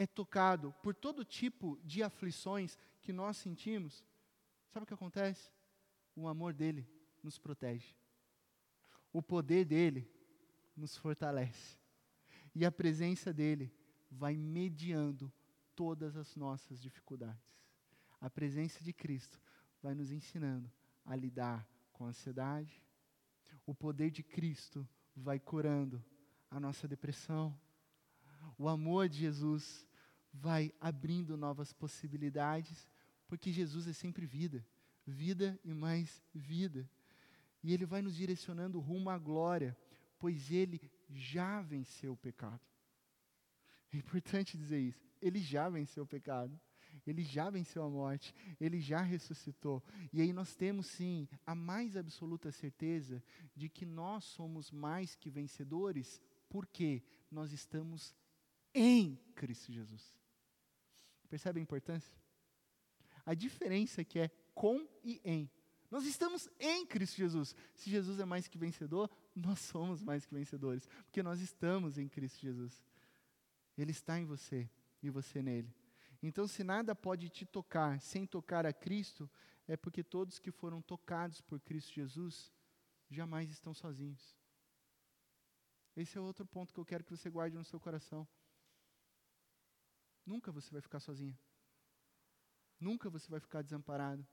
é 0.00 0.06
tocado 0.06 0.72
por 0.82 0.94
todo 0.94 1.26
tipo 1.26 1.78
de 1.84 2.02
aflições 2.02 2.78
que 3.02 3.12
nós 3.12 3.36
sentimos, 3.36 4.02
sabe 4.70 4.84
o 4.84 4.86
que 4.86 4.94
acontece? 4.94 5.52
O 6.16 6.26
amor 6.26 6.54
dele 6.54 6.88
nos 7.22 7.38
protege. 7.38 7.94
O 9.12 9.20
poder 9.20 9.66
dele 9.66 10.10
nos 10.74 10.96
fortalece. 10.96 11.78
E 12.54 12.64
a 12.64 12.72
presença 12.72 13.30
dele 13.30 13.70
vai 14.10 14.38
mediando 14.38 15.30
todas 15.76 16.16
as 16.16 16.34
nossas 16.34 16.80
dificuldades. 16.80 17.60
A 18.18 18.30
presença 18.30 18.82
de 18.82 18.94
Cristo 18.94 19.38
vai 19.82 19.94
nos 19.94 20.10
ensinando 20.10 20.72
a 21.04 21.14
lidar 21.14 21.68
com 21.92 22.06
a 22.06 22.08
ansiedade. 22.08 22.82
O 23.66 23.74
poder 23.74 24.10
de 24.10 24.22
Cristo 24.22 24.88
vai 25.14 25.38
curando 25.38 26.02
a 26.50 26.58
nossa 26.58 26.88
depressão. 26.88 27.54
O 28.56 28.66
amor 28.66 29.06
de 29.06 29.18
Jesus 29.18 29.89
vai 30.32 30.72
abrindo 30.80 31.36
novas 31.36 31.72
possibilidades, 31.72 32.88
porque 33.26 33.52
Jesus 33.52 33.86
é 33.86 33.92
sempre 33.92 34.26
vida, 34.26 34.64
vida 35.06 35.58
e 35.64 35.72
mais 35.74 36.22
vida. 36.34 36.88
E 37.62 37.72
Ele 37.72 37.84
vai 37.84 38.02
nos 38.02 38.16
direcionando 38.16 38.80
rumo 38.80 39.10
à 39.10 39.18
glória, 39.18 39.76
pois 40.18 40.50
Ele 40.50 40.80
já 41.08 41.60
venceu 41.62 42.12
o 42.12 42.16
pecado. 42.16 42.60
É 43.92 43.96
importante 43.96 44.56
dizer 44.56 44.80
isso. 44.80 45.04
Ele 45.20 45.40
já 45.40 45.68
venceu 45.68 46.04
o 46.04 46.06
pecado. 46.06 46.58
Ele 47.06 47.22
já 47.22 47.48
venceu 47.50 47.82
a 47.82 47.88
morte, 47.88 48.34
ele 48.60 48.80
já 48.80 49.00
ressuscitou. 49.00 49.82
E 50.12 50.20
aí 50.20 50.32
nós 50.32 50.54
temos 50.54 50.86
sim 50.86 51.28
a 51.46 51.54
mais 51.54 51.96
absoluta 51.96 52.50
certeza 52.52 53.22
de 53.54 53.68
que 53.68 53.86
nós 53.86 54.24
somos 54.24 54.70
mais 54.70 55.14
que 55.14 55.30
vencedores, 55.30 56.20
porque 56.48 57.02
nós 57.30 57.52
estamos 57.52 58.14
em 58.74 59.16
Cristo 59.34 59.72
Jesus. 59.72 60.19
Percebe 61.30 61.60
a 61.60 61.62
importância? 61.62 62.14
A 63.24 63.32
diferença 63.32 64.04
que 64.04 64.18
é 64.18 64.30
com 64.52 64.86
e 65.02 65.20
em. 65.24 65.48
Nós 65.90 66.04
estamos 66.04 66.48
em 66.58 66.84
Cristo 66.84 67.16
Jesus. 67.16 67.54
Se 67.74 67.88
Jesus 67.88 68.18
é 68.20 68.24
mais 68.24 68.46
que 68.46 68.58
vencedor, 68.58 69.08
nós 69.34 69.60
somos 69.60 70.02
mais 70.02 70.26
que 70.26 70.34
vencedores, 70.34 70.86
porque 71.04 71.22
nós 71.22 71.40
estamos 71.40 71.96
em 71.96 72.08
Cristo 72.08 72.40
Jesus. 72.40 72.84
Ele 73.78 73.92
está 73.92 74.18
em 74.18 74.24
você 74.24 74.68
e 75.02 75.08
você 75.08 75.42
nele. 75.42 75.74
Então, 76.22 76.46
se 76.46 76.62
nada 76.62 76.94
pode 76.94 77.28
te 77.30 77.46
tocar 77.46 78.00
sem 78.00 78.26
tocar 78.26 78.66
a 78.66 78.72
Cristo, 78.72 79.30
é 79.66 79.76
porque 79.76 80.02
todos 80.02 80.38
que 80.38 80.50
foram 80.50 80.82
tocados 80.82 81.40
por 81.40 81.60
Cristo 81.60 81.92
Jesus 81.92 82.52
jamais 83.08 83.50
estão 83.50 83.72
sozinhos. 83.72 84.36
Esse 85.96 86.18
é 86.18 86.20
outro 86.20 86.44
ponto 86.44 86.72
que 86.72 86.80
eu 86.80 86.84
quero 86.84 87.04
que 87.04 87.16
você 87.16 87.30
guarde 87.30 87.56
no 87.56 87.64
seu 87.64 87.80
coração. 87.80 88.28
Nunca 90.24 90.52
você 90.52 90.70
vai 90.70 90.80
ficar 90.80 91.00
sozinha. 91.00 91.38
Nunca 92.78 93.10
você 93.10 93.28
vai 93.28 93.40
ficar 93.40 93.62
desamparado. 93.62 94.26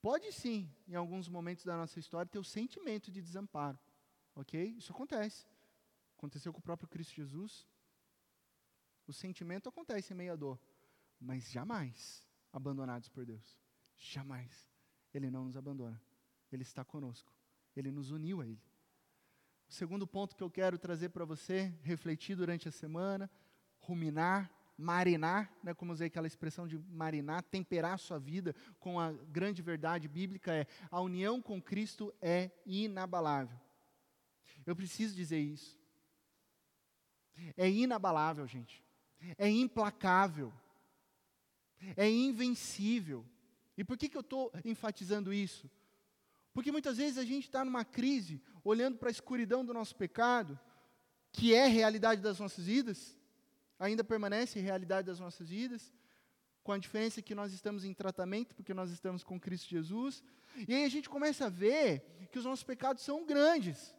pode 0.00 0.30
sim, 0.32 0.72
em 0.86 0.94
alguns 0.94 1.28
momentos 1.28 1.64
da 1.64 1.76
nossa 1.76 1.98
história, 1.98 2.30
ter 2.30 2.38
o 2.38 2.44
sentimento 2.44 3.10
de 3.10 3.20
desamparo. 3.20 3.78
Ok? 4.34 4.62
Isso 4.76 4.92
acontece. 4.92 5.46
Aconteceu 6.16 6.52
com 6.52 6.60
o 6.60 6.62
próprio 6.62 6.88
Cristo 6.88 7.14
Jesus. 7.14 7.66
O 9.06 9.12
sentimento 9.12 9.68
acontece 9.68 10.12
em 10.12 10.16
meio 10.16 10.32
à 10.32 10.36
dor. 10.36 10.60
Mas 11.20 11.50
jamais 11.50 12.24
abandonados 12.52 13.08
por 13.08 13.24
Deus. 13.26 13.58
Jamais. 13.96 14.70
Ele 15.12 15.30
não 15.30 15.44
nos 15.44 15.56
abandona. 15.56 16.00
Ele 16.52 16.62
está 16.62 16.84
conosco. 16.84 17.32
Ele 17.74 17.90
nos 17.90 18.10
uniu 18.10 18.40
a 18.40 18.46
Ele. 18.46 18.62
O 19.68 19.72
segundo 19.72 20.06
ponto 20.06 20.34
que 20.36 20.42
eu 20.42 20.50
quero 20.50 20.78
trazer 20.78 21.10
para 21.10 21.24
você, 21.24 21.74
refletir 21.82 22.36
durante 22.36 22.68
a 22.68 22.72
semana, 22.72 23.30
ruminar, 23.88 24.50
marinar, 24.76 25.50
né, 25.64 25.72
como 25.72 25.92
usei 25.92 26.08
aquela 26.08 26.26
expressão 26.26 26.68
de 26.68 26.78
marinar, 26.78 27.42
temperar 27.42 27.94
a 27.94 27.98
sua 27.98 28.18
vida 28.18 28.54
com 28.78 29.00
a 29.00 29.12
grande 29.12 29.62
verdade 29.62 30.06
bíblica 30.06 30.52
é: 30.52 30.66
a 30.90 31.00
união 31.00 31.40
com 31.40 31.60
Cristo 31.60 32.14
é 32.20 32.50
inabalável. 32.66 33.58
Eu 34.66 34.76
preciso 34.76 35.16
dizer 35.16 35.38
isso. 35.38 35.80
É 37.56 37.68
inabalável, 37.68 38.46
gente. 38.46 38.84
É 39.38 39.48
implacável. 39.48 40.52
É 41.96 42.08
invencível. 42.08 43.24
E 43.74 43.82
por 43.82 43.96
que, 43.96 44.08
que 44.08 44.16
eu 44.16 44.20
estou 44.20 44.52
enfatizando 44.64 45.32
isso? 45.32 45.70
Porque 46.52 46.70
muitas 46.70 46.98
vezes 46.98 47.16
a 47.16 47.24
gente 47.24 47.44
está 47.44 47.64
numa 47.64 47.84
crise, 47.84 48.42
olhando 48.62 48.98
para 48.98 49.08
a 49.08 49.12
escuridão 49.12 49.64
do 49.64 49.72
nosso 49.72 49.96
pecado, 49.96 50.58
que 51.32 51.54
é 51.54 51.66
realidade 51.66 52.20
das 52.20 52.38
nossas 52.38 52.66
vidas, 52.66 53.17
ainda 53.78 54.02
permanece 54.02 54.60
realidade 54.60 55.06
das 55.06 55.20
nossas 55.20 55.48
vidas, 55.48 55.92
com 56.62 56.72
a 56.72 56.78
diferença 56.78 57.22
que 57.22 57.34
nós 57.34 57.52
estamos 57.52 57.84
em 57.84 57.94
tratamento, 57.94 58.54
porque 58.54 58.74
nós 58.74 58.90
estamos 58.90 59.24
com 59.24 59.40
Cristo 59.40 59.68
Jesus, 59.68 60.22
e 60.66 60.74
aí 60.74 60.84
a 60.84 60.88
gente 60.88 61.08
começa 61.08 61.46
a 61.46 61.48
ver 61.48 62.28
que 62.30 62.38
os 62.38 62.44
nossos 62.44 62.64
pecados 62.64 63.02
são 63.02 63.24
grandes. 63.24 63.94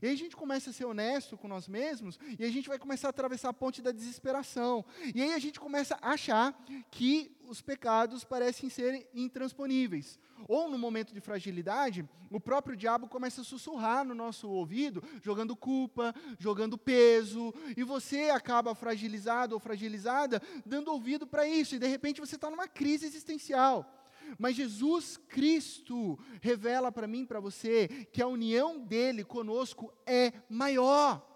E 0.00 0.06
aí 0.06 0.12
a 0.12 0.16
gente 0.16 0.36
começa 0.36 0.70
a 0.70 0.72
ser 0.72 0.84
honesto 0.84 1.36
com 1.36 1.48
nós 1.48 1.68
mesmos, 1.68 2.18
e 2.38 2.44
a 2.44 2.50
gente 2.50 2.68
vai 2.68 2.78
começar 2.78 3.08
a 3.08 3.10
atravessar 3.10 3.50
a 3.50 3.52
ponte 3.52 3.82
da 3.82 3.92
desesperação. 3.92 4.84
E 5.14 5.22
aí 5.22 5.32
a 5.32 5.38
gente 5.38 5.60
começa 5.60 5.98
a 6.00 6.10
achar 6.10 6.52
que 6.90 7.36
os 7.46 7.60
pecados 7.60 8.24
parecem 8.24 8.70
ser 8.70 9.08
intransponíveis. 9.14 10.18
Ou 10.48 10.68
no 10.68 10.78
momento 10.78 11.14
de 11.14 11.20
fragilidade, 11.20 12.08
o 12.30 12.40
próprio 12.40 12.76
diabo 12.76 13.08
começa 13.08 13.42
a 13.42 13.44
sussurrar 13.44 14.04
no 14.04 14.14
nosso 14.14 14.48
ouvido, 14.48 15.02
jogando 15.22 15.54
culpa, 15.54 16.14
jogando 16.38 16.78
peso, 16.78 17.54
e 17.76 17.84
você 17.84 18.30
acaba 18.30 18.74
fragilizado 18.74 19.54
ou 19.54 19.60
fragilizada, 19.60 20.42
dando 20.64 20.90
ouvido 20.92 21.26
para 21.26 21.46
isso, 21.46 21.74
e 21.74 21.78
de 21.78 21.86
repente 21.86 22.20
você 22.20 22.36
está 22.36 22.50
numa 22.50 22.66
crise 22.66 23.06
existencial. 23.06 24.01
Mas 24.38 24.56
Jesus 24.56 25.16
Cristo 25.16 26.18
revela 26.40 26.90
para 26.90 27.06
mim, 27.06 27.24
para 27.24 27.40
você, 27.40 27.88
que 28.12 28.22
a 28.22 28.26
união 28.26 28.78
dele 28.78 29.24
conosco 29.24 29.92
é 30.06 30.32
maior. 30.48 31.28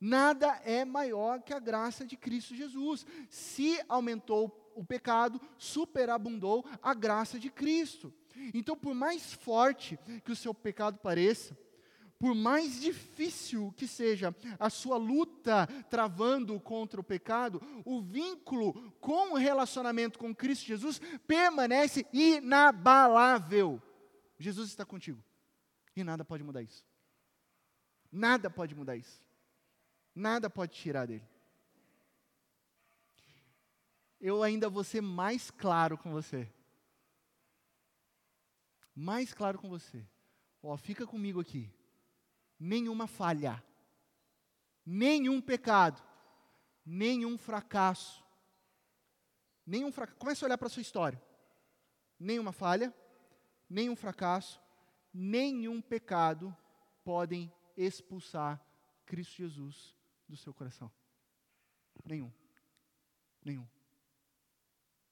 Nada 0.00 0.60
é 0.64 0.84
maior 0.84 1.42
que 1.42 1.52
a 1.52 1.58
graça 1.58 2.04
de 2.04 2.16
Cristo 2.16 2.54
Jesus. 2.54 3.06
Se 3.28 3.80
aumentou 3.88 4.72
o 4.74 4.84
pecado, 4.84 5.40
superabundou 5.58 6.64
a 6.82 6.94
graça 6.94 7.38
de 7.38 7.50
Cristo. 7.50 8.12
Então, 8.54 8.76
por 8.76 8.94
mais 8.94 9.32
forte 9.32 9.98
que 10.24 10.32
o 10.32 10.36
seu 10.36 10.54
pecado 10.54 10.98
pareça, 10.98 11.56
por 12.20 12.34
mais 12.34 12.78
difícil 12.78 13.72
que 13.78 13.88
seja 13.88 14.36
a 14.58 14.68
sua 14.68 14.98
luta 14.98 15.66
travando 15.88 16.60
contra 16.60 17.00
o 17.00 17.04
pecado, 17.04 17.62
o 17.82 18.02
vínculo 18.02 18.92
com 19.00 19.32
o 19.32 19.38
relacionamento 19.38 20.18
com 20.18 20.34
Cristo 20.34 20.66
Jesus 20.66 21.00
permanece 21.26 22.06
inabalável. 22.12 23.82
Jesus 24.38 24.68
está 24.68 24.84
contigo. 24.84 25.24
E 25.96 26.04
nada 26.04 26.22
pode 26.22 26.44
mudar 26.44 26.62
isso. 26.62 26.84
Nada 28.12 28.50
pode 28.50 28.74
mudar 28.74 28.96
isso. 28.96 29.24
Nada 30.14 30.50
pode 30.50 30.74
tirar 30.74 31.06
dele. 31.06 31.24
Eu 34.20 34.42
ainda 34.42 34.68
vou 34.68 34.84
ser 34.84 35.00
mais 35.00 35.50
claro 35.50 35.96
com 35.96 36.12
você. 36.12 36.52
Mais 38.94 39.32
claro 39.32 39.58
com 39.58 39.70
você. 39.70 40.06
Ó, 40.62 40.76
fica 40.76 41.06
comigo 41.06 41.40
aqui 41.40 41.79
nenhuma 42.60 43.06
falha, 43.06 43.64
nenhum 44.84 45.40
pecado, 45.40 46.02
nenhum 46.84 47.38
fracasso. 47.38 48.22
Nenhum 49.66 49.90
fracasso. 49.90 50.18
Comece 50.18 50.44
a 50.44 50.46
olhar 50.46 50.58
para 50.58 50.66
a 50.66 50.70
sua 50.70 50.82
história. 50.82 51.20
Nenhuma 52.18 52.52
falha, 52.52 52.94
nenhum 53.68 53.96
fracasso, 53.96 54.60
nenhum 55.12 55.80
pecado 55.80 56.54
podem 57.02 57.50
expulsar 57.76 58.62
Cristo 59.06 59.36
Jesus 59.36 59.96
do 60.28 60.36
seu 60.36 60.52
coração. 60.52 60.92
Nenhum. 62.04 62.30
Nenhum. 63.42 63.66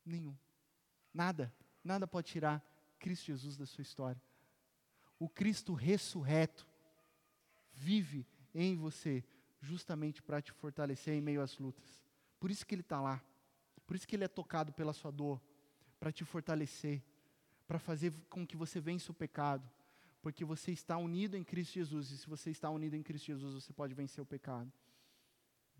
Nenhum. 0.04 0.36
Nada. 1.14 1.54
Nada 1.82 2.06
pode 2.06 2.28
tirar 2.28 2.62
Cristo 2.98 3.26
Jesus 3.26 3.56
da 3.56 3.64
sua 3.64 3.82
história. 3.82 4.20
O 5.18 5.28
Cristo 5.28 5.72
ressurreto 5.72 6.67
vive 7.78 8.26
em 8.54 8.76
você, 8.76 9.24
justamente 9.60 10.22
para 10.22 10.42
te 10.42 10.52
fortalecer 10.52 11.14
em 11.14 11.20
meio 11.20 11.40
às 11.40 11.58
lutas. 11.58 12.02
Por 12.40 12.50
isso 12.50 12.66
que 12.66 12.74
Ele 12.74 12.82
está 12.82 13.00
lá. 13.00 13.22
Por 13.86 13.96
isso 13.96 14.06
que 14.06 14.16
Ele 14.16 14.24
é 14.24 14.28
tocado 14.28 14.72
pela 14.72 14.92
sua 14.92 15.10
dor, 15.10 15.40
para 15.98 16.12
te 16.12 16.24
fortalecer, 16.24 17.02
para 17.66 17.78
fazer 17.78 18.12
com 18.28 18.46
que 18.46 18.56
você 18.56 18.80
vença 18.80 19.10
o 19.10 19.14
pecado, 19.14 19.68
porque 20.20 20.44
você 20.44 20.72
está 20.72 20.96
unido 20.96 21.36
em 21.36 21.44
Cristo 21.44 21.74
Jesus, 21.74 22.10
e 22.10 22.18
se 22.18 22.26
você 22.28 22.50
está 22.50 22.68
unido 22.68 22.94
em 22.94 23.02
Cristo 23.02 23.26
Jesus, 23.26 23.54
você 23.54 23.72
pode 23.72 23.94
vencer 23.94 24.20
o 24.22 24.26
pecado. 24.26 24.70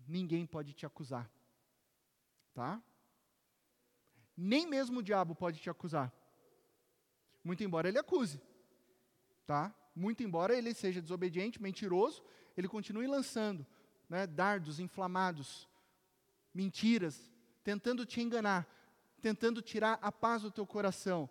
Ninguém 0.07 0.45
pode 0.45 0.73
te 0.73 0.85
acusar, 0.85 1.29
tá? 2.53 2.81
Nem 4.35 4.65
mesmo 4.65 4.99
o 4.99 5.03
diabo 5.03 5.35
pode 5.35 5.59
te 5.59 5.69
acusar, 5.69 6.11
muito 7.43 7.63
embora 7.63 7.89
ele 7.89 7.99
acuse, 7.99 8.41
tá? 9.45 9.75
Muito 9.95 10.23
embora 10.23 10.55
ele 10.55 10.73
seja 10.73 11.01
desobediente, 11.01 11.61
mentiroso, 11.61 12.23
ele 12.55 12.67
continue 12.67 13.07
lançando 13.07 13.65
né, 14.09 14.25
dardos 14.25 14.79
inflamados, 14.79 15.67
mentiras, 16.53 17.31
tentando 17.63 18.05
te 18.05 18.21
enganar, 18.21 18.67
tentando 19.21 19.61
tirar 19.61 19.99
a 20.01 20.11
paz 20.11 20.41
do 20.41 20.51
teu 20.51 20.65
coração. 20.65 21.29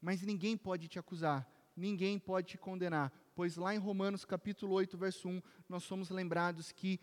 Mas 0.00 0.22
ninguém 0.22 0.56
pode 0.56 0.88
te 0.88 0.98
acusar, 0.98 1.48
ninguém 1.76 2.18
pode 2.18 2.48
te 2.48 2.58
condenar, 2.58 3.12
pois 3.34 3.56
lá 3.56 3.74
em 3.74 3.78
Romanos 3.78 4.24
capítulo 4.24 4.74
8, 4.74 4.98
verso 4.98 5.28
1, 5.28 5.42
nós 5.68 5.84
somos 5.84 6.10
lembrados 6.10 6.72
que, 6.72 6.98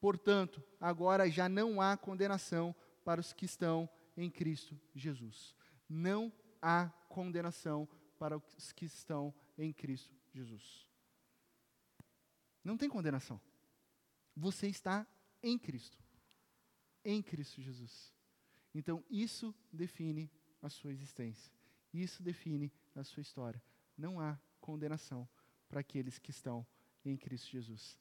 portanto, 0.00 0.62
agora 0.80 1.30
já 1.30 1.48
não 1.48 1.80
há 1.80 1.96
condenação 1.96 2.74
para 3.04 3.20
os 3.20 3.32
que 3.32 3.44
estão 3.44 3.88
em 4.16 4.30
Cristo 4.30 4.78
Jesus. 4.94 5.54
Não 5.88 6.32
há 6.60 6.88
condenação 7.08 7.88
para 8.18 8.36
os 8.36 8.72
que 8.72 8.84
estão 8.84 9.34
em 9.56 9.72
Cristo 9.72 10.14
Jesus. 10.32 10.86
Não 12.62 12.76
tem 12.76 12.88
condenação. 12.88 13.40
Você 14.36 14.68
está 14.68 15.06
em 15.42 15.58
Cristo. 15.58 15.98
Em 17.04 17.22
Cristo 17.22 17.60
Jesus. 17.60 18.12
Então, 18.74 19.04
isso 19.08 19.54
define 19.72 20.30
a 20.62 20.68
sua 20.68 20.92
existência. 20.92 21.52
Isso 21.92 22.22
define 22.22 22.72
a 22.94 23.04
sua 23.04 23.20
história. 23.20 23.62
Não 23.96 24.18
há 24.20 24.38
condenação 24.60 25.28
para 25.68 25.80
aqueles 25.80 26.18
que 26.18 26.30
estão 26.30 26.66
em 27.04 27.16
Cristo 27.16 27.50
Jesus. 27.50 27.98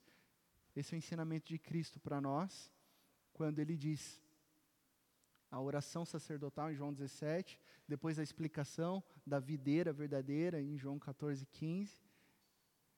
Esse 0.75 0.93
é 0.93 0.95
o 0.95 0.97
ensinamento 0.97 1.49
de 1.49 1.59
Cristo 1.59 1.99
para 1.99 2.19
nós, 2.19 2.71
quando 3.33 3.59
ele 3.59 3.77
diz 3.77 4.22
a 5.53 5.61
oração 5.61 6.03
sacerdotal 6.03 6.71
em 6.71 6.75
João 6.75 6.91
17, 6.91 7.61
depois 7.87 8.17
a 8.17 8.23
explicação 8.23 9.03
da 9.23 9.39
videira 9.39 9.93
verdadeira 9.93 10.59
em 10.59 10.79
João 10.79 10.97
14, 10.97 11.45
15, 11.45 11.95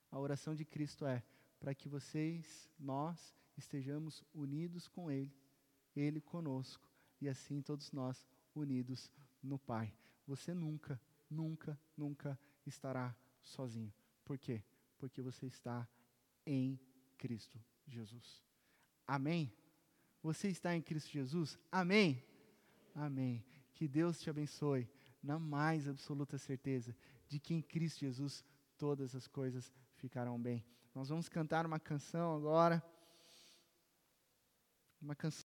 a 0.10 0.18
oração 0.18 0.56
de 0.56 0.64
Cristo 0.64 1.06
é 1.06 1.22
para 1.60 1.76
que 1.76 1.89
vocês, 1.89 2.72
nós, 2.80 3.36
estejamos 3.58 4.24
unidos 4.34 4.88
com 4.88 5.12
Ele, 5.12 5.36
Ele 5.93 6.22
conosco, 6.22 6.89
e 7.20 7.28
assim 7.28 7.62
todos 7.62 7.91
nós 7.91 8.26
unidos 8.56 9.12
no 9.43 9.60
Pai. 9.60 9.93
Você 10.26 10.53
nunca, 10.53 10.97
nunca, 11.30 11.78
nunca 11.97 12.39
estará 12.66 13.14
sozinho. 13.43 13.93
Por 14.24 14.38
quê? 14.38 14.64
Porque 14.97 15.22
você 15.22 15.45
está 15.45 15.86
em 16.45 16.80
Cristo 17.18 17.60
Jesus. 17.86 18.41
Amém? 19.06 19.51
Você 20.24 20.47
está 20.47 20.74
em 20.74 20.82
Cristo 20.82 21.12
Jesus? 21.12 21.60
Amém? 21.70 22.24
Amém. 22.96 23.43
Que 23.74 23.88
Deus 23.88 24.20
te 24.20 24.30
abençoe 24.30 24.89
na 25.22 25.38
mais 25.38 25.88
absoluta 25.88 26.38
certeza 26.38 26.96
de 27.28 27.39
que 27.39 27.54
em 27.54 27.62
Cristo 27.62 28.00
Jesus 28.00 28.43
todas 28.78 29.14
as 29.14 29.28
coisas 29.28 29.72
ficarão 29.96 30.41
bem. 30.41 30.66
Nós 30.93 31.10
vamos 31.10 31.28
cantar 31.28 31.66
uma 31.66 31.80
canção 31.80 32.36
agora. 32.36 32.82
Uma 35.02 35.14
canção. 35.14 35.45